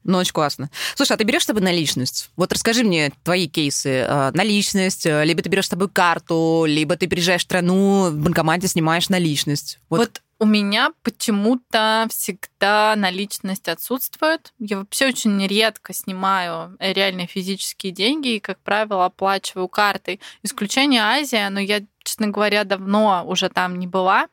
Ну, 0.06 0.20
очень 0.20 0.34
классно. 0.34 0.70
Слушай, 0.96 1.14
а 1.14 1.18
ты 1.18 1.24
берешь 1.24 1.42
с 1.42 1.48
собой 1.48 1.64
наличность? 1.64 2.30
Вот 2.36 2.54
расскажи 2.54 2.84
мне 2.84 3.12
твои 3.24 3.48
кейсы. 3.48 4.06
А, 4.08 4.32
наличность, 4.34 5.08
э, 5.08 5.26
либо 5.26 5.42
ты 5.42 5.50
берешь 5.50 5.66
с 5.66 5.70
собой 5.70 5.90
карту, 5.90 6.66
либо 6.68 6.96
ты 6.96 7.08
приезжаешь 7.08 7.42
в 7.42 7.46
страну, 7.46 8.12
в 8.12 8.16
банкомате 8.16 8.68
снимаешь 8.68 9.10
наличность. 9.10 9.80
Вот, 9.90 10.00
вот 10.00 10.22
у 10.38 10.46
меня 10.46 10.92
почему-то 11.02 12.06
всегда 12.12 12.96
наличность 12.96 13.68
отсутствует. 13.68 14.54
Я 14.60 14.78
вообще 14.78 15.08
очень 15.08 15.46
редко 15.48 15.92
снимаю 15.92 16.78
реальные 16.80 17.26
физические 17.26 17.92
деньги 17.92 18.36
и, 18.36 18.40
как 18.40 18.60
правило, 18.60 19.06
оплачиваю 19.06 19.68
картой. 19.70 20.20
Исключение 20.44 21.02
Азия, 21.02 21.50
но 21.50 21.60
я, 21.60 21.82
честно 22.04 22.28
говоря, 22.28 22.64
давно 22.64 23.24
уже 23.26 23.50
там 23.50 23.80
не 23.80 23.88
была 23.88 24.24
а, 24.24 24.28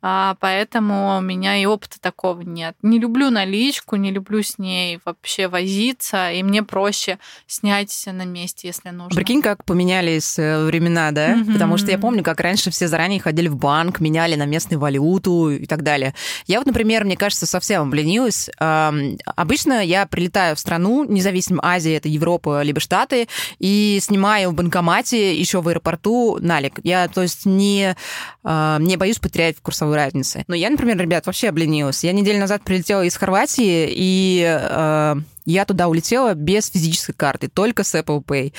поэтому 0.00 1.18
у 1.18 1.20
меня 1.20 1.56
и 1.56 1.66
опыта 1.66 2.00
такого 2.00 2.40
нет. 2.42 2.76
Не 2.82 2.98
люблю 2.98 3.30
наличку, 3.30 3.96
не 3.96 4.10
люблю 4.10 4.42
с 4.42 4.58
ней 4.58 4.98
вообще 5.04 5.48
возиться, 5.48 6.30
и 6.30 6.42
мне 6.42 6.62
проще 6.62 7.18
снять 7.46 8.02
на 8.06 8.24
месте, 8.24 8.68
если 8.68 8.90
нужно. 8.90 9.14
Прикинь, 9.14 9.42
как 9.42 9.64
поменялись 9.64 10.38
э, 10.38 10.64
времена, 10.64 11.10
да? 11.10 11.34
Mm-hmm. 11.34 11.52
Потому 11.52 11.76
что 11.76 11.90
я 11.90 11.98
помню, 11.98 12.22
как 12.22 12.40
раньше 12.40 12.70
все 12.70 12.88
заранее 12.88 13.20
ходили 13.20 13.48
в 13.48 13.56
банк, 13.56 14.00
меняли 14.00 14.36
на 14.36 14.46
местную 14.46 14.80
валюту 14.80 15.50
и 15.50 15.66
так 15.66 15.82
далее. 15.82 16.14
Я 16.46 16.58
вот, 16.58 16.66
например, 16.66 17.04
мне 17.04 17.16
кажется, 17.16 17.46
совсем 17.46 17.82
обленилась. 17.82 18.48
Обычно 18.58 19.84
я 19.84 20.06
прилетаю 20.06 20.56
в 20.56 20.60
страну, 20.60 21.04
независимо 21.04 21.60
Азия, 21.62 21.96
это 21.96 22.08
Европа, 22.08 22.62
либо 22.62 22.80
Штаты, 22.80 23.28
и 23.58 23.98
снимаю 24.00 24.50
в 24.50 24.54
банкомате 24.54 25.38
еще 25.38 25.60
в 25.60 25.68
аэропорту 25.68 26.38
налик. 26.40 26.80
Я, 26.82 27.08
то 27.08 27.22
есть, 27.22 27.46
не, 27.46 27.96
не 28.44 28.96
боюсь 28.96 29.18
потерять 29.18 29.56
в 29.58 29.62
курсовой 29.62 29.89
разницы. 29.94 30.44
Но 30.48 30.54
я, 30.54 30.70
например, 30.70 30.98
ребят, 30.98 31.26
вообще 31.26 31.48
обленилась. 31.48 32.04
Я 32.04 32.12
неделю 32.12 32.40
назад 32.40 32.62
прилетела 32.62 33.02
из 33.02 33.16
Хорватии, 33.16 33.88
и 33.90 34.44
э, 34.46 35.16
я 35.46 35.64
туда 35.64 35.88
улетела 35.88 36.34
без 36.34 36.70
физической 36.70 37.12
карты, 37.12 37.48
только 37.48 37.84
с 37.84 37.94
Apple 37.94 38.24
Pay. 38.24 38.52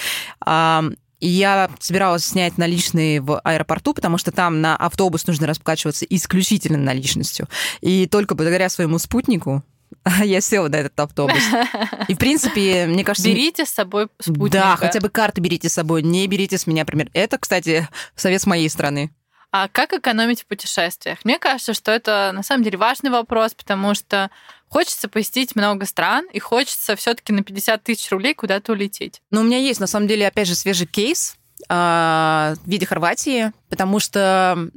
Э, 0.45 0.91
и 1.21 1.27
я 1.27 1.69
собиралась 1.79 2.25
снять 2.25 2.57
наличные 2.57 3.21
в 3.21 3.39
аэропорту, 3.39 3.93
потому 3.93 4.17
что 4.17 4.31
там 4.31 4.59
на 4.59 4.75
автобус 4.75 5.27
нужно 5.27 5.45
расплачиваться 5.47 6.03
исключительно 6.05 6.79
наличностью. 6.79 7.47
И 7.81 8.07
только 8.07 8.33
благодаря 8.33 8.69
своему 8.69 8.97
спутнику 8.97 9.63
я 10.23 10.41
села 10.41 10.67
на 10.67 10.77
этот 10.77 10.99
автобус. 10.99 11.37
И, 12.07 12.15
в 12.15 12.17
принципе, 12.17 12.87
мне 12.87 13.03
кажется... 13.03 13.29
Берите 13.29 13.65
с 13.65 13.69
собой 13.69 14.07
спутник. 14.19 14.51
Да, 14.51 14.75
хотя 14.75 14.99
бы 14.99 15.09
карты 15.09 15.41
берите 15.41 15.69
с 15.69 15.73
собой, 15.73 16.01
не 16.01 16.25
берите 16.27 16.57
с 16.57 16.65
меня 16.65 16.85
пример. 16.85 17.09
Это, 17.13 17.37
кстати, 17.37 17.87
совет 18.15 18.41
с 18.41 18.47
моей 18.47 18.69
стороны. 18.69 19.11
А 19.51 19.67
как 19.67 19.93
экономить 19.93 20.41
в 20.41 20.45
путешествиях? 20.45 21.19
Мне 21.25 21.37
кажется, 21.37 21.73
что 21.73 21.91
это 21.91 22.31
на 22.33 22.41
самом 22.41 22.63
деле 22.63 22.77
важный 22.77 23.09
вопрос, 23.11 23.53
потому 23.53 23.93
что 23.93 24.31
хочется 24.69 25.09
посетить 25.09 25.55
много 25.55 25.85
стран, 25.85 26.25
и 26.31 26.39
хочется 26.39 26.95
все-таки 26.95 27.33
на 27.33 27.43
50 27.43 27.83
тысяч 27.83 28.09
рублей 28.11 28.33
куда-то 28.33 28.71
улететь. 28.71 29.21
Но 29.29 29.41
у 29.41 29.43
меня 29.43 29.57
есть, 29.57 29.81
на 29.81 29.87
самом 29.87 30.07
деле, 30.07 30.27
опять 30.27 30.47
же, 30.47 30.55
свежий 30.55 30.87
кейс 30.87 31.35
а, 31.67 32.55
в 32.63 32.67
виде 32.69 32.85
Хорватии, 32.85 33.51
потому 33.69 33.99
что 33.99 34.69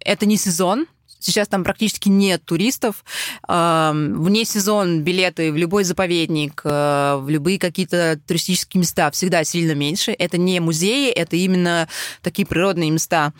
это 0.00 0.24
не 0.24 0.38
сезон, 0.38 0.86
Сейчас 1.22 1.48
там 1.48 1.64
практически 1.64 2.08
нет 2.08 2.44
туристов. 2.44 3.04
Вне 3.48 4.44
сезон 4.44 5.02
билеты 5.02 5.52
в 5.52 5.56
любой 5.56 5.84
заповедник, 5.84 6.62
э, 6.64 7.16
в 7.20 7.28
любые 7.28 7.58
какие-то 7.58 8.20
туристические 8.26 8.80
места 8.80 9.10
всегда 9.10 9.44
сильно 9.44 9.72
меньше. 9.72 10.12
Это 10.12 10.38
не 10.38 10.60
музеи, 10.60 11.10
это 11.10 11.36
именно 11.36 11.88
такие 12.22 12.46
природные 12.46 12.90
места. 12.90 13.32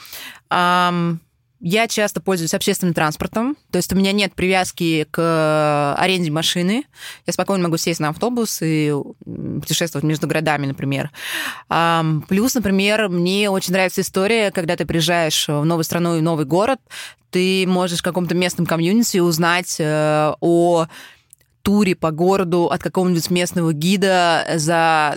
Я 1.64 1.86
часто 1.86 2.20
пользуюсь 2.20 2.54
общественным 2.54 2.92
транспортом, 2.92 3.56
то 3.70 3.76
есть 3.76 3.92
у 3.92 3.96
меня 3.96 4.10
нет 4.10 4.34
привязки 4.34 5.06
к 5.12 5.94
аренде 5.96 6.28
машины. 6.28 6.86
Я 7.24 7.32
спокойно 7.32 7.62
могу 7.62 7.76
сесть 7.76 8.00
на 8.00 8.08
автобус 8.08 8.58
и 8.62 8.92
путешествовать 9.24 10.02
между 10.02 10.26
городами, 10.26 10.66
например. 10.66 11.12
Плюс, 12.28 12.54
например, 12.54 13.08
мне 13.08 13.48
очень 13.48 13.74
нравится 13.74 14.00
история, 14.00 14.50
когда 14.50 14.74
ты 14.74 14.84
приезжаешь 14.84 15.46
в 15.46 15.64
новую 15.64 15.84
страну 15.84 16.16
и 16.16 16.20
новый 16.20 16.46
город, 16.46 16.80
ты 17.30 17.64
можешь 17.68 18.00
в 18.00 18.04
каком-то 18.04 18.34
местном 18.34 18.66
комьюнити 18.66 19.18
узнать 19.18 19.76
э, 19.78 20.32
о 20.40 20.86
туре 21.62 21.94
по 21.94 22.10
городу 22.10 22.66
от 22.66 22.82
какого-нибудь 22.82 23.30
местного 23.30 23.72
гида 23.72 24.46
за, 24.56 25.14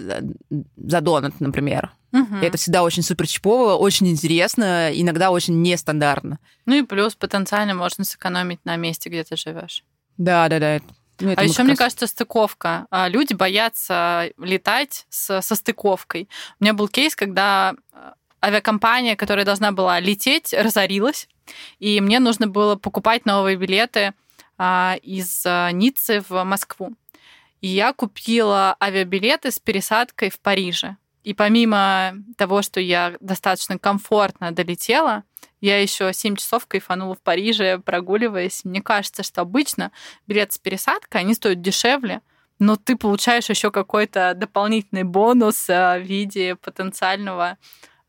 за 0.77 1.01
донат, 1.01 1.39
например. 1.39 1.94
Угу. 2.15 2.37
это 2.37 2.57
всегда 2.57 2.83
очень 2.83 3.03
супер 3.03 3.27
чипово, 3.27 3.73
очень 3.73 4.07
интересно, 4.07 4.89
иногда 4.93 5.31
очень 5.31 5.61
нестандартно. 5.61 6.39
Ну 6.65 6.75
и 6.75 6.81
плюс 6.83 7.15
потенциально 7.15 7.73
можно 7.73 8.05
сэкономить 8.05 8.63
на 8.63 8.77
месте, 8.77 9.09
где 9.09 9.23
ты 9.23 9.35
живешь. 9.35 9.83
Да, 10.17 10.47
да, 10.47 10.59
да. 10.59 10.79
Ну, 11.19 11.33
а 11.35 11.43
еще, 11.43 11.63
мне 11.63 11.75
кажется, 11.75 12.07
стыковка. 12.07 12.87
А, 12.89 13.07
люди 13.07 13.33
боятся 13.33 14.31
летать 14.37 15.05
с, 15.09 15.41
со 15.41 15.55
стыковкой. 15.55 16.29
У 16.59 16.63
меня 16.63 16.73
был 16.73 16.87
кейс, 16.87 17.15
когда 17.15 17.73
а, 17.91 18.13
авиакомпания, 18.43 19.15
которая 19.15 19.45
должна 19.45 19.71
была 19.71 19.99
лететь, 19.99 20.53
разорилась, 20.53 21.27
и 21.79 22.01
мне 22.01 22.19
нужно 22.19 22.47
было 22.47 22.75
покупать 22.75 23.25
новые 23.25 23.55
билеты 23.55 24.13
а, 24.57 24.97
из 25.01 25.45
Ниццы 25.45 26.23
в 26.27 26.43
Москву. 26.43 26.95
И 27.61 27.67
я 27.67 27.93
купила 27.93 28.75
авиабилеты 28.81 29.51
с 29.51 29.59
пересадкой 29.59 30.29
в 30.29 30.39
Париже. 30.39 30.97
И 31.25 31.33
помимо 31.33 32.13
того, 32.37 32.61
что 32.61 32.79
я 32.79 33.15
достаточно 33.19 33.79
комфортно 33.79 34.51
долетела, 34.51 35.23
я 35.59 35.81
еще 35.81 36.13
7 36.13 36.35
часов 36.35 36.67
кайфанула 36.67 37.15
в 37.15 37.21
Париже, 37.21 37.79
прогуливаясь. 37.79 38.63
Мне 38.63 38.83
кажется, 38.83 39.23
что 39.23 39.41
обычно 39.41 39.91
билет 40.27 40.53
с 40.53 40.59
пересадкой, 40.59 41.21
они 41.21 41.33
стоят 41.33 41.61
дешевле, 41.61 42.21
но 42.59 42.75
ты 42.75 42.95
получаешь 42.95 43.49
еще 43.49 43.71
какой-то 43.71 44.35
дополнительный 44.35 45.03
бонус 45.03 45.67
э, 45.67 45.99
в 45.99 46.03
виде 46.03 46.55
потенциального 46.57 47.57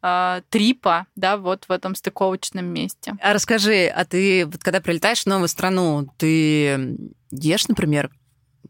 э, 0.02 0.42
трипа, 0.50 1.06
да, 1.16 1.38
вот 1.38 1.64
в 1.68 1.72
этом 1.72 1.94
стыковочном 1.94 2.66
месте. 2.66 3.14
А 3.22 3.32
расскажи, 3.32 3.86
а 3.86 4.04
ты, 4.04 4.44
вот 4.44 4.62
когда 4.62 4.82
прилетаешь 4.82 5.22
в 5.22 5.26
новую 5.26 5.48
страну, 5.48 6.06
ты 6.18 6.98
ешь, 7.30 7.66
например, 7.66 8.10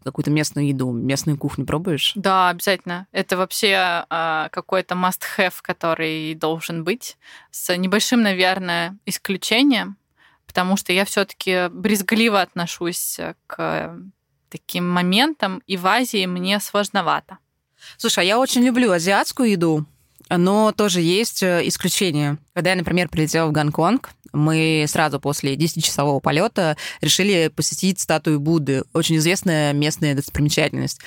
какую-то 0.06 0.30
местную 0.30 0.68
еду, 0.68 0.90
местную 0.90 1.38
кухню 1.38 1.66
пробуешь? 1.66 2.12
Да, 2.14 2.48
обязательно. 2.48 3.06
Это 3.12 3.36
вообще 3.36 4.04
э, 4.08 4.48
какой-то 4.50 4.94
must-have, 4.94 5.54
который 5.62 6.34
должен 6.34 6.84
быть, 6.84 7.16
с 7.50 7.74
небольшим, 7.76 8.22
наверное, 8.22 8.96
исключением, 9.06 9.96
потому 10.46 10.76
что 10.76 10.92
я 10.92 11.04
все-таки 11.04 11.68
брезгливо 11.70 12.40
отношусь 12.40 13.18
к 13.46 13.96
таким 14.48 14.88
моментам, 14.88 15.62
и 15.66 15.76
в 15.76 15.86
Азии 15.86 16.26
мне 16.26 16.60
сложновато. 16.60 17.38
Слушай, 17.98 18.20
а 18.20 18.26
я 18.26 18.38
очень 18.38 18.62
люблю 18.62 18.90
азиатскую 18.90 19.50
еду, 19.50 19.86
но 20.28 20.72
тоже 20.72 21.00
есть 21.00 21.42
э, 21.42 21.62
исключения. 21.68 22.38
Когда 22.54 22.70
я, 22.70 22.76
например, 22.76 23.08
прилетела 23.08 23.48
в 23.48 23.52
Гонконг, 23.52 24.10
мы 24.36 24.84
сразу 24.88 25.18
после 25.18 25.54
10-часового 25.54 26.20
полета 26.20 26.76
решили 27.00 27.48
посетить 27.54 28.00
статую 28.00 28.38
Будды, 28.40 28.84
очень 28.92 29.16
известная 29.16 29.72
местная 29.72 30.14
достопримечательность. 30.14 31.00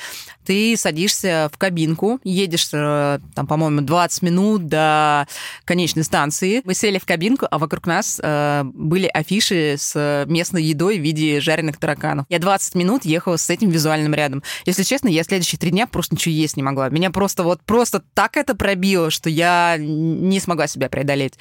Ты 0.45 0.75
садишься 0.77 1.49
в 1.53 1.57
кабинку, 1.57 2.19
едешь 2.23 2.69
э, 2.73 3.19
там, 3.35 3.45
по-моему, 3.45 3.81
20 3.81 4.23
минут 4.23 4.67
до 4.67 5.27
конечной 5.65 6.03
станции. 6.03 6.61
Мы 6.65 6.73
сели 6.73 6.97
в 6.97 7.05
кабинку, 7.05 7.47
а 7.49 7.59
вокруг 7.59 7.85
нас 7.85 8.19
э, 8.21 8.63
были 8.63 9.05
афиши 9.05 9.75
с 9.77 10.25
местной 10.27 10.63
едой 10.63 10.97
в 10.97 11.01
виде 11.01 11.39
жареных 11.39 11.77
тараканов. 11.77 12.25
Я 12.29 12.39
20 12.39 12.75
минут 12.75 13.05
ехала 13.05 13.37
с 13.37 13.49
этим 13.49 13.69
визуальным 13.69 14.13
рядом. 14.15 14.41
Если 14.65 14.83
честно, 14.83 15.07
я 15.07 15.23
следующие 15.23 15.59
три 15.59 15.69
дня 15.69 15.85
просто 15.85 16.15
ничего 16.15 16.33
есть 16.33 16.57
не 16.57 16.63
могла. 16.63 16.89
Меня 16.89 17.11
просто 17.11 17.43
вот 17.43 17.61
просто 17.63 18.01
так 18.15 18.35
это 18.35 18.55
пробило, 18.55 19.11
что 19.11 19.29
я 19.29 19.75
не 19.77 20.39
смогла 20.39 20.65
себя 20.65 20.89
преодолеть. 20.89 21.35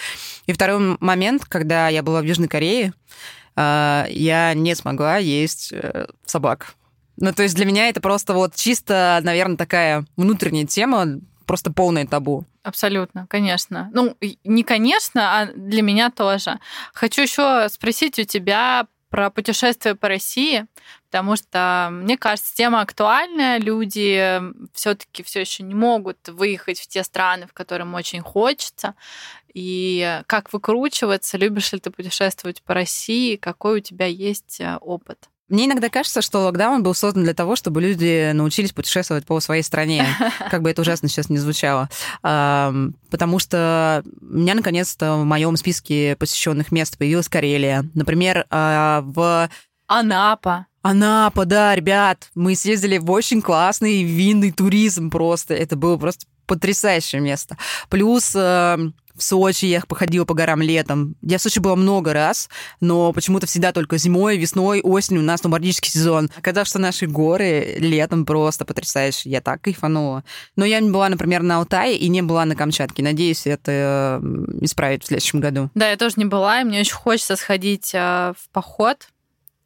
И 0.46 0.52
второй 0.52 0.98
момент, 1.00 1.46
когда 1.46 1.77
я 1.86 2.02
была 2.02 2.20
в 2.20 2.24
Южной 2.24 2.48
Корее, 2.48 2.92
а, 3.54 4.06
я 4.10 4.54
не 4.54 4.74
смогла 4.74 5.18
есть 5.18 5.72
э, 5.72 6.06
собак. 6.24 6.74
Ну, 7.16 7.32
то 7.32 7.42
есть 7.42 7.54
для 7.54 7.64
меня 7.64 7.88
это 7.88 8.00
просто 8.00 8.34
вот 8.34 8.54
чисто, 8.54 9.20
наверное, 9.22 9.56
такая 9.56 10.04
внутренняя 10.16 10.66
тема, 10.66 11.20
просто 11.46 11.72
полное 11.72 12.06
табу. 12.06 12.44
Абсолютно, 12.62 13.26
конечно. 13.28 13.90
Ну, 13.92 14.16
не 14.44 14.62
конечно, 14.62 15.40
а 15.40 15.46
для 15.46 15.82
меня 15.82 16.10
тоже. 16.10 16.60
Хочу 16.92 17.22
еще 17.22 17.68
спросить 17.70 18.18
у 18.18 18.24
тебя 18.24 18.86
про 19.10 19.30
путешествие 19.30 19.94
по 19.94 20.08
России, 20.08 20.66
потому 21.10 21.36
что, 21.36 21.88
мне 21.90 22.16
кажется, 22.16 22.54
тема 22.54 22.80
актуальная. 22.80 23.58
Люди 23.58 24.40
все-таки 24.72 25.22
все 25.22 25.40
еще 25.40 25.62
не 25.62 25.74
могут 25.74 26.28
выехать 26.28 26.80
в 26.80 26.86
те 26.86 27.02
страны, 27.02 27.46
в 27.46 27.52
которые 27.52 27.86
им 27.86 27.94
очень 27.94 28.20
хочется. 28.20 28.94
И 29.54 30.22
как 30.26 30.52
выкручиваться? 30.52 31.38
Любишь 31.38 31.72
ли 31.72 31.80
ты 31.80 31.90
путешествовать 31.90 32.62
по 32.62 32.74
России? 32.74 33.36
Какой 33.36 33.78
у 33.78 33.80
тебя 33.80 34.06
есть 34.06 34.60
э, 34.60 34.76
опыт? 34.76 35.28
Мне 35.48 35.64
иногда 35.64 35.88
кажется, 35.88 36.20
что 36.20 36.40
локдаун 36.40 36.82
был 36.82 36.94
создан 36.94 37.24
для 37.24 37.32
того, 37.32 37.56
чтобы 37.56 37.80
люди 37.80 38.32
научились 38.32 38.72
путешествовать 38.72 39.24
по 39.24 39.40
своей 39.40 39.62
стране, 39.62 40.06
как 40.50 40.60
бы 40.60 40.70
это 40.70 40.82
ужасно 40.82 41.08
сейчас 41.08 41.30
не 41.30 41.38
звучало. 41.38 41.88
Потому 42.20 43.38
что 43.38 44.04
у 44.20 44.36
меня, 44.36 44.54
наконец-то, 44.54 45.16
в 45.16 45.24
моем 45.24 45.56
списке 45.56 46.16
посещенных 46.16 46.70
мест 46.70 46.98
появилась 46.98 47.28
Карелия. 47.28 47.86
Например, 47.94 48.46
а, 48.50 49.00
в... 49.06 49.48
Анапа. 49.88 50.66
Анапа, 50.82 51.44
да, 51.46 51.74
ребят, 51.74 52.30
мы 52.34 52.54
съездили 52.54 52.98
в 52.98 53.10
очень 53.10 53.42
классный 53.42 54.04
винный 54.04 54.52
туризм 54.52 55.10
просто. 55.10 55.54
Это 55.54 55.76
было 55.76 55.96
просто 55.96 56.26
потрясающее 56.46 57.20
место. 57.20 57.56
Плюс 57.88 58.34
в 58.34 58.92
Сочи 59.22 59.64
я 59.64 59.80
походила 59.80 60.24
по 60.24 60.34
горам 60.34 60.62
летом. 60.62 61.16
Я 61.22 61.38
в 61.38 61.42
Сочи 61.42 61.58
была 61.58 61.74
много 61.74 62.12
раз, 62.12 62.48
но 62.80 63.12
почему-то 63.12 63.46
всегда 63.46 63.72
только 63.72 63.98
зимой, 63.98 64.36
весной, 64.36 64.80
осенью 64.80 65.22
у 65.22 65.24
нас 65.24 65.42
нумбардический 65.42 65.90
сезон. 65.90 66.30
Оказалось, 66.36 66.68
что 66.68 66.78
наши 66.78 67.06
горы 67.06 67.76
летом 67.78 68.24
просто 68.24 68.64
потрясающие. 68.64 69.32
Я 69.32 69.40
так 69.40 69.62
кайфанула. 69.62 70.22
Но 70.54 70.64
я 70.64 70.80
не 70.80 70.90
была, 70.90 71.08
например, 71.08 71.42
на 71.42 71.58
Алтае 71.58 71.96
и 71.96 72.08
не 72.08 72.22
была 72.22 72.44
на 72.44 72.54
Камчатке. 72.54 73.02
Надеюсь, 73.02 73.46
это 73.46 74.22
исправить 74.60 75.02
в 75.02 75.06
следующем 75.06 75.40
году. 75.40 75.70
Да, 75.74 75.90
я 75.90 75.96
тоже 75.96 76.14
не 76.18 76.26
была, 76.26 76.60
и 76.60 76.64
мне 76.64 76.80
очень 76.80 76.94
хочется 76.94 77.36
сходить 77.36 77.92
а, 77.94 78.34
в 78.38 78.48
поход. 78.50 79.08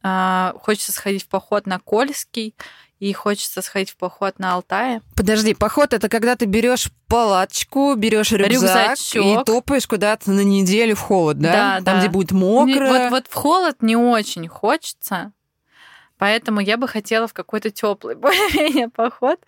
А, 0.03 0.53
хочется 0.61 0.91
сходить 0.91 1.23
в 1.23 1.27
поход 1.27 1.65
на 1.65 1.79
Кольский 1.79 2.55
и 2.99 3.13
хочется 3.13 3.61
сходить 3.61 3.89
в 3.89 3.97
поход 3.97 4.37
на 4.37 4.53
Алтае. 4.53 5.01
Подожди, 5.15 5.53
поход 5.53 5.93
это 5.93 6.09
когда 6.09 6.35
ты 6.35 6.45
берешь 6.45 6.89
палаточку, 7.07 7.95
берешь 7.95 8.31
рюкзак 8.31 8.51
Рюкзачок. 8.51 9.25
и 9.25 9.45
топаешь 9.45 9.87
куда-то 9.87 10.31
на 10.31 10.41
неделю 10.41 10.95
в 10.95 10.99
холод, 10.99 11.39
да? 11.39 11.51
Да, 11.51 11.75
Там, 11.75 11.83
да. 11.83 11.99
где 11.99 12.09
будет 12.09 12.31
мокро. 12.31 12.87
Вот, 12.87 13.11
вот 13.11 13.27
в 13.29 13.33
холод 13.33 13.77
не 13.81 13.95
очень 13.95 14.47
хочется. 14.47 15.31
Поэтому 16.17 16.59
я 16.61 16.77
бы 16.77 16.87
хотела 16.87 17.27
в 17.27 17.33
какой-то 17.33 17.71
теплый 17.71 18.15
более-менее 18.15 18.89
поход. 18.89 19.39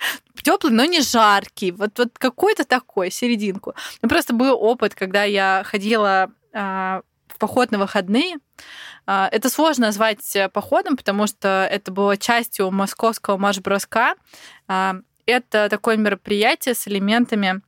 Теплый, 0.41 0.71
но 0.73 0.85
не 0.85 1.01
жаркий. 1.01 1.71
Вот, 1.71 1.97
вот 1.97 2.09
какой-то 2.17 2.65
такой, 2.65 3.11
серединку. 3.11 3.73
Ну, 4.01 4.09
просто 4.09 4.33
был 4.33 4.57
опыт, 4.61 4.95
когда 4.95 5.23
я 5.23 5.63
ходила 5.65 6.31
а, 6.53 7.01
поход 7.37 7.71
на 7.71 7.77
выходные. 7.77 8.35
А, 9.05 9.29
это 9.31 9.49
сложно 9.49 9.87
назвать 9.87 10.35
э, 10.35 10.49
походом, 10.49 10.97
потому 10.97 11.27
что 11.27 11.67
это 11.69 11.91
было 11.91 12.17
частью 12.17 12.71
московского 12.71 13.37
марш-броска. 13.37 14.15
А, 14.67 14.95
это 15.25 15.69
такое 15.69 15.97
мероприятие 15.97 16.75
с 16.75 16.87
элементами 16.87 17.61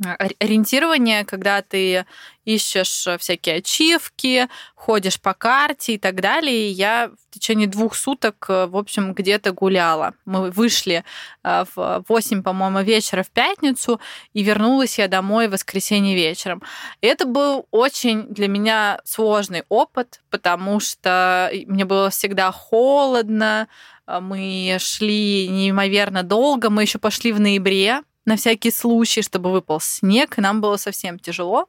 ориентирование, 0.00 1.24
когда 1.24 1.62
ты 1.62 2.04
ищешь 2.44 3.06
всякие 3.18 3.56
ачивки, 3.56 4.48
ходишь 4.74 5.20
по 5.20 5.34
карте 5.34 5.94
и 5.94 5.98
так 5.98 6.20
далее. 6.20 6.68
И 6.68 6.72
я 6.72 7.10
в 7.30 7.34
течение 7.34 7.66
двух 7.66 7.94
суток, 7.94 8.46
э, 8.48 8.66
в 8.66 8.76
общем, 8.76 9.14
где-то 9.14 9.52
гуляла. 9.52 10.14
Мы 10.26 10.50
вышли 10.50 11.04
э, 11.42 11.64
в 11.74 12.04
8, 12.06 12.42
по-моему, 12.42 12.80
вечера 12.82 13.22
в 13.22 13.30
пятницу, 13.30 14.00
и 14.34 14.42
вернулась 14.42 14.98
я 14.98 15.08
домой 15.08 15.48
в 15.48 15.52
воскресенье 15.52 16.14
вечером. 16.14 16.62
И 17.00 17.06
это 17.06 17.24
был 17.24 17.66
очень 17.70 18.26
для 18.28 18.48
меня 18.48 19.00
сложный 19.04 19.64
опыт, 19.68 20.20
потому 20.30 20.80
что 20.80 21.50
мне 21.66 21.84
было 21.84 22.10
всегда 22.10 22.52
холодно, 22.52 23.68
мы 24.06 24.76
шли 24.80 25.48
неимоверно 25.48 26.22
долго, 26.22 26.68
мы 26.68 26.82
еще 26.82 26.98
пошли 26.98 27.32
в 27.32 27.40
ноябре, 27.40 28.02
на 28.24 28.36
всякий 28.36 28.70
случай, 28.70 29.22
чтобы 29.22 29.52
выпал 29.52 29.80
снег, 29.80 30.38
и 30.38 30.40
нам 30.40 30.60
было 30.60 30.76
совсем 30.76 31.18
тяжело. 31.18 31.66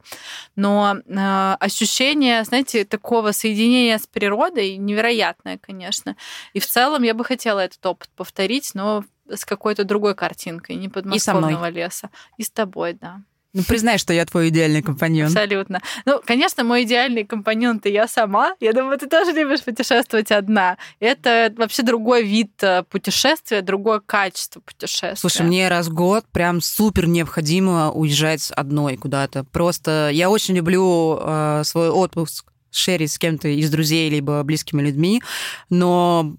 Но 0.55 0.97
э, 1.05 1.55
ощущение, 1.59 2.43
знаете, 2.43 2.85
такого 2.85 3.31
соединения 3.31 3.97
с 3.97 4.07
природой 4.07 4.77
невероятное, 4.77 5.57
конечно. 5.57 6.15
И 6.53 6.59
в 6.59 6.65
целом 6.65 7.03
я 7.03 7.13
бы 7.13 7.25
хотела 7.25 7.59
этот 7.59 7.85
опыт 7.85 8.09
повторить, 8.15 8.71
но 8.73 9.03
с 9.29 9.45
какой-то 9.45 9.83
другой 9.83 10.15
картинкой, 10.15 10.75
не 10.75 10.89
подмосковного 10.89 11.69
леса. 11.69 12.09
И 12.37 12.43
с 12.43 12.51
тобой, 12.51 12.93
да. 12.93 13.21
Ну, 13.55 13.63
признай, 13.63 13.97
что 13.97 14.11
я 14.11 14.25
твой 14.25 14.49
идеальный 14.49 14.81
компаньон. 14.81 15.27
Абсолютно. 15.27 15.81
Ну, 16.05 16.21
конечно, 16.25 16.65
мой 16.65 16.83
идеальный 16.83 17.23
компаньон 17.23 17.79
ты 17.79 17.89
я 17.89 18.05
сама. 18.05 18.53
Я 18.59 18.73
думаю, 18.73 18.99
ты 18.99 19.07
тоже 19.07 19.31
любишь 19.31 19.63
путешествовать 19.63 20.29
одна. 20.29 20.77
Это 20.99 21.53
вообще 21.55 21.81
другой 21.81 22.25
вид 22.25 22.51
э, 22.61 22.83
путешествия, 22.83 23.61
другое 23.61 24.01
качество 24.01 24.59
путешествия. 24.59 25.15
Слушай, 25.15 25.43
мне 25.43 25.69
раз 25.69 25.87
в 25.87 25.93
год 25.93 26.25
прям 26.33 26.59
супер 26.59 27.07
необходимо 27.07 27.91
уезжать 27.91 28.51
одной 28.51 28.97
куда-то. 28.97 29.45
Просто 29.45 30.09
я 30.11 30.29
очень 30.29 30.57
люблю 30.57 31.17
э, 31.21 31.61
свой 31.63 31.89
отпуск 31.89 32.51
шерить 32.71 33.13
с 33.13 33.17
кем-то 33.17 33.47
из 33.47 33.69
друзей 33.69 34.09
либо 34.09 34.43
близкими 34.43 34.81
людьми, 34.81 35.23
но 35.69 36.35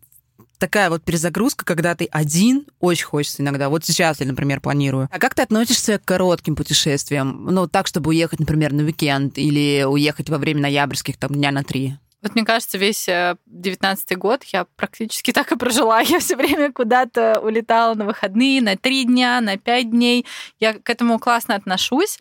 такая 0.58 0.90
вот 0.90 1.02
перезагрузка, 1.02 1.64
когда 1.64 1.94
ты 1.94 2.06
один, 2.10 2.66
очень 2.80 3.06
хочется 3.06 3.42
иногда. 3.42 3.68
Вот 3.68 3.84
сейчас 3.84 4.20
я, 4.20 4.26
например, 4.26 4.60
планирую. 4.60 5.08
А 5.10 5.18
как 5.18 5.34
ты 5.34 5.42
относишься 5.42 5.98
к 5.98 6.04
коротким 6.04 6.56
путешествиям? 6.56 7.46
Ну, 7.50 7.66
так, 7.66 7.86
чтобы 7.86 8.10
уехать, 8.10 8.40
например, 8.40 8.72
на 8.72 8.84
уикенд 8.84 9.38
или 9.38 9.84
уехать 9.84 10.28
во 10.28 10.38
время 10.38 10.62
ноябрьских, 10.62 11.16
там, 11.16 11.32
дня 11.32 11.50
на 11.52 11.64
три? 11.64 11.96
Вот 12.26 12.34
мне 12.34 12.44
кажется, 12.44 12.76
весь 12.76 13.08
э, 13.08 13.36
девятнадцатый 13.46 14.16
год 14.16 14.42
я 14.46 14.64
практически 14.74 15.32
так 15.32 15.52
и 15.52 15.56
прожила. 15.56 16.00
Я 16.00 16.18
все 16.18 16.34
время 16.34 16.72
куда-то 16.72 17.38
улетала 17.40 17.94
на 17.94 18.04
выходные, 18.04 18.60
на 18.60 18.76
три 18.76 19.04
дня, 19.04 19.40
на 19.40 19.56
пять 19.56 19.92
дней. 19.92 20.26
Я 20.58 20.72
к 20.72 20.90
этому 20.90 21.20
классно 21.20 21.54
отношусь 21.54 22.18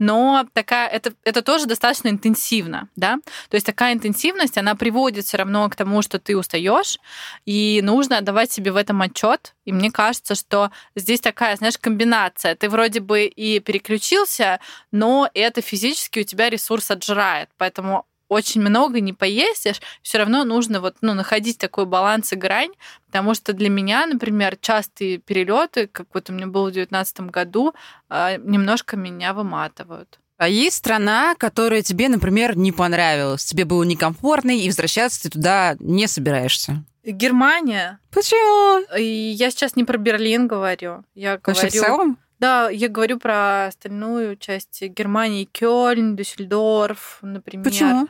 но 0.00 0.46
такая, 0.54 0.88
это, 0.88 1.12
это 1.24 1.42
тоже 1.42 1.66
достаточно 1.66 2.08
интенсивно, 2.08 2.88
да, 2.96 3.18
то 3.50 3.54
есть 3.54 3.66
такая 3.66 3.92
интенсивность, 3.92 4.56
она 4.56 4.74
приводит 4.74 5.26
все 5.26 5.36
равно 5.36 5.68
к 5.68 5.76
тому, 5.76 6.00
что 6.00 6.18
ты 6.18 6.38
устаешь, 6.38 6.98
и 7.44 7.80
нужно 7.84 8.22
давать 8.22 8.50
себе 8.50 8.72
в 8.72 8.76
этом 8.76 9.02
отчет, 9.02 9.54
и 9.66 9.72
мне 9.72 9.90
кажется, 9.90 10.34
что 10.34 10.70
здесь 10.96 11.20
такая, 11.20 11.54
знаешь, 11.56 11.76
комбинация, 11.78 12.56
ты 12.56 12.70
вроде 12.70 13.00
бы 13.00 13.26
и 13.26 13.60
переключился, 13.60 14.58
но 14.90 15.28
это 15.34 15.60
физически 15.60 16.20
у 16.20 16.24
тебя 16.24 16.48
ресурс 16.48 16.90
отжирает, 16.90 17.50
поэтому 17.58 18.06
очень 18.30 18.60
много 18.60 19.00
не 19.00 19.12
поездишь, 19.12 19.82
все 20.02 20.18
равно 20.18 20.44
нужно 20.44 20.80
вот, 20.80 20.96
ну, 21.00 21.14
находить 21.14 21.58
такой 21.58 21.84
баланс 21.84 22.32
и 22.32 22.36
грань, 22.36 22.70
потому 23.06 23.34
что 23.34 23.52
для 23.52 23.68
меня, 23.68 24.06
например, 24.06 24.56
частые 24.56 25.18
перелеты, 25.18 25.88
как 25.88 26.06
вот 26.14 26.30
у 26.30 26.32
меня 26.32 26.46
было 26.46 26.70
в 26.70 26.72
2019 26.72 27.20
году, 27.30 27.74
а, 28.08 28.36
немножко 28.36 28.96
меня 28.96 29.34
выматывают. 29.34 30.20
А 30.38 30.48
есть 30.48 30.76
страна, 30.76 31.34
которая 31.34 31.82
тебе, 31.82 32.08
например, 32.08 32.56
не 32.56 32.70
понравилась, 32.70 33.44
тебе 33.44 33.64
было 33.64 33.82
некомфортно, 33.82 34.52
и 34.52 34.68
возвращаться 34.68 35.24
ты 35.24 35.30
туда 35.30 35.76
не 35.80 36.06
собираешься? 36.06 36.84
Германия. 37.04 37.98
Почему? 38.12 38.86
И 38.96 39.02
я 39.02 39.50
сейчас 39.50 39.74
не 39.74 39.84
про 39.84 39.98
Берлин 39.98 40.46
говорю. 40.46 41.04
Я 41.14 41.40
Вообще 41.44 41.62
говорю... 41.62 41.82
в 41.82 41.86
целом? 41.86 42.18
Да, 42.40 42.70
я 42.70 42.88
говорю 42.88 43.18
про 43.18 43.66
остальную 43.66 44.36
часть 44.36 44.82
Германии, 44.82 45.44
Кёльн, 45.44 46.16
Дюссельдорф, 46.16 47.18
например. 47.20 47.64
Почему? 47.64 48.08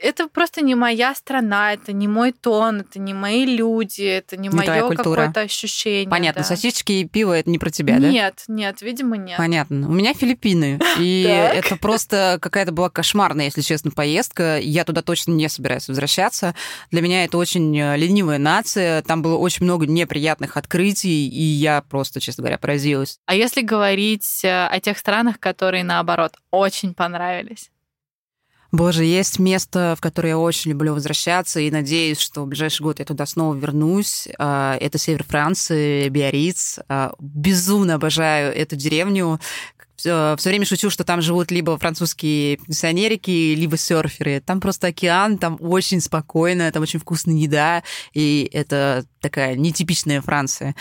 Это 0.00 0.28
просто 0.28 0.60
не 0.62 0.74
моя 0.74 1.14
страна, 1.14 1.72
это 1.72 1.92
не 1.92 2.08
мой 2.08 2.32
тон, 2.32 2.80
это 2.80 2.98
не 2.98 3.14
мои 3.14 3.44
люди, 3.44 4.02
это 4.02 4.36
не, 4.36 4.48
не 4.48 4.54
мое 4.54 4.88
какое-то 4.94 5.40
ощущение. 5.40 6.08
Понятно, 6.08 6.42
да. 6.42 6.48
сосисочки 6.48 6.92
и 6.92 7.04
пиво 7.04 7.32
это 7.32 7.50
не 7.50 7.58
про 7.58 7.70
тебя, 7.70 7.98
да? 7.98 8.08
Нет, 8.08 8.44
нет, 8.48 8.82
видимо, 8.82 9.16
нет. 9.16 9.36
Понятно. 9.36 9.88
У 9.88 9.92
меня 9.92 10.14
Филиппины, 10.14 10.80
и 10.98 11.22
это 11.54 11.76
просто 11.76 12.38
какая-то 12.40 12.72
была 12.72 12.90
кошмарная, 12.90 13.46
если 13.46 13.62
честно, 13.62 13.90
поездка. 13.90 14.58
Я 14.58 14.84
туда 14.84 15.02
точно 15.02 15.32
не 15.32 15.48
собираюсь 15.48 15.88
возвращаться. 15.88 16.54
Для 16.90 17.00
меня 17.00 17.24
это 17.24 17.38
очень 17.38 17.76
э, 17.78 17.96
ленивая 17.96 18.38
нация, 18.38 19.02
там 19.02 19.22
было 19.22 19.36
очень 19.36 19.64
много 19.64 19.86
неприятных 19.86 20.56
открытий, 20.56 21.28
и 21.28 21.42
я 21.42 21.82
просто, 21.82 22.20
честно 22.20 22.42
говоря, 22.42 22.58
поразилась. 22.58 23.18
А 23.26 23.34
если 23.34 23.62
говорить 23.62 24.44
э, 24.44 24.66
о 24.66 24.80
тех 24.80 24.98
странах, 24.98 25.38
которые, 25.38 25.84
наоборот, 25.84 26.34
очень 26.50 26.94
понравились? 26.94 27.70
Боже, 28.70 29.04
есть 29.04 29.38
место, 29.38 29.94
в 29.96 30.00
которое 30.02 30.30
я 30.30 30.38
очень 30.38 30.72
люблю 30.72 30.92
возвращаться, 30.92 31.58
и 31.58 31.70
надеюсь, 31.70 32.20
что 32.20 32.42
в 32.42 32.48
ближайший 32.48 32.82
год 32.82 32.98
я 32.98 33.06
туда 33.06 33.24
снова 33.24 33.54
вернусь. 33.54 34.28
А, 34.38 34.76
это 34.78 34.98
север 34.98 35.24
Франции, 35.24 36.08
Биарриц. 36.10 36.78
А, 36.88 37.14
безумно 37.18 37.94
обожаю 37.94 38.54
эту 38.54 38.76
деревню. 38.76 39.40
Все 39.96 40.36
время 40.44 40.64
шучу, 40.64 40.90
что 40.90 41.02
там 41.02 41.22
живут 41.22 41.50
либо 41.50 41.76
французские 41.76 42.58
пенсионерики, 42.58 43.54
либо 43.54 43.76
серферы. 43.76 44.40
Там 44.44 44.60
просто 44.60 44.88
океан, 44.88 45.38
там 45.38 45.56
очень 45.60 46.00
спокойно, 46.00 46.70
там 46.70 46.82
очень 46.82 47.00
вкусная 47.00 47.34
еда, 47.34 47.82
и 48.12 48.48
это 48.52 49.04
такая 49.20 49.56
нетипичная 49.56 50.20
Франция. 50.20 50.76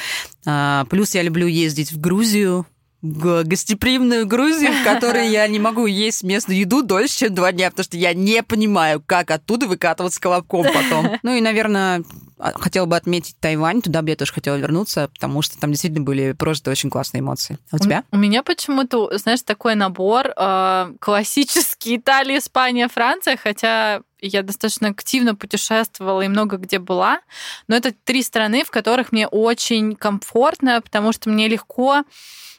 А, 0.45 0.85
плюс 0.89 1.15
я 1.15 1.23
люблю 1.23 1.47
ездить 1.47 1.93
в 1.93 1.99
Грузию, 1.99 2.67
гостеприимную 3.01 4.25
Грузию, 4.25 4.71
в 4.73 4.83
которой 4.83 5.29
я 5.29 5.47
не 5.47 5.59
могу 5.59 5.85
есть 5.85 6.23
местную 6.23 6.59
еду 6.59 6.81
дольше, 6.81 7.19
чем 7.19 7.35
два 7.35 7.51
дня, 7.51 7.69
потому 7.69 7.83
что 7.83 7.97
я 7.97 8.13
не 8.13 8.41
понимаю, 8.41 9.01
как 9.05 9.31
оттуда 9.31 9.67
выкатываться 9.67 10.19
колобком 10.19 10.65
потом. 10.65 11.17
Ну 11.23 11.33
и, 11.33 11.41
наверное, 11.41 12.03
а, 12.39 12.53
хотела 12.53 12.85
бы 12.85 12.95
отметить 12.95 13.35
Тайвань, 13.39 13.81
туда 13.81 14.01
бы 14.01 14.09
я 14.09 14.15
тоже 14.15 14.31
хотела 14.31 14.55
вернуться, 14.55 15.09
потому 15.13 15.41
что 15.41 15.59
там 15.59 15.71
действительно 15.71 16.03
были 16.03 16.31
прожиты 16.33 16.71
очень 16.71 16.89
классные 16.89 17.21
эмоции. 17.21 17.57
А 17.71 17.75
у 17.75 17.79
тебя? 17.79 18.03
У 18.11 18.17
меня 18.17 18.43
почему-то, 18.43 19.15
знаешь, 19.17 19.41
такой 19.41 19.75
набор 19.75 20.31
э, 20.35 20.93
классический 20.99 21.95
Италия, 21.97 22.37
Испания, 22.37 22.87
Франция, 22.87 23.37
хотя 23.41 24.01
я 24.19 24.43
достаточно 24.43 24.89
активно 24.89 25.35
путешествовала 25.35 26.21
и 26.21 26.27
много 26.27 26.57
где 26.57 26.79
была, 26.79 27.19
но 27.67 27.75
это 27.75 27.93
три 28.03 28.23
страны, 28.23 28.63
в 28.63 28.71
которых 28.71 29.11
мне 29.11 29.27
очень 29.27 29.95
комфортно, 29.95 30.81
потому 30.81 31.11
что 31.11 31.29
мне 31.29 31.47
легко 31.47 32.03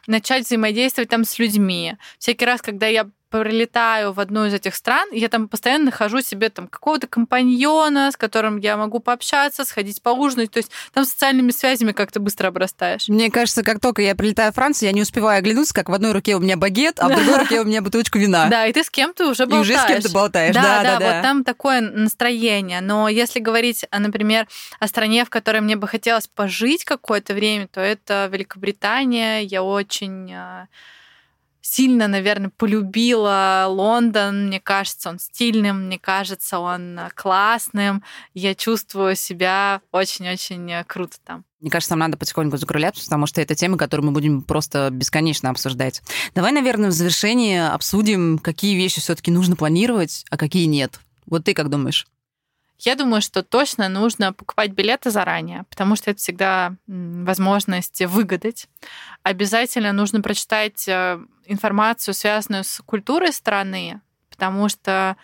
начать 0.08 0.46
взаимодействовать 0.46 1.10
там 1.10 1.24
с 1.24 1.38
людьми. 1.38 1.96
Всякий 2.18 2.44
раз, 2.44 2.60
когда 2.60 2.86
я 2.86 3.08
прилетаю 3.30 4.12
в 4.12 4.20
одну 4.20 4.46
из 4.46 4.54
этих 4.54 4.74
стран, 4.74 5.08
я 5.12 5.28
там 5.28 5.48
постоянно 5.48 5.86
нахожу 5.86 6.20
себе 6.22 6.48
там 6.48 6.66
какого-то 6.68 7.06
компаньона, 7.06 8.10
с 8.10 8.16
которым 8.16 8.58
я 8.58 8.76
могу 8.76 9.00
пообщаться, 9.00 9.64
сходить 9.64 10.02
поужинать. 10.02 10.50
То 10.50 10.58
есть 10.58 10.70
там 10.92 11.04
социальными 11.04 11.50
связями 11.50 11.92
как-то 11.92 12.20
быстро 12.20 12.48
обрастаешь. 12.48 13.08
Мне 13.08 13.30
кажется, 13.30 13.62
как 13.62 13.80
только 13.80 14.02
я 14.02 14.14
прилетаю 14.14 14.52
в 14.52 14.54
Францию, 14.54 14.88
я 14.88 14.92
не 14.92 15.02
успеваю 15.02 15.38
оглянуться, 15.38 15.74
как 15.74 15.88
в 15.88 15.92
одной 15.92 16.12
руке 16.12 16.36
у 16.36 16.40
меня 16.40 16.56
багет, 16.56 16.98
а 17.00 17.08
в 17.08 17.14
другой 17.14 17.38
руке 17.38 17.60
у 17.60 17.64
меня 17.64 17.82
бутылочка 17.82 18.18
вина. 18.18 18.48
Да, 18.48 18.66
и 18.66 18.72
ты 18.72 18.82
с 18.82 18.90
кем-то 18.90 19.28
уже 19.28 19.46
болтаешь. 19.46 19.68
И 19.68 19.72
уже 19.72 19.80
с 19.80 19.86
кем-то 19.86 20.10
болтаешь, 20.12 20.54
да, 20.54 20.82
да, 20.82 20.98
да. 20.98 21.14
Вот 21.14 21.22
там 21.22 21.44
такое 21.44 21.80
настроение. 21.80 22.80
Но 22.80 23.08
если 23.08 23.40
говорить, 23.40 23.84
например, 23.90 24.46
о 24.80 24.88
стране, 24.88 25.24
в 25.24 25.30
которой 25.30 25.60
мне 25.60 25.76
бы 25.76 25.86
хотелось 25.86 26.26
пожить 26.26 26.84
какое-то 26.84 27.34
время, 27.34 27.68
то 27.68 27.80
это 27.80 28.28
Великобритания. 28.32 29.40
Я 29.40 29.62
очень 29.62 30.32
а, 30.32 30.66
сильно, 31.68 32.08
наверное, 32.08 32.50
полюбила 32.56 33.66
Лондон. 33.68 34.46
Мне 34.46 34.60
кажется, 34.60 35.10
он 35.10 35.18
стильным, 35.18 35.86
мне 35.86 35.98
кажется, 35.98 36.58
он 36.58 36.98
классным. 37.14 38.02
Я 38.34 38.54
чувствую 38.54 39.16
себя 39.16 39.80
очень-очень 39.92 40.84
круто 40.86 41.18
там. 41.24 41.44
Мне 41.60 41.70
кажется, 41.70 41.92
нам 41.92 42.00
надо 42.00 42.16
потихоньку 42.16 42.56
закругляться, 42.56 43.04
потому 43.04 43.26
что 43.26 43.40
это 43.40 43.54
тема, 43.54 43.76
которую 43.76 44.06
мы 44.06 44.12
будем 44.12 44.42
просто 44.42 44.90
бесконечно 44.90 45.50
обсуждать. 45.50 46.02
Давай, 46.34 46.52
наверное, 46.52 46.90
в 46.90 46.92
завершении 46.92 47.58
обсудим, 47.58 48.38
какие 48.38 48.76
вещи 48.76 49.00
все-таки 49.00 49.30
нужно 49.30 49.56
планировать, 49.56 50.24
а 50.30 50.36
какие 50.36 50.66
нет. 50.66 51.00
Вот 51.26 51.44
ты 51.44 51.54
как 51.54 51.68
думаешь? 51.68 52.06
Я 52.78 52.94
думаю, 52.94 53.20
что 53.20 53.42
точно 53.42 53.88
нужно 53.88 54.32
покупать 54.32 54.70
билеты 54.70 55.10
заранее, 55.10 55.64
потому 55.68 55.96
что 55.96 56.12
это 56.12 56.20
всегда 56.20 56.76
возможность 56.86 58.00
выгадать. 58.02 58.68
Обязательно 59.24 59.92
нужно 59.92 60.20
прочитать 60.20 60.86
э, 60.86 61.18
информацию, 61.48 62.14
связанную 62.14 62.64
с 62.64 62.80
культурой 62.84 63.32
страны, 63.32 64.00
потому 64.30 64.68
что 64.68 65.16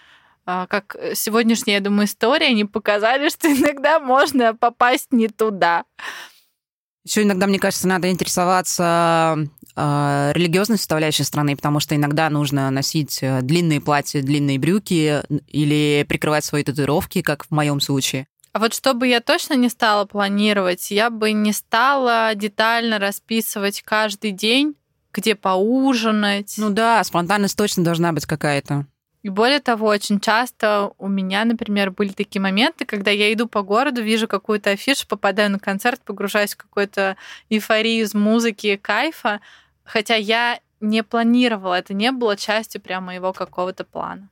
э, 0.47 0.66
как 0.68 0.97
сегодняшняя, 1.14 1.75
я 1.75 1.81
думаю, 1.81 2.07
история, 2.07 2.47
они 2.47 2.64
показали, 2.64 3.29
что 3.31 3.53
иногда 3.53 4.01
можно 4.01 4.55
попасть 4.55 5.12
не 5.12 5.29
туда. 5.29 5.85
Еще 7.05 7.22
иногда, 7.22 7.47
мне 7.47 7.59
кажется, 7.59 7.87
надо 7.87 8.11
интересоваться 8.11 9.37
э, 9.77 10.33
религиозной 10.35 10.79
составляющей 10.79 11.25
страны, 11.25 11.55
потому 11.55 11.79
что 11.79 11.95
иногда 11.95 12.31
нужно 12.31 12.70
носить 12.70 13.18
э, 13.22 13.43
длинные 13.43 13.83
платья, 13.83 14.22
длинные 14.22 14.59
брюки 14.59 15.22
или 15.49 16.07
прикрывать 16.09 16.47
свои 16.47 16.64
татуировки, 16.64 17.20
как 17.20 17.45
в 17.45 17.51
моем 17.51 17.81
случае. 17.81 18.27
А 18.55 18.59
вот 18.59 18.72
чтобы 18.72 19.09
я 19.09 19.20
точно 19.20 19.55
не 19.55 19.68
стала 19.68 20.07
планировать, 20.07 20.91
я 20.91 21.11
бы 21.11 21.33
не 21.33 21.53
стала 21.53 22.35
детально 22.35 22.99
расписывать 22.99 23.83
каждый 23.83 24.31
день, 24.31 24.75
где 25.15 25.35
поужинать. 25.35 26.55
Ну 26.59 26.71
да, 26.71 27.03
спонтанность 27.05 27.57
точно 27.57 27.85
должна 27.85 28.12
быть 28.12 28.27
какая-то. 28.27 28.87
И 29.23 29.31
более 29.31 29.61
того, 29.61 29.87
очень 29.87 30.21
часто 30.21 30.93
у 30.99 31.09
меня, 31.09 31.47
например, 31.47 31.91
были 31.91 32.11
такие 32.11 32.43
моменты, 32.43 32.85
когда 32.85 33.11
я 33.11 33.33
иду 33.33 33.49
по 33.49 33.62
городу, 33.62 34.03
вижу 34.03 34.29
какую-то 34.29 34.71
афишу, 34.71 35.07
попадаю 35.09 35.51
на 35.51 35.59
концерт, 35.59 36.03
погружаюсь 36.05 36.53
в 36.53 36.59
какую-то 36.59 37.17
эйфорию 37.49 38.03
из 38.03 38.12
музыки, 38.12 38.77
кайфа, 38.77 39.41
Хотя 39.85 40.15
я 40.17 40.61
не 40.81 41.03
планировала, 41.03 41.75
это 41.75 41.95
не 41.95 42.11
было 42.11 42.37
частью 42.37 42.81
прямо 42.81 43.07
моего 43.07 43.33
какого-то 43.33 43.85
плана. 43.85 44.29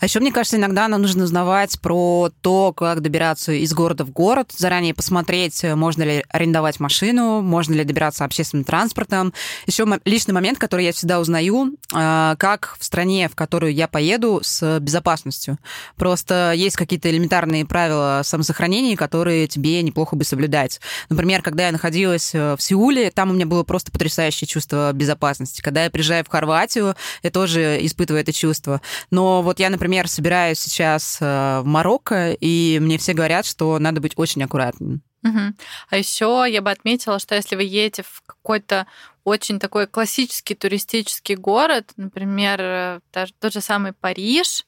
А 0.00 0.04
еще, 0.04 0.20
мне 0.20 0.30
кажется, 0.30 0.56
иногда 0.56 0.86
нам 0.86 1.02
нужно 1.02 1.24
узнавать 1.24 1.80
про 1.80 2.30
то, 2.40 2.72
как 2.72 3.02
добираться 3.02 3.52
из 3.52 3.72
города 3.74 4.04
в 4.04 4.12
город, 4.12 4.52
заранее 4.56 4.94
посмотреть, 4.94 5.64
можно 5.64 6.04
ли 6.04 6.24
арендовать 6.28 6.78
машину, 6.78 7.42
можно 7.42 7.74
ли 7.74 7.82
добираться 7.82 8.24
общественным 8.24 8.64
транспортом. 8.64 9.32
Еще 9.66 9.84
личный 10.04 10.34
момент, 10.34 10.58
который 10.58 10.84
я 10.84 10.92
всегда 10.92 11.18
узнаю, 11.18 11.74
а, 11.92 12.36
как 12.36 12.76
в 12.78 12.84
стране, 12.84 13.28
в 13.28 13.34
которую 13.34 13.74
я 13.74 13.88
поеду, 13.88 14.40
с 14.44 14.78
безопасностью. 14.78 15.58
Просто 15.96 16.52
есть 16.54 16.76
какие-то 16.76 17.10
элементарные 17.10 17.66
правила 17.66 18.20
самосохранения, 18.24 18.96
которые 18.96 19.48
тебе 19.48 19.82
неплохо 19.82 20.14
бы 20.14 20.24
соблюдать. 20.24 20.80
Например, 21.08 21.42
когда 21.42 21.66
я 21.66 21.72
находилась 21.72 22.34
э, 22.34 22.54
в 22.56 22.62
Сеуле, 22.62 23.10
там 23.10 23.30
у 23.30 23.32
меня 23.32 23.46
было 23.46 23.64
просто 23.64 23.90
потрясающее 23.90 24.46
чувство 24.46 24.92
безопасности. 24.92 25.60
Когда 25.60 25.84
я 25.84 25.90
приезжаю 25.90 26.24
в 26.24 26.28
Хорватию, 26.28 26.94
я 27.24 27.30
тоже 27.30 27.84
испытываю 27.84 28.22
это 28.22 28.32
чувство. 28.32 28.80
Но 29.10 29.42
вот 29.42 29.58
я, 29.58 29.70
например, 29.70 29.87
например, 29.88 30.08
собираюсь 30.08 30.58
сейчас 30.58 31.16
э, 31.18 31.60
в 31.60 31.64
Марокко, 31.64 32.32
и 32.32 32.78
мне 32.78 32.98
все 32.98 33.14
говорят, 33.14 33.46
что 33.46 33.78
надо 33.78 34.02
быть 34.02 34.12
очень 34.16 34.42
аккуратным. 34.42 35.00
Угу. 35.24 35.54
А 35.88 35.96
еще 35.96 36.44
я 36.46 36.60
бы 36.60 36.70
отметила, 36.70 37.18
что 37.18 37.34
если 37.34 37.56
вы 37.56 37.62
едете 37.62 38.02
в 38.02 38.22
какой-то 38.26 38.86
очень 39.24 39.58
такой 39.58 39.86
классический 39.86 40.54
туристический 40.54 41.36
город, 41.36 41.92
например, 41.96 42.60
э, 42.60 43.00
тот 43.40 43.52
же 43.54 43.62
самый 43.62 43.94
Париж, 43.94 44.66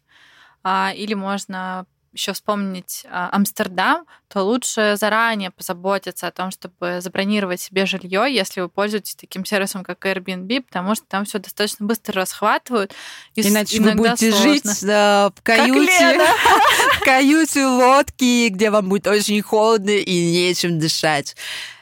а, 0.63 0.93
или 0.97 1.13
можно 1.13 1.85
еще 2.13 2.33
вспомнить 2.33 3.05
а, 3.11 3.29
Амстердам, 3.33 4.05
то 4.29 4.43
лучше 4.43 4.97
заранее 4.99 5.51
позаботиться 5.51 6.27
о 6.27 6.31
том, 6.33 6.51
чтобы 6.51 7.01
забронировать 7.01 7.61
себе 7.61 7.87
жилье, 7.87 8.27
если 8.29 8.61
вы 8.61 8.69
пользуетесь 8.69 9.15
таким 9.15 9.45
сервисом, 9.45 9.85
как 9.85 10.05
Airbnb, 10.05 10.63
потому 10.63 10.95
что 10.95 11.05
там 11.07 11.25
все 11.25 11.39
достаточно 11.39 11.87
быстро 11.87 12.15
расхватывают. 12.15 12.93
И 13.35 13.43
Иначе 13.43 13.81
вы 13.81 13.95
будете 13.95 14.33
сложно. 14.33 14.53
жить 14.53 14.83
да, 14.83 15.31
в 15.35 15.43
каюте, 15.43 16.21
в 17.01 17.05
каюте 17.05 17.67
лодки, 17.67 18.49
где 18.49 18.71
вам 18.71 18.89
будет 18.89 19.07
очень 19.07 19.41
холодно 19.43 19.91
и 19.91 20.33
нечем 20.33 20.79
дышать. 20.79 21.37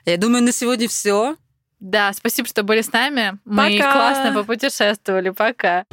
Я 0.04 0.16
думаю, 0.16 0.42
на 0.42 0.52
сегодня 0.52 0.88
все. 0.88 1.36
Да, 1.80 2.12
спасибо, 2.12 2.48
что 2.48 2.62
были 2.62 2.82
с 2.82 2.92
нами. 2.92 3.38
Мы 3.44 3.78
Пока. 3.78 3.92
классно 3.92 4.32
попутешествовали. 4.32 5.30
Пока. 5.30 5.84